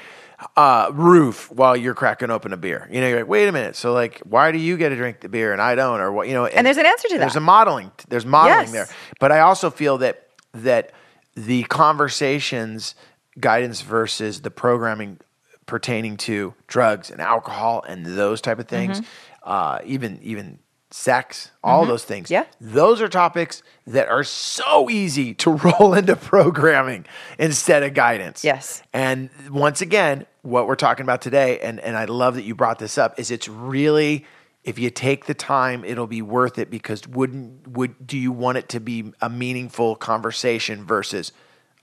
uh, 0.57 0.91
roof 0.95 1.53
while 1.53 1.77
you're 1.77 1.95
cracking 1.95 2.31
open 2.31 2.53
a 2.53 2.57
beer. 2.57 2.89
You 2.91 3.01
know, 3.03 3.07
you're 3.09 3.19
like, 3.19 3.29
wait 3.29 3.47
a 3.49 3.53
minute. 3.53 3.77
So 3.77 3.93
like, 3.93 4.19
why 4.21 4.51
do 4.51 4.59
you 4.59 4.77
get 4.79 4.89
to 4.89 4.97
drink 4.97 5.21
the 5.21 5.29
beer 5.29 5.53
and 5.53 5.61
I 5.63 5.75
don't? 5.77 6.01
Or 6.01 6.11
what? 6.11 6.27
You 6.27 6.35
know, 6.35 6.47
And 6.47 6.67
there's 6.67 6.79
an 6.79 6.87
answer 6.87 7.07
to 7.09 7.15
that. 7.15 7.21
There's 7.21 7.37
a 7.37 7.41
modeling. 7.41 7.93
There's 8.09 8.27
modeling 8.27 8.73
Yes. 8.73 8.89
there. 8.89 8.89
But 9.21 9.31
I 9.31 9.41
also 9.41 9.69
feel 9.71 9.99
that 9.99 10.27
that 10.55 10.93
the 11.37 11.63
conversations, 11.65 12.95
guidance 13.39 13.83
versus 13.83 14.41
the 14.41 14.51
programming 14.51 15.19
pertaining 15.67 16.17
to 16.19 16.55
drugs 16.67 17.11
and 17.11 17.21
alcohol 17.21 17.85
and 17.87 18.05
those 18.05 18.41
type 18.41 18.59
of 18.59 18.69
things, 18.69 19.01
uh, 19.43 19.79
even 19.85 20.19
even 20.23 20.59
sex, 20.91 21.51
all 21.65 21.87
those 21.87 22.05
things. 22.05 22.27
Mm-hmm. 22.27 22.35
Yeah. 22.35 22.45
Those 22.61 23.01
are 23.01 23.09
topics 23.09 23.63
that 23.87 24.09
are 24.09 24.25
so 24.25 24.91
easy 24.91 25.35
to 25.35 25.51
roll 25.81 25.95
into 25.95 26.17
programming 26.17 27.07
instead 27.39 27.83
of 27.83 27.95
guidance. 27.95 28.45
Yes. 28.45 28.83
And 28.93 29.31
once 29.51 29.81
again, 29.81 30.27
what 30.43 30.67
we're 30.67 30.77
talking 30.77 31.05
about 31.05 31.23
today, 31.23 31.61
and, 31.61 31.81
and 31.81 31.97
I 31.97 32.05
love 32.05 32.35
that 32.35 32.43
you 32.43 32.55
brought 32.55 32.79
this 32.79 32.99
up, 32.99 33.19
is 33.19 33.31
it's 33.31 33.49
really 33.49 34.27
if 34.65 34.79
you 34.79 34.91
take 34.91 35.27
the 35.27 35.35
time, 35.35 35.85
it'll 35.85 36.07
be 36.07 36.23
worth 36.23 36.59
it 36.59 36.71
because 36.71 37.07
wouldn't 37.09 37.67
would 37.69 38.07
do 38.07 38.17
you 38.17 38.31
want 38.31 38.59
it 38.59 38.69
to 38.71 38.81
be 38.81 39.13
a 39.21 39.29
meaningful 39.29 39.97
conversation 39.97 40.85
versus 40.85 41.33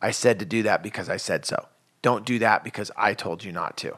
I 0.02 0.12
said 0.12 0.40
to 0.40 0.46
do 0.46 0.64
that 0.64 0.82
because 0.82 1.10
I 1.10 1.18
said 1.18 1.46
so. 1.46 1.68
Don't 2.02 2.26
do 2.26 2.40
that 2.40 2.64
because 2.64 2.92
I 2.96 3.14
told 3.14 3.44
you 3.44 3.52
not 3.52 3.78
to. 3.78 3.98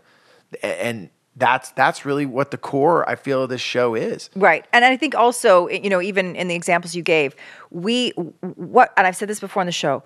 And 0.64 1.10
that's 1.36 1.72
that's 1.72 2.06
really 2.06 2.26
what 2.26 2.52
the 2.52 2.58
core 2.58 3.08
I 3.10 3.16
feel 3.16 3.44
of 3.44 3.50
this 3.50 3.62
show 3.62 3.96
is. 3.96 4.30
Right. 4.36 4.66
And 4.74 4.84
I 4.84 4.98
think 4.98 5.16
also, 5.16 5.68
you 5.70 5.90
know, 5.90 6.02
even 6.02 6.36
in 6.36 6.48
the 6.48 6.56
examples 6.56 6.96
you 6.96 7.04
gave, 7.04 7.36
we, 7.70 8.10
what, 8.10 8.92
and 8.98 9.08
I've 9.08 9.16
said 9.16 9.30
this 9.30 9.40
before 9.40 9.62
on 9.62 9.66
the 9.66 9.72
show, 9.72 10.04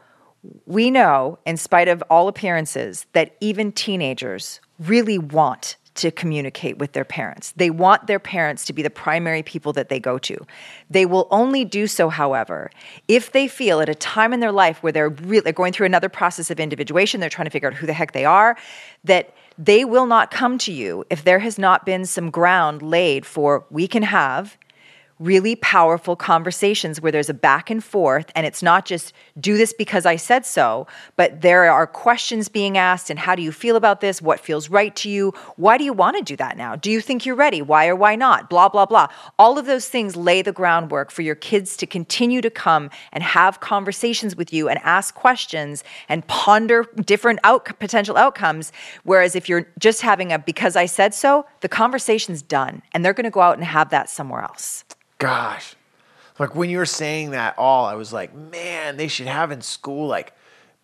we 0.68 0.92
know, 0.92 1.40
in 1.46 1.58
spite 1.58 1.88
of 1.88 2.04
all 2.10 2.28
appearances, 2.28 3.08
that 3.14 3.36
even 3.40 3.72
teenagers 3.72 4.62
really 4.80 5.18
want 5.18 5.78
to 5.96 6.12
communicate 6.12 6.78
with 6.78 6.92
their 6.92 7.06
parents. 7.06 7.54
They 7.56 7.70
want 7.70 8.08
their 8.08 8.20
parents 8.20 8.66
to 8.66 8.74
be 8.74 8.82
the 8.82 8.90
primary 8.90 9.44
people 9.44 9.74
that 9.74 9.90
they 9.90 10.00
go 10.00 10.18
to. 10.20 10.38
They 10.90 11.06
will 11.06 11.28
only 11.32 11.66
do 11.66 11.88
so, 11.88 12.10
however, 12.10 12.70
if 13.08 13.32
they 13.32 13.48
feel 13.48 13.80
at 13.80 13.90
a 13.90 13.96
time 13.96 14.34
in 14.34 14.42
their 14.42 14.52
life 14.52 14.84
where 14.84 14.92
they're 14.92 15.10
really 15.10 15.52
going 15.52 15.74
through 15.74 15.86
another 15.86 16.10
process 16.10 16.52
of 16.52 16.60
individuation, 16.60 17.20
they're 17.20 17.30
trying 17.30 17.46
to 17.46 17.52
figure 17.52 17.70
out 17.70 17.76
who 17.76 17.88
the 17.88 17.94
heck 17.94 18.12
they 18.12 18.26
are, 18.26 18.58
that 19.04 19.34
they 19.58 19.86
will 19.86 20.06
not 20.06 20.32
come 20.32 20.58
to 20.60 20.72
you 20.72 21.06
if 21.10 21.24
there 21.24 21.40
has 21.40 21.58
not 21.58 21.86
been 21.86 22.06
some 22.06 22.30
ground 22.30 22.82
laid 22.82 23.26
for 23.26 23.66
we 23.70 23.88
can 23.88 24.04
have 24.04 24.58
really 25.20 25.56
powerful 25.56 26.16
conversations 26.16 27.00
where 27.00 27.12
there's 27.12 27.30
a 27.30 27.34
back 27.34 27.70
and 27.70 27.84
forth 27.84 28.32
and 28.36 28.46
it's 28.46 28.62
not 28.62 28.86
just 28.86 29.14
do 29.40 29.58
this 29.58 29.72
because 29.72 30.06
I 30.06 30.18
said 30.18 30.46
so, 30.46 30.88
but 31.16 31.42
there 31.42 31.72
are 31.72 31.88
questions 31.88 32.50
being 32.50 32.78
asked 32.78 33.10
and 33.10 33.18
how 33.18 33.34
do 33.36 33.42
you 33.42 33.54
feel 33.54 33.78
about 33.78 34.02
this? 34.02 34.22
What 34.22 34.42
feels 34.42 34.70
right 34.70 34.94
to 34.98 35.10
you? 35.10 35.34
Why 35.56 35.78
do 35.78 35.86
you 35.86 35.94
want 35.94 36.18
to 36.18 36.24
do 36.24 36.36
that 36.36 36.58
now? 36.58 36.76
Do 36.76 36.92
you 36.92 37.00
think 37.00 37.26
you're 37.26 37.36
ready? 37.36 37.62
Why 37.62 37.88
or 37.88 37.96
why 37.96 38.16
not? 38.16 38.50
Blah, 38.50 38.70
blah, 38.70 38.86
blah. 38.86 39.08
All 39.40 39.58
of 39.58 39.66
those 39.66 39.88
things 39.88 40.18
lay 40.18 40.42
the 40.42 40.52
groundwork 40.52 41.12
for 41.12 41.22
your 41.22 41.36
kids 41.36 41.78
to 41.78 41.88
continue 41.88 42.42
to 42.42 42.50
come 42.50 42.90
and 43.14 43.24
have 43.24 43.62
conversations 43.62 44.36
with 44.36 44.52
you 44.52 44.68
and 44.68 44.80
ask 44.84 45.16
questions 45.16 45.84
and 46.10 46.28
ponder 46.28 46.86
different 47.06 47.40
out- 47.44 47.80
potential 47.80 48.18
outcomes. 48.18 48.74
Whereas 49.04 49.36
if 49.36 49.48
you're 49.48 49.68
just 49.80 50.02
having 50.02 50.34
a 50.34 50.40
because 50.40 50.76
I 50.76 50.88
said 50.88 51.14
so, 51.14 51.46
the 51.62 51.70
conversation's 51.70 52.42
done 52.42 52.82
and 52.94 53.06
they're 53.06 53.14
going 53.14 53.24
to 53.24 53.30
go 53.30 53.42
out 53.42 53.56
and 53.56 53.64
have 53.64 53.90
that 53.92 54.10
somewhere 54.10 54.42
else. 54.42 54.84
Gosh. 55.18 55.76
Like 56.38 56.56
when 56.56 56.70
you 56.70 56.78
were 56.78 56.86
saying 56.86 57.32
that 57.32 57.58
all, 57.58 57.86
I 57.86 57.96
was 57.96 58.12
like, 58.12 58.34
man, 58.34 58.98
they 58.98 59.08
should 59.08 59.28
have 59.28 59.52
in 59.52 59.62
school 59.62 60.08
like 60.08 60.34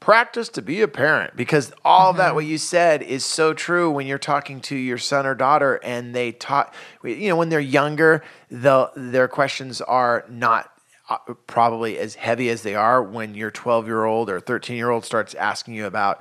practice 0.01 0.49
to 0.49 0.61
be 0.63 0.81
a 0.81 0.87
parent 0.87 1.35
because 1.37 1.71
all 1.85 2.09
of 2.09 2.17
that 2.17 2.33
what 2.33 2.43
you 2.43 2.57
said 2.57 3.03
is 3.03 3.23
so 3.23 3.53
true 3.53 3.91
when 3.91 4.07
you're 4.07 4.17
talking 4.17 4.59
to 4.59 4.75
your 4.75 4.97
son 4.97 5.27
or 5.27 5.35
daughter 5.35 5.79
and 5.83 6.15
they 6.15 6.31
talk 6.31 6.73
you 7.03 7.29
know 7.29 7.35
when 7.35 7.49
they're 7.49 7.59
younger 7.59 8.23
the 8.49 8.89
their 8.95 9.27
questions 9.27 9.79
are 9.79 10.25
not 10.27 10.71
uh, 11.07 11.17
probably 11.45 11.99
as 11.99 12.15
heavy 12.15 12.49
as 12.49 12.63
they 12.63 12.73
are 12.73 13.03
when 13.03 13.35
your 13.35 13.51
12 13.51 13.85
year 13.85 14.03
old 14.03 14.27
or 14.27 14.39
13 14.39 14.75
year 14.75 14.89
old 14.89 15.05
starts 15.05 15.35
asking 15.35 15.75
you 15.75 15.85
about 15.85 16.19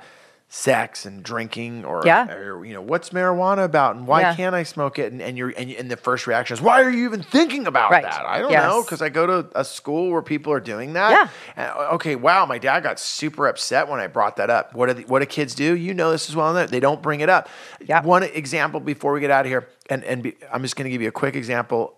sex 0.53 1.05
and 1.05 1.23
drinking 1.23 1.85
or, 1.85 2.01
Yeah. 2.05 2.29
or 2.29 2.65
you 2.65 2.73
know 2.73 2.81
what's 2.81 3.11
marijuana 3.11 3.63
about 3.63 3.95
and 3.95 4.05
why 4.05 4.19
Yeah. 4.19 4.35
can't 4.35 4.53
I 4.53 4.63
smoke 4.63 4.99
it 4.99 5.09
and 5.13 5.21
and 5.21 5.37
you're 5.37 5.53
and, 5.57 5.71
and 5.71 5.89
the 5.89 5.95
first 5.95 6.27
reaction 6.27 6.55
is 6.55 6.61
why 6.61 6.81
are 6.83 6.89
you 6.89 7.05
even 7.05 7.23
thinking 7.23 7.67
about 7.67 7.89
Right. 7.89 8.03
that 8.03 8.25
I 8.25 8.39
don't 8.41 8.51
Yes. 8.51 8.63
know 8.65 8.81
because 8.83 9.01
I 9.01 9.07
go 9.07 9.25
to 9.25 9.47
a 9.55 9.63
school 9.63 10.11
where 10.11 10.21
people 10.21 10.51
are 10.51 10.59
doing 10.59 10.91
that 10.93 11.11
Yeah. 11.11 11.27
and, 11.55 11.71
uh, 11.71 11.93
okay 11.93 12.17
wow 12.17 12.45
my 12.45 12.57
dad 12.57 12.81
got 12.83 12.99
super 12.99 13.47
upset 13.47 13.87
when 13.87 14.01
I 14.01 14.07
brought 14.07 14.35
that 14.35 14.49
up 14.49 14.75
what 14.75 14.87
do 14.87 14.93
the, 14.95 15.03
what 15.03 15.19
do 15.19 15.25
kids 15.25 15.55
do 15.55 15.73
you 15.73 15.93
know 15.93 16.11
this 16.11 16.29
as 16.29 16.35
well 16.35 16.53
they 16.67 16.81
don't 16.81 17.01
bring 17.01 17.21
it 17.21 17.29
up 17.29 17.47
Yeah. 17.79 18.01
one 18.03 18.23
example 18.23 18.81
before 18.81 19.13
we 19.13 19.21
get 19.21 19.31
out 19.31 19.45
of 19.45 19.49
here 19.49 19.69
and 19.89 20.03
and 20.03 20.21
be, 20.21 20.35
I'm 20.51 20.63
just 20.63 20.75
going 20.75 20.83
to 20.83 20.91
give 20.91 21.01
you 21.01 21.07
a 21.07 21.13
quick 21.13 21.37
example 21.37 21.97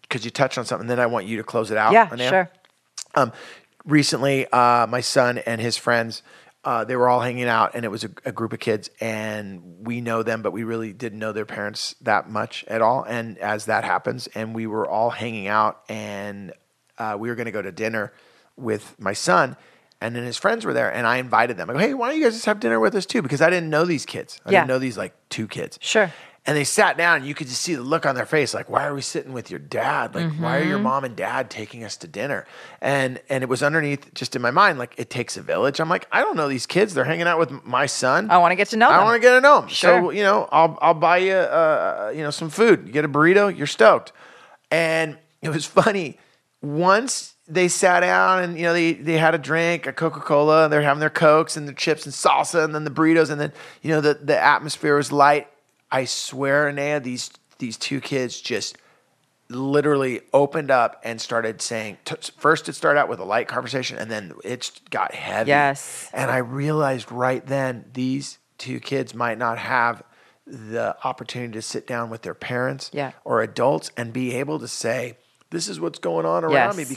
because 0.00 0.24
you 0.24 0.30
touched 0.30 0.56
on 0.56 0.64
something 0.64 0.84
and 0.84 0.90
then 0.90 1.00
I 1.00 1.04
want 1.06 1.26
you 1.26 1.36
to 1.36 1.44
close 1.44 1.70
it 1.70 1.76
out 1.76 1.92
Yeah, 1.92 2.16
sure. 2.16 2.50
Um, 3.14 3.30
recently, 3.84 4.46
uh, 4.50 4.86
my 4.86 5.02
son 5.02 5.36
and 5.38 5.60
his 5.60 5.76
friends, 5.76 6.22
uh, 6.64 6.84
they 6.84 6.94
were 6.96 7.08
all 7.08 7.20
hanging 7.20 7.44
out, 7.44 7.74
and 7.74 7.84
it 7.84 7.88
was 7.90 8.04
a, 8.04 8.10
a 8.24 8.32
group 8.32 8.52
of 8.52 8.58
kids, 8.60 8.90
and 9.00 9.86
we 9.86 10.00
know 10.00 10.22
them, 10.22 10.42
but 10.42 10.52
we 10.52 10.62
really 10.64 10.92
didn't 10.92 11.18
know 11.18 11.32
their 11.32 11.46
parents 11.46 11.94
that 12.02 12.28
much 12.28 12.64
at 12.68 12.82
all. 12.82 13.02
And 13.02 13.38
as 13.38 13.64
that 13.66 13.84
happens, 13.84 14.26
and 14.34 14.54
we 14.54 14.66
were 14.66 14.88
all 14.88 15.10
hanging 15.10 15.48
out, 15.48 15.82
and 15.88 16.52
uh, 16.98 17.16
we 17.18 17.28
were 17.30 17.34
going 17.34 17.46
to 17.46 17.52
go 17.52 17.62
to 17.62 17.72
dinner 17.72 18.12
with 18.56 18.94
my 18.98 19.14
son. 19.14 19.56
And 20.02 20.16
then 20.16 20.24
his 20.24 20.36
friends 20.38 20.64
were 20.64 20.72
there, 20.72 20.92
and 20.92 21.06
I 21.06 21.16
invited 21.18 21.56
them. 21.58 21.68
I 21.68 21.74
go, 21.74 21.78
"Hey, 21.78 21.92
why 21.94 22.08
don't 22.08 22.18
you 22.18 22.24
guys 22.24 22.32
just 22.34 22.46
have 22.46 22.58
dinner 22.60 22.80
with 22.80 22.94
us 22.94 23.04
too?" 23.04 23.20
Because 23.20 23.42
I 23.42 23.50
didn't 23.50 23.68
know 23.68 23.84
these 23.84 24.06
kids. 24.06 24.40
I 24.46 24.50
Yeah. 24.50 24.60
didn't 24.60 24.68
know 24.68 24.78
these 24.78 24.96
like 24.96 25.14
two 25.28 25.46
kids. 25.46 25.78
Sure. 25.82 26.10
And 26.46 26.56
they 26.56 26.64
sat 26.64 26.96
down, 26.96 27.18
and 27.18 27.26
you 27.26 27.34
could 27.34 27.48
just 27.48 27.60
see 27.60 27.74
the 27.74 27.82
look 27.82 28.06
on 28.06 28.14
their 28.14 28.24
face, 28.24 28.54
like, 28.54 28.70
"Why 28.70 28.86
are 28.86 28.94
we 28.94 29.02
sitting 29.02 29.34
with 29.34 29.50
your 29.50 29.58
dad? 29.60 30.14
Like, 30.14 30.32
why 30.38 30.56
are 30.58 30.62
your 30.64 30.76
Mm-hmm. 30.78 30.82
mom 30.84 31.04
and 31.04 31.14
dad 31.14 31.50
taking 31.50 31.84
us 31.84 31.98
to 31.98 32.08
dinner?" 32.08 32.46
And 32.80 33.20
and 33.28 33.42
it 33.44 33.48
was 33.50 33.62
underneath, 33.62 34.12
just 34.14 34.34
in 34.34 34.40
my 34.40 34.50
mind, 34.50 34.78
like, 34.78 34.94
it 34.96 35.10
takes 35.10 35.36
a 35.36 35.42
village. 35.42 35.80
I'm 35.80 35.90
like, 35.90 36.08
I 36.10 36.20
don't 36.22 36.36
know 36.36 36.48
these 36.48 36.64
kids. 36.66 36.94
They're 36.94 37.04
hanging 37.04 37.26
out 37.26 37.38
with 37.38 37.50
my 37.64 37.84
son. 37.84 38.30
I 38.30 38.38
wanna 38.38 38.56
get 38.56 38.68
to 38.68 38.76
know 38.78 38.88
I 38.88 38.96
them. 38.96 39.04
want 39.04 39.16
to 39.16 39.20
get 39.20 39.34
to 39.34 39.40
know 39.42 39.60
them. 39.60 39.68
Sure. 39.68 40.02
So 40.04 40.10
you 40.10 40.22
know, 40.22 40.48
I'll 40.50 40.78
I'll 40.80 40.94
buy 40.94 41.18
you, 41.18 41.34
uh, 41.34 42.12
you 42.16 42.22
know, 42.22 42.30
some 42.30 42.48
food. 42.48 42.84
You 42.86 42.92
get 42.92 43.04
a 43.04 43.08
burrito, 43.08 43.54
you're 43.56 43.66
stoked. 43.66 44.12
And 44.70 45.18
it 45.42 45.50
was 45.50 45.66
funny. 45.80 46.18
Once 46.62 47.34
they 47.48 47.68
sat 47.68 48.00
down 48.00 48.42
and 48.42 48.56
you 48.56 48.62
know 48.64 48.72
they 48.72 48.92
they 48.94 49.18
had 49.18 49.34
a 49.34 49.38
drink, 49.38 49.86
a 49.86 49.92
Coca 49.92 50.20
Cola, 50.20 50.64
and 50.64 50.72
they're 50.72 50.82
having 50.82 51.00
their 51.00 51.10
cokes 51.10 51.56
and 51.56 51.68
the 51.68 51.72
chips 51.74 52.04
and 52.06 52.14
salsa, 52.14 52.64
and 52.64 52.74
then 52.74 52.84
the 52.84 52.90
burritos, 52.90 53.30
and 53.30 53.40
then 53.40 53.52
you 53.82 53.90
know 53.90 54.00
the 54.00 54.14
the 54.14 54.38
atmosphere 54.38 54.96
was 54.96 55.10
light. 55.12 55.48
I 55.92 56.04
swear, 56.04 56.68
Anea, 56.68 57.00
these 57.00 57.30
these 57.58 57.76
two 57.76 58.00
kids 58.00 58.40
just 58.40 58.78
literally 59.48 60.20
opened 60.32 60.70
up 60.70 61.00
and 61.04 61.20
started 61.20 61.60
saying 61.60 61.98
t- 62.04 62.14
first 62.38 62.68
it 62.68 62.74
started 62.74 63.00
out 63.00 63.08
with 63.08 63.18
a 63.18 63.24
light 63.24 63.48
conversation 63.48 63.98
and 63.98 64.08
then 64.10 64.32
it 64.44 64.70
got 64.90 65.12
heavy 65.12 65.48
Yes. 65.48 66.08
and 66.12 66.30
i 66.30 66.36
realized 66.36 67.10
right 67.10 67.44
then 67.44 67.84
these 67.92 68.38
two 68.58 68.78
kids 68.78 69.12
might 69.12 69.38
not 69.38 69.58
have 69.58 70.04
the 70.46 70.96
opportunity 71.02 71.52
to 71.54 71.62
sit 71.62 71.84
down 71.84 72.10
with 72.10 72.22
their 72.22 72.34
parents 72.34 72.90
Yeah. 72.92 73.10
or 73.24 73.42
adults 73.42 73.90
and 73.96 74.12
be 74.12 74.36
able 74.36 74.60
to 74.60 74.68
say 74.68 75.18
this 75.50 75.66
is 75.68 75.80
what's 75.80 75.98
going 75.98 76.26
on 76.26 76.44
around 76.44 76.76
me 76.76 76.84
Yes. 76.84 76.88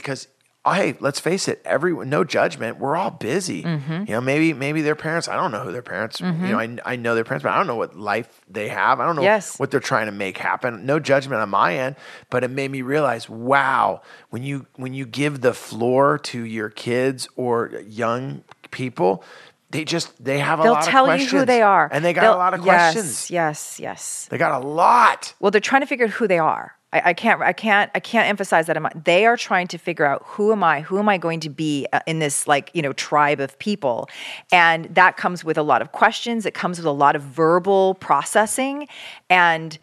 Because 0.64 0.76
hey 0.78 0.96
let's 1.00 1.20
face 1.20 1.46
it 1.48 1.60
everyone 1.64 2.08
no 2.08 2.24
judgment 2.24 2.78
we're 2.78 2.96
all 2.96 3.10
busy 3.10 3.62
Mm-hmm. 3.62 3.92
you 4.06 4.12
know 4.14 4.20
maybe 4.20 4.52
maybe 4.52 4.82
their 4.82 4.94
parents 4.96 5.28
i 5.28 5.36
don't 5.36 5.52
know 5.52 5.60
who 5.60 5.72
their 5.72 5.82
parents 5.82 6.20
you 6.20 6.26
know 6.32 6.58
I, 6.58 6.76
I 6.84 6.96
know 6.96 7.14
their 7.14 7.24
parents 7.24 7.42
but 7.42 7.50
i 7.52 7.56
don't 7.56 7.66
know 7.66 7.76
what 7.76 7.96
life 7.96 8.40
they 8.48 8.68
have 8.68 9.00
i 9.00 9.06
don't 9.06 9.16
know 9.16 9.22
Yes. 9.22 9.58
what 9.58 9.70
they're 9.70 9.80
trying 9.80 10.06
to 10.06 10.12
make 10.12 10.38
happen. 10.38 10.84
No 10.86 10.98
judgment 10.98 11.40
on 11.40 11.48
my 11.50 11.76
end, 11.76 11.96
but 12.30 12.44
it 12.44 12.50
made 12.50 12.70
me 12.70 12.82
realize, 12.82 13.28
wow, 13.28 14.02
when 14.30 14.42
you 14.42 14.66
when 14.76 14.92
you 14.94 15.06
give 15.06 15.40
the 15.40 15.54
floor 15.54 16.18
to 16.18 16.42
your 16.44 16.68
kids 16.70 17.28
or 17.36 17.70
young 17.86 18.42
people, 18.70 19.24
they 19.70 19.84
just 19.84 20.22
they 20.24 20.38
have 20.38 20.60
a 20.60 20.62
They'll 20.64 20.72
lot 20.72 20.84
tell 20.84 21.10
of 21.10 21.20
you 21.20 21.26
who 21.26 21.44
they 21.44 21.62
are. 21.62 21.88
and 21.92 22.04
they 22.04 22.12
got 22.12 22.22
They'll- 22.22 22.34
a 22.34 22.36
lot 22.36 22.54
of 22.54 22.64
yes, 22.64 22.92
questions. 22.94 23.30
Yes, 23.30 23.80
yes. 23.80 24.26
They 24.30 24.38
got 24.38 24.62
a 24.62 24.66
lot. 24.66 25.34
Well, 25.40 25.50
they're 25.50 25.60
trying 25.60 25.80
to 25.82 25.86
figure 25.86 26.06
out 26.06 26.12
who 26.12 26.28
they 26.28 26.38
are. 26.38 26.72
I, 26.94 27.02
I 27.06 27.12
can't. 27.12 27.42
I 27.42 27.52
can't. 27.52 27.90
I 27.94 28.00
can't 28.00 28.28
emphasize 28.28 28.66
that. 28.68 28.76
enough. 28.76 28.92
They 29.04 29.26
are 29.26 29.36
trying 29.36 29.66
to 29.68 29.78
figure 29.78 30.06
out 30.06 30.22
who 30.24 30.52
am 30.52 30.62
I? 30.62 30.80
Who 30.80 30.98
am 30.98 31.08
I 31.08 31.18
going 31.18 31.40
to 31.40 31.50
be 31.50 31.86
uh, 31.92 32.00
in 32.06 32.20
this 32.20 32.46
like 32.46 32.70
you 32.72 32.80
know 32.80 32.92
tribe 32.92 33.40
of 33.40 33.58
people? 33.58 34.08
And 34.52 34.86
that 34.86 35.16
comes 35.16 35.44
with 35.44 35.58
a 35.58 35.62
lot 35.62 35.82
of 35.82 35.92
questions. 35.92 36.46
It 36.46 36.54
comes 36.54 36.78
with 36.78 36.86
a 36.86 36.92
lot 36.92 37.16
of 37.16 37.22
verbal 37.22 37.94
processing, 37.96 38.88
and 39.28 39.76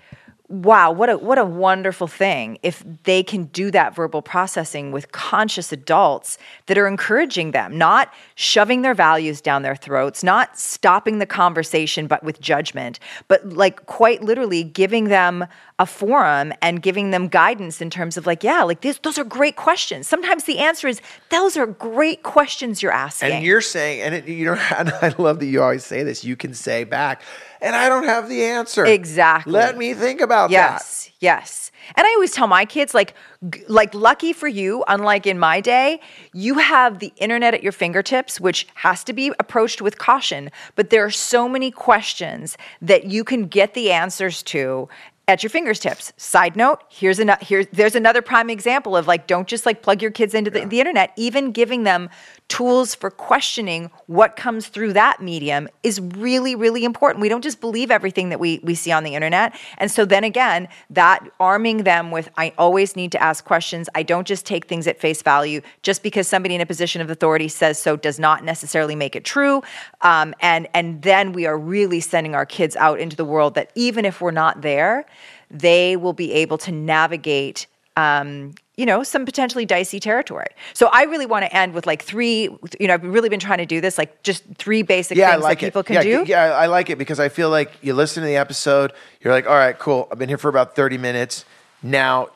wow, 0.51 0.91
what 0.91 1.09
a 1.09 1.17
what 1.17 1.37
a 1.37 1.45
wonderful 1.45 2.07
thing 2.07 2.57
if 2.61 2.83
they 3.03 3.23
can 3.23 3.45
do 3.45 3.71
that 3.71 3.95
verbal 3.95 4.21
processing 4.21 4.91
with 4.91 5.11
conscious 5.13 5.71
adults 5.71 6.37
that 6.65 6.77
are 6.77 6.87
encouraging 6.87 7.51
them, 7.51 7.77
not 7.77 8.13
shoving 8.35 8.81
their 8.81 8.93
values 8.93 9.39
down 9.39 9.61
their 9.61 9.75
throats, 9.75 10.23
not 10.23 10.59
stopping 10.59 11.19
the 11.19 11.25
conversation 11.25 12.05
but 12.05 12.21
with 12.23 12.41
judgment, 12.41 12.99
but 13.29 13.47
like 13.47 13.85
quite 13.85 14.21
literally 14.21 14.63
giving 14.63 15.05
them 15.05 15.45
a 15.79 15.85
forum 15.85 16.53
and 16.61 16.83
giving 16.83 17.09
them 17.09 17.27
guidance 17.27 17.81
in 17.81 17.89
terms 17.89 18.15
of 18.15 18.27
like, 18.27 18.43
yeah, 18.43 18.61
like 18.61 18.81
this, 18.81 18.99
those 18.99 19.17
are 19.17 19.23
great 19.23 19.55
questions. 19.55 20.07
Sometimes 20.07 20.43
the 20.43 20.59
answer 20.59 20.87
is 20.87 21.01
those 21.29 21.57
are 21.57 21.65
great 21.65 22.21
questions 22.21 22.83
you're 22.83 22.91
asking. 22.91 23.31
And 23.31 23.43
you're 23.43 23.61
saying, 23.61 24.01
and 24.01 24.13
it, 24.13 24.27
you 24.27 24.45
know, 24.45 24.53
and 24.77 24.91
I 25.01 25.15
love 25.17 25.39
that 25.39 25.47
you 25.47 25.63
always 25.63 25.83
say 25.83 26.03
this. 26.03 26.23
You 26.23 26.35
can 26.35 26.53
say 26.53 26.83
back, 26.83 27.23
and 27.61 27.75
I 27.75 27.89
don't 27.89 28.05
have 28.05 28.27
the 28.27 28.43
answer. 28.43 28.85
Exactly. 28.85 29.53
Let 29.53 29.77
me 29.77 29.93
think 29.93 30.19
about 30.21 30.49
that. 30.49 30.53
Yes, 30.53 31.11
yes. 31.19 31.71
And 31.95 32.05
I 32.05 32.09
always 32.13 32.31
tell 32.31 32.47
my 32.47 32.65
kids, 32.65 32.93
like, 32.93 33.15
g- 33.49 33.63
like 33.67 33.93
lucky 33.93 34.33
for 34.33 34.47
you, 34.47 34.83
unlike 34.87 35.25
in 35.25 35.39
my 35.39 35.61
day, 35.61 35.99
you 36.33 36.55
have 36.55 36.99
the 36.99 37.11
internet 37.17 37.53
at 37.53 37.63
your 37.63 37.71
fingertips, 37.71 38.39
which 38.39 38.67
has 38.75 39.03
to 39.05 39.13
be 39.13 39.33
approached 39.39 39.81
with 39.81 39.97
caution. 39.97 40.51
But 40.75 40.89
there 40.89 41.03
are 41.05 41.11
so 41.11 41.49
many 41.49 41.71
questions 41.71 42.57
that 42.81 43.05
you 43.05 43.23
can 43.23 43.47
get 43.47 43.73
the 43.73 43.91
answers 43.91 44.43
to 44.43 44.89
at 45.31 45.43
your 45.43 45.49
fingertips. 45.49 46.11
Side 46.17 46.55
note, 46.55 46.83
here's 46.89 47.17
another 47.17 47.43
here, 47.43 47.63
there's 47.71 47.95
another 47.95 48.21
prime 48.21 48.49
example 48.49 48.97
of 48.97 49.07
like, 49.07 49.27
don't 49.27 49.47
just 49.47 49.65
like 49.65 49.81
plug 49.81 50.01
your 50.01 50.11
kids 50.11 50.33
into 50.33 50.51
the, 50.51 50.65
the 50.65 50.79
internet, 50.79 51.13
even 51.15 51.51
giving 51.51 51.83
them 51.83 52.09
tools 52.49 52.93
for 52.93 53.09
questioning 53.09 53.89
what 54.07 54.35
comes 54.35 54.67
through 54.67 54.91
that 54.91 55.21
medium 55.21 55.69
is 55.83 56.01
really, 56.01 56.53
really 56.53 56.83
important. 56.83 57.21
We 57.21 57.29
don't 57.29 57.41
just 57.41 57.61
believe 57.61 57.89
everything 57.89 58.27
that 58.27 58.41
we, 58.41 58.59
we 58.61 58.75
see 58.75 58.91
on 58.91 59.05
the 59.05 59.15
internet. 59.15 59.55
And 59.77 59.89
so 59.89 60.03
then 60.03 60.25
again, 60.25 60.67
that 60.89 61.25
arming 61.39 61.83
them 61.83 62.11
with, 62.11 62.29
I 62.35 62.53
always 62.57 62.97
need 62.97 63.13
to 63.13 63.23
ask 63.23 63.45
questions. 63.45 63.87
I 63.95 64.03
don't 64.03 64.27
just 64.27 64.45
take 64.45 64.65
things 64.65 64.85
at 64.85 64.99
face 64.99 65.21
value. 65.21 65.61
Just 65.81 66.03
because 66.03 66.27
somebody 66.27 66.55
in 66.55 66.59
a 66.59 66.65
position 66.65 67.01
of 67.01 67.09
authority 67.09 67.47
says 67.47 67.81
so 67.81 67.95
does 67.95 68.19
not 68.19 68.43
necessarily 68.43 68.95
make 68.95 69.15
it 69.15 69.23
true. 69.23 69.63
Um, 70.01 70.35
and, 70.41 70.67
and 70.73 71.01
then 71.03 71.31
we 71.31 71.45
are 71.45 71.57
really 71.57 72.01
sending 72.01 72.35
our 72.35 72.45
kids 72.45 72.75
out 72.75 72.99
into 72.99 73.15
the 73.15 73.23
world 73.23 73.55
that 73.55 73.71
even 73.75 74.03
if 74.03 74.19
we're 74.19 74.31
not 74.31 74.61
there, 74.61 75.05
they 75.51 75.95
will 75.97 76.13
be 76.13 76.31
able 76.33 76.57
to 76.59 76.71
navigate 76.71 77.67
um, 77.97 78.53
you 78.77 78.85
know, 78.85 79.03
some 79.03 79.25
potentially 79.25 79.65
dicey 79.65 79.99
territory. 79.99 80.47
So 80.73 80.87
I 80.93 81.03
really 81.03 81.25
want 81.25 81.43
to 81.43 81.55
end 81.55 81.73
with 81.73 81.85
like 81.85 82.01
three, 82.01 82.43
you 82.79 82.87
know, 82.87 82.93
I've 82.95 83.03
really 83.03 83.27
been 83.29 83.39
trying 83.39 83.57
to 83.59 83.65
do 83.65 83.81
this, 83.81 83.97
like 83.97 84.23
just 84.23 84.43
three 84.55 84.81
basic 84.81 85.17
Yeah, 85.17 85.31
things 85.31 85.43
like 85.43 85.59
that 85.59 85.65
it. 85.65 85.67
people 85.67 85.83
can 85.83 85.95
yeah, 85.95 86.03
do. 86.03 86.23
Yeah, 86.25 86.43
I 86.55 86.67
like 86.67 86.89
it 86.89 86.97
because 86.97 87.19
I 87.19 87.27
feel 87.29 87.49
like 87.49 87.71
you 87.81 87.93
listen 87.93 88.23
to 88.23 88.27
the 88.27 88.37
episode, 88.37 88.93
you're 89.19 89.33
like, 89.33 89.45
all 89.45 89.53
right, 89.55 89.77
cool. 89.77 90.07
I've 90.09 90.17
been 90.17 90.29
here 90.29 90.37
for 90.37 90.47
about 90.47 90.73
30 90.73 90.97
minutes. 90.97 91.43
Now, 91.83 92.29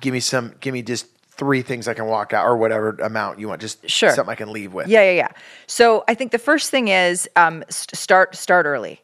give 0.00 0.14
me 0.14 0.20
some, 0.20 0.54
give 0.60 0.72
me 0.72 0.80
just 0.82 1.06
three 1.32 1.60
things 1.62 1.88
I 1.88 1.92
can 1.94 2.06
walk 2.06 2.32
out 2.32 2.46
or 2.46 2.56
whatever 2.56 2.90
amount 3.02 3.40
you 3.40 3.48
want. 3.48 3.60
Just 3.60 3.90
Sure. 3.90 4.10
something 4.14 4.30
I 4.32 4.36
can 4.36 4.52
leave 4.52 4.72
with. 4.72 4.86
Yeah, 4.86 5.02
yeah, 5.02 5.10
yeah. 5.16 5.28
So 5.66 6.04
I 6.06 6.14
think 6.14 6.30
the 6.30 6.38
first 6.38 6.70
thing 6.70 6.86
is 6.88 7.28
um, 7.34 7.64
st- 7.68 7.98
start 7.98 8.36
start 8.36 8.64
early. 8.64 9.00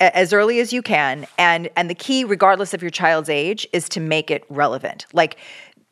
As 0.00 0.32
early 0.32 0.60
as 0.60 0.72
you 0.72 0.82
can 0.82 1.26
and 1.38 1.68
and 1.76 1.90
the 1.90 1.94
key 1.94 2.24
regardless 2.24 2.74
of 2.74 2.82
your 2.82 2.90
child's 2.90 3.28
age 3.28 3.66
is 3.72 3.88
to 3.90 4.00
make 4.00 4.30
it 4.30 4.44
relevant. 4.48 5.06
Like 5.12 5.36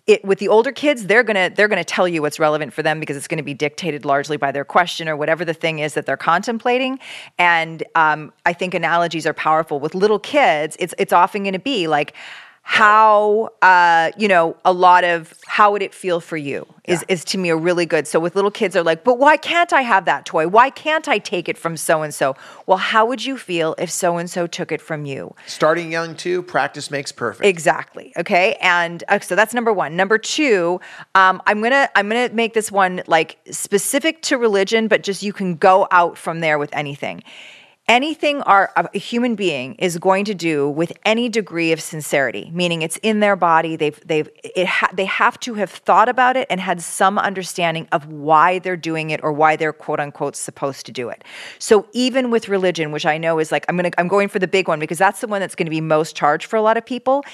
it, 0.07 0.24
with 0.24 0.41
the 0.41 0.49
older 0.49 0.72
kids 0.72 1.07
they're 1.07 1.22
going 1.22 1.37
to 1.37 1.55
they're 1.55 1.68
going 1.68 1.83
to 1.83 1.85
tell 1.85 2.09
you 2.09 2.22
what's 2.22 2.39
relevant 2.39 2.72
for 2.72 2.83
them 2.83 2.99
because 2.99 3.16
it's 3.16 3.28
going 3.28 3.39
to 3.39 3.45
be 3.45 3.55
dictated 3.55 4.05
largely 4.05 4.37
by 4.37 4.51
their 4.51 4.64
question 4.64 5.09
or 5.09 5.16
whatever 5.16 5.45
the 5.45 5.55
thing 5.55 5.78
is 5.78 5.95
that 5.95 6.07
they're 6.07 6.16
contemplating. 6.16 6.99
And 7.39 7.83
um, 7.95 8.33
i 8.47 8.53
think 8.53 8.74
analogies 8.74 9.26
are 9.26 9.35
powerful. 9.35 9.80
With 9.80 9.95
little 9.95 10.18
kids 10.18 10.76
it's 10.78 10.95
it's 10.99 11.12
often 11.12 11.43
going 11.43 11.53
to 11.53 11.59
be 11.59 11.87
like 11.87 12.14
how 12.62 13.50
uh, 13.60 14.10
you 14.16 14.28
know 14.28 14.56
a 14.64 14.72
lot 14.72 15.04
of 15.04 15.34
how 15.46 15.72
would 15.72 15.82
it 15.82 15.92
feel 15.92 16.20
for 16.20 16.36
you 16.36 16.66
is, 16.84 17.04
is 17.08 17.24
to 17.24 17.38
me 17.38 17.48
a 17.50 17.56
really 17.56 17.86
good 17.86 18.06
so 18.06 18.18
with 18.18 18.34
little 18.34 18.50
kids 18.50 18.74
are 18.74 18.82
like 18.82 19.04
but 19.04 19.18
why 19.18 19.36
can't 19.36 19.72
i 19.72 19.82
have 19.82 20.04
that 20.04 20.24
toy 20.24 20.48
why 20.48 20.70
can't 20.70 21.06
i 21.06 21.18
take 21.18 21.48
it 21.48 21.56
from 21.56 21.76
so 21.76 22.02
and 22.02 22.14
so 22.14 22.34
well 22.66 22.78
how 22.78 23.04
would 23.06 23.24
you 23.24 23.36
feel 23.36 23.74
if 23.78 23.90
so 23.90 24.16
and 24.16 24.30
so 24.30 24.46
took 24.46 24.72
it 24.72 24.80
from 24.80 25.04
you 25.04 25.32
Starting 25.46 25.92
young 25.92 26.16
too, 26.16 26.42
practice 26.42 26.90
makes 26.90 27.12
perfect. 27.12 27.46
Exactly. 27.46 28.12
Okay. 28.16 28.56
And 28.60 29.04
uh, 29.08 29.20
so 29.20 29.34
that's 29.34 29.54
number 29.54 29.72
one. 29.72 29.96
Number 29.96 30.18
two, 30.18 30.80
um, 31.14 31.42
I'm 31.46 31.62
gonna 31.62 31.88
I'm 31.94 32.08
gonna 32.08 32.30
make 32.32 32.54
this 32.54 32.72
one 32.72 33.02
like 33.06 33.38
specific 33.50 34.22
to 34.22 34.38
religion, 34.38 34.88
but 34.88 35.02
just 35.02 35.22
you 35.22 35.32
can 35.32 35.56
go 35.56 35.86
out 35.90 36.16
from 36.16 36.40
there 36.40 36.58
with 36.58 36.74
anything. 36.74 37.22
Anything 37.89 38.43
our 38.43 38.70
a 38.76 38.97
human 38.97 39.35
being 39.35 39.74
is 39.74 39.99
going 39.99 40.24
to 40.26 40.35
do 40.35 40.68
with 40.68 40.93
any 41.05 41.28
degree 41.28 41.72
of 41.72 41.80
sincerity, 41.80 42.49
meaning 42.55 42.80
it's 42.80 42.97
in 42.99 43.18
their 43.18 43.35
body, 43.35 43.74
they've 43.74 44.01
they've 44.07 44.28
it 44.45 44.66
ha- 44.66 44.91
they 44.93 45.05
have 45.05 45.39
to 45.41 45.55
have 45.55 45.68
thought 45.68 46.09
about 46.09 46.37
it 46.37 46.47
and 46.49 46.61
had 46.61 46.80
some 46.80 47.18
understanding 47.18 47.89
of 47.91 48.07
why 48.07 48.61
they're 48.61 48.76
doing 48.76 49.11
it 49.11 49.20
or 49.24 49.33
why 49.33 49.57
they're 49.57 49.72
quote 49.72 49.99
unquote 49.99 50.37
supposed 50.37 50.87
to 50.87 50.93
do 50.93 51.09
it. 51.09 51.24
So 51.59 51.89
even 51.93 52.30
with 52.30 52.49
religion, 52.49 52.93
which 52.93 53.05
I 53.05 53.18
know 53.18 53.41
is 53.41 53.51
like 53.51 53.64
I'm 53.68 53.76
gonna 53.76 53.91
I'm 53.99 54.09
going 54.09 54.28
for 54.28 54.39
the 54.39 54.49
big 54.49 54.68
one 54.68 54.78
because 54.78 54.99
that's 54.99 55.20
the 55.20 55.26
one 55.26 55.41
that's 55.41 55.57
going 55.57 55.66
to 55.66 55.70
be 55.70 55.80
most 55.80 56.14
charged 56.14 56.47
for 56.47 56.57
a 56.57 56.62
lot 56.62 56.76
of 56.76 56.87
people 56.87 57.24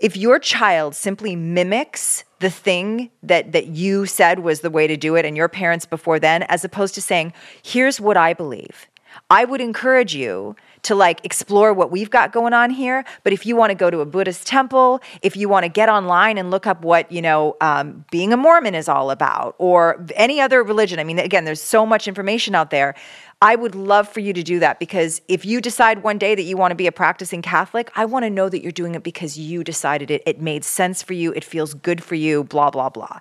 if 0.00 0.14
your 0.14 0.38
child 0.38 0.94
simply 0.94 1.34
mimics 1.34 2.24
the 2.40 2.50
thing 2.50 3.10
that 3.22 3.52
that 3.52 3.68
you 3.68 4.04
said 4.04 4.40
was 4.40 4.60
the 4.60 4.70
way 4.70 4.86
to 4.86 4.96
do 4.96 5.16
it 5.16 5.24
and 5.24 5.36
your 5.36 5.48
parents 5.48 5.86
before 5.86 6.18
then 6.18 6.42
as 6.44 6.64
opposed 6.64 6.94
to 6.94 7.00
saying 7.00 7.32
here's 7.62 7.98
what 7.98 8.16
i 8.16 8.34
believe 8.34 8.86
i 9.30 9.44
would 9.44 9.60
encourage 9.60 10.14
you 10.14 10.54
to 10.82 10.94
like 10.94 11.24
explore 11.24 11.72
what 11.72 11.90
we've 11.90 12.10
got 12.10 12.32
going 12.32 12.52
on 12.52 12.70
here 12.70 13.04
but 13.22 13.32
if 13.32 13.44
you 13.46 13.56
want 13.56 13.70
to 13.70 13.74
go 13.74 13.90
to 13.90 14.00
a 14.00 14.06
buddhist 14.06 14.46
temple 14.46 15.00
if 15.22 15.36
you 15.36 15.48
want 15.48 15.64
to 15.64 15.68
get 15.68 15.88
online 15.88 16.38
and 16.38 16.50
look 16.50 16.66
up 16.66 16.82
what 16.82 17.10
you 17.10 17.22
know 17.22 17.56
um, 17.60 18.04
being 18.10 18.32
a 18.32 18.36
mormon 18.36 18.74
is 18.74 18.88
all 18.88 19.10
about 19.10 19.54
or 19.58 20.04
any 20.14 20.40
other 20.40 20.62
religion 20.62 20.98
i 20.98 21.04
mean 21.04 21.18
again 21.18 21.44
there's 21.44 21.62
so 21.62 21.84
much 21.84 22.08
information 22.08 22.54
out 22.54 22.70
there 22.70 22.94
I 23.42 23.54
would 23.54 23.74
love 23.74 24.08
for 24.08 24.20
you 24.20 24.32
to 24.32 24.42
do 24.42 24.60
that 24.60 24.78
because 24.78 25.20
if 25.28 25.44
you 25.44 25.60
decide 25.60 26.02
one 26.02 26.16
day 26.16 26.34
that 26.34 26.44
you 26.44 26.56
want 26.56 26.70
to 26.70 26.74
be 26.74 26.86
a 26.86 26.92
practicing 26.92 27.42
Catholic, 27.42 27.90
I 27.94 28.06
want 28.06 28.24
to 28.24 28.30
know 28.30 28.48
that 28.48 28.62
you're 28.62 28.72
doing 28.72 28.94
it 28.94 29.02
because 29.02 29.38
you 29.38 29.62
decided 29.62 30.10
it. 30.10 30.22
It 30.24 30.40
made 30.40 30.64
sense 30.64 31.02
for 31.02 31.12
you. 31.12 31.34
It 31.34 31.44
feels 31.44 31.74
good 31.74 32.02
for 32.02 32.14
you, 32.14 32.44
blah, 32.44 32.70
blah, 32.70 32.88
blah. 32.88 33.18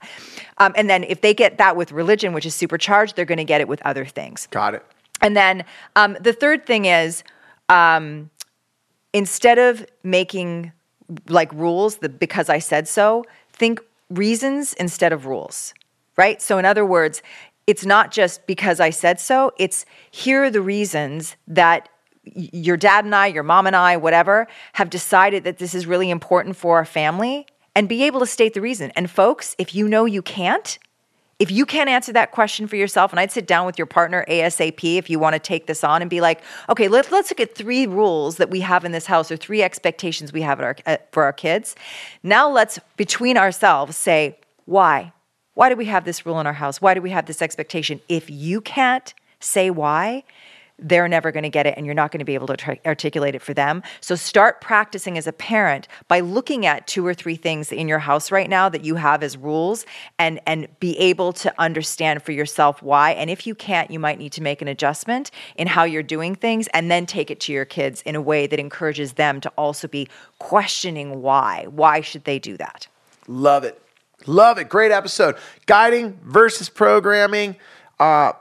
Um, 0.58 0.74
and 0.78 0.89
then 0.89 1.04
if 1.04 1.20
they 1.20 1.34
get 1.34 1.58
that 1.58 1.76
with 1.76 1.91
religion, 1.91 2.32
which 2.32 2.46
is 2.46 2.56
supercharged, 2.56 3.18
they're 3.18 3.26
going 3.26 3.39
to 3.39 3.43
get 3.43 3.60
it 3.60 3.68
with 3.68 3.82
other 3.86 4.06
things. 4.06 4.48
Got 4.52 4.76
it. 4.76 4.86
And 5.22 5.36
then 5.36 5.63
um, 5.95 6.18
the 6.20 6.34
third 6.34 6.66
thing 6.66 6.86
is 6.86 7.24
um, 7.70 8.30
instead 9.13 9.57
of 9.57 9.86
making 10.03 10.72
like 11.28 11.51
rules, 11.53 11.97
the 11.97 12.09
because 12.09 12.49
I 12.49 12.59
said 12.59 12.88
so, 12.88 13.24
think 13.53 13.80
reasons 14.09 14.74
instead 14.74 15.13
of 15.13 15.26
rules, 15.26 15.74
right? 16.18 16.41
So, 16.41 16.57
in 16.57 16.66
other 16.66 16.86
words, 16.86 17.22
it's 17.68 17.86
not 17.86 18.11
just 18.11 18.45
because 18.45 18.80
I 18.80 18.89
said 18.89 19.20
so, 19.20 19.51
it's 19.57 19.86
here 20.11 20.43
are 20.43 20.49
the 20.49 20.61
reasons 20.61 21.36
that 21.47 21.89
your 22.34 22.78
dad 22.78 23.05
and 23.05 23.16
I, 23.16 23.28
your 23.28 23.43
mom 23.43 23.68
and 23.68 23.76
I, 23.76 23.97
whatever, 23.97 24.47
have 24.74 24.89
decided 24.89 25.43
that 25.43 25.57
this 25.57 25.76
is 25.76 25.86
really 25.86 26.09
important 26.09 26.55
for 26.55 26.78
our 26.78 26.86
family 26.86 27.45
and 27.76 27.89
be 27.89 28.03
able 28.03 28.20
to 28.20 28.26
state 28.26 28.53
the 28.53 28.61
reason. 28.61 28.91
And 28.95 29.09
folks, 29.09 29.55
if 29.57 29.76
you 29.76 29.88
know 29.88 30.05
you 30.05 30.22
can't, 30.22 30.80
if 31.38 31.52
you 31.52 31.66
can't 31.66 31.90
answer 31.90 32.14
that 32.14 32.32
question 32.32 32.66
for 32.66 32.78
yourself, 32.78 33.12
and 33.12 33.20
I'd 33.20 33.32
sit 33.32 33.46
down 33.46 33.66
with 33.66 33.78
your 33.78 33.86
partner 33.86 34.26
ASAP 34.30 34.98
if 34.98 35.10
you 35.10 35.20
want 35.20 35.34
to 35.34 35.40
take 35.40 35.68
this 35.68 35.84
on 35.84 36.02
and 36.02 36.10
be 36.10 36.22
like, 36.22 36.42
okay, 36.70 36.88
let, 36.88 37.12
let's 37.12 37.30
look 37.30 37.42
at 37.42 37.56
three 37.56 37.86
rules 37.86 38.38
that 38.38 38.50
we 38.50 38.62
have 38.62 38.86
in 38.86 38.94
this 38.94 39.06
house 39.06 39.30
or 39.32 39.36
three 39.36 39.62
expectations 39.62 40.32
we 40.32 40.42
have 40.42 40.62
our, 40.62 40.78
for 41.12 41.24
our 41.24 41.34
kids. 41.34 41.76
Now 42.24 42.50
let's, 42.50 42.80
between 42.96 43.38
ourselves, 43.38 43.98
say, 43.98 44.40
why? 44.64 45.12
Why 45.56 45.70
do 45.70 45.76
we 45.76 45.86
have 45.86 46.06
this 46.06 46.26
rule 46.26 46.40
in 46.40 46.48
our 46.48 46.54
house? 46.54 46.82
Why 46.82 46.94
do 46.94 47.02
we 47.02 47.10
have 47.10 47.26
this 47.26 47.42
expectation? 47.42 48.00
If 48.08 48.30
you 48.30 48.62
can't 48.62 49.14
say 49.42 49.70
why, 49.70 50.24
they're 50.78 51.08
never 51.08 51.32
going 51.32 51.44
to 51.44 51.50
get 51.50 51.66
it 51.66 51.76
and 51.78 51.86
you're 51.86 51.96
not 51.96 52.12
going 52.12 52.20
to 52.20 52.26
be 52.26 52.34
able 52.34 52.48
to 52.48 52.58
tra- 52.58 52.78
articulate 52.86 53.36
it 53.36 53.42
for 53.42 53.54
them. 53.54 53.82
So 54.02 54.16
start 54.16 54.60
practicing 54.60 55.18
as 55.18 55.26
a 55.28 55.34
parent 55.34 55.88
by 56.08 56.20
looking 56.20 56.66
at 56.66 56.86
two 56.88 57.06
or 57.06 57.14
three 57.14 57.36
things 57.36 57.72
in 57.72 57.88
your 57.88 58.00
house 58.00 58.32
right 58.32 58.50
now 58.50 58.68
that 58.70 58.84
you 58.84 58.96
have 58.96 59.24
as 59.24 59.38
rules 59.38 59.86
and 60.20 60.40
and 60.46 60.68
be 60.80 60.98
able 60.98 61.34
to 61.34 61.54
understand 61.60 62.24
for 62.24 62.32
yourself 62.32 62.82
why 62.82 63.12
and 63.12 63.30
if 63.30 63.48
you 63.48 63.56
can't 63.56 63.90
you 63.90 64.00
might 64.00 64.18
need 64.18 64.32
to 64.34 64.42
make 64.42 64.62
an 64.62 64.68
adjustment 64.68 65.32
in 65.56 65.68
how 65.68 65.84
you're 65.84 66.04
doing 66.04 66.36
things 66.36 66.68
and 66.74 66.92
then 66.92 67.06
take 67.06 67.32
it 67.32 67.40
to 67.40 67.54
your 67.54 67.66
kids 67.66 68.02
in 68.02 68.16
a 68.16 68.22
way 68.22 68.48
that 68.48 68.60
encourages 68.60 69.14
them 69.14 69.40
to 69.42 69.50
also 69.58 69.88
be 69.88 70.08
questioning 70.40 71.22
why. 71.22 71.66
Why 71.70 72.02
should 72.02 72.26
they 72.26 72.40
do 72.40 72.58
that? 72.58 72.88
Love 73.28 73.64
it. 73.64 73.82
Love 74.28 74.58
it. 74.58 74.70
Great 74.70 74.92
episode. 74.92 75.36
Guiding 75.66 76.20
versus 76.24 76.70
programming. 76.70 77.56
Uh, 78.00 78.34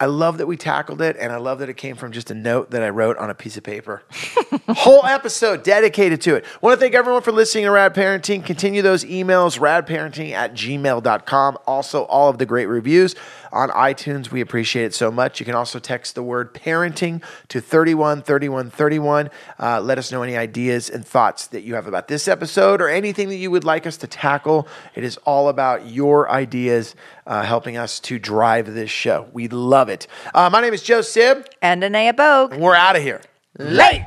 I 0.00 0.06
love 0.06 0.38
that 0.38 0.46
we 0.46 0.56
tackled 0.56 1.02
it, 1.02 1.18
and 1.20 1.30
I 1.30 1.36
love 1.36 1.58
that 1.58 1.68
it 1.68 1.76
came 1.76 1.94
from 1.94 2.10
just 2.10 2.30
a 2.30 2.34
note 2.34 2.70
that 2.70 2.82
I 2.82 2.88
wrote 2.88 3.18
on 3.18 3.28
a 3.28 3.34
piece 3.34 3.58
of 3.58 3.62
paper. 3.62 4.02
Whole 4.68 5.04
episode 5.04 5.62
dedicated 5.62 6.22
to 6.22 6.36
it. 6.36 6.46
want 6.62 6.74
to 6.74 6.80
thank 6.80 6.94
everyone 6.94 7.20
for 7.20 7.32
listening 7.32 7.64
to 7.64 7.70
Rad 7.70 7.94
Parenting. 7.94 8.42
Continue 8.42 8.80
those 8.80 9.04
emails, 9.04 9.58
radparenting 9.58 10.30
at 10.32 10.54
gmail.com. 10.54 11.58
Also, 11.66 12.04
all 12.04 12.30
of 12.30 12.38
the 12.38 12.46
great 12.46 12.64
reviews 12.64 13.14
on 13.52 13.70
iTunes. 13.70 14.30
We 14.30 14.40
appreciate 14.40 14.84
it 14.86 14.94
so 14.94 15.10
much. 15.10 15.40
You 15.40 15.46
can 15.46 15.54
also 15.54 15.78
text 15.78 16.14
the 16.14 16.22
word 16.22 16.54
parenting 16.54 17.22
to 17.48 17.60
31 17.60 18.22
31 18.22 18.70
31. 18.70 19.30
Uh, 19.58 19.80
let 19.80 19.98
us 19.98 20.10
know 20.12 20.22
any 20.22 20.36
ideas 20.36 20.88
and 20.90 21.06
thoughts 21.06 21.46
that 21.48 21.62
you 21.62 21.74
have 21.74 21.86
about 21.86 22.08
this 22.08 22.28
episode 22.28 22.80
or 22.80 22.88
anything 22.88 23.28
that 23.28 23.36
you 23.36 23.50
would 23.50 23.64
like 23.64 23.86
us 23.86 23.96
to 23.98 24.06
tackle. 24.06 24.68
It 24.94 25.04
is 25.04 25.16
all 25.18 25.48
about 25.48 25.86
your 25.86 26.30
ideas 26.30 26.94
uh, 27.26 27.42
helping 27.42 27.76
us 27.76 28.00
to 28.00 28.18
drive 28.18 28.72
this 28.74 28.90
show. 28.90 29.28
We 29.32 29.48
love 29.48 29.88
it. 29.88 30.06
Uh, 30.34 30.48
my 30.50 30.60
name 30.60 30.74
is 30.74 30.82
Joe 30.82 31.00
Sib, 31.02 31.46
And 31.62 31.82
Anea 31.84 32.12
Bogue. 32.14 32.52
and 32.52 32.62
we're 32.62 32.74
out 32.74 32.96
of 32.96 33.02
here. 33.02 33.20
Late. 33.58 34.04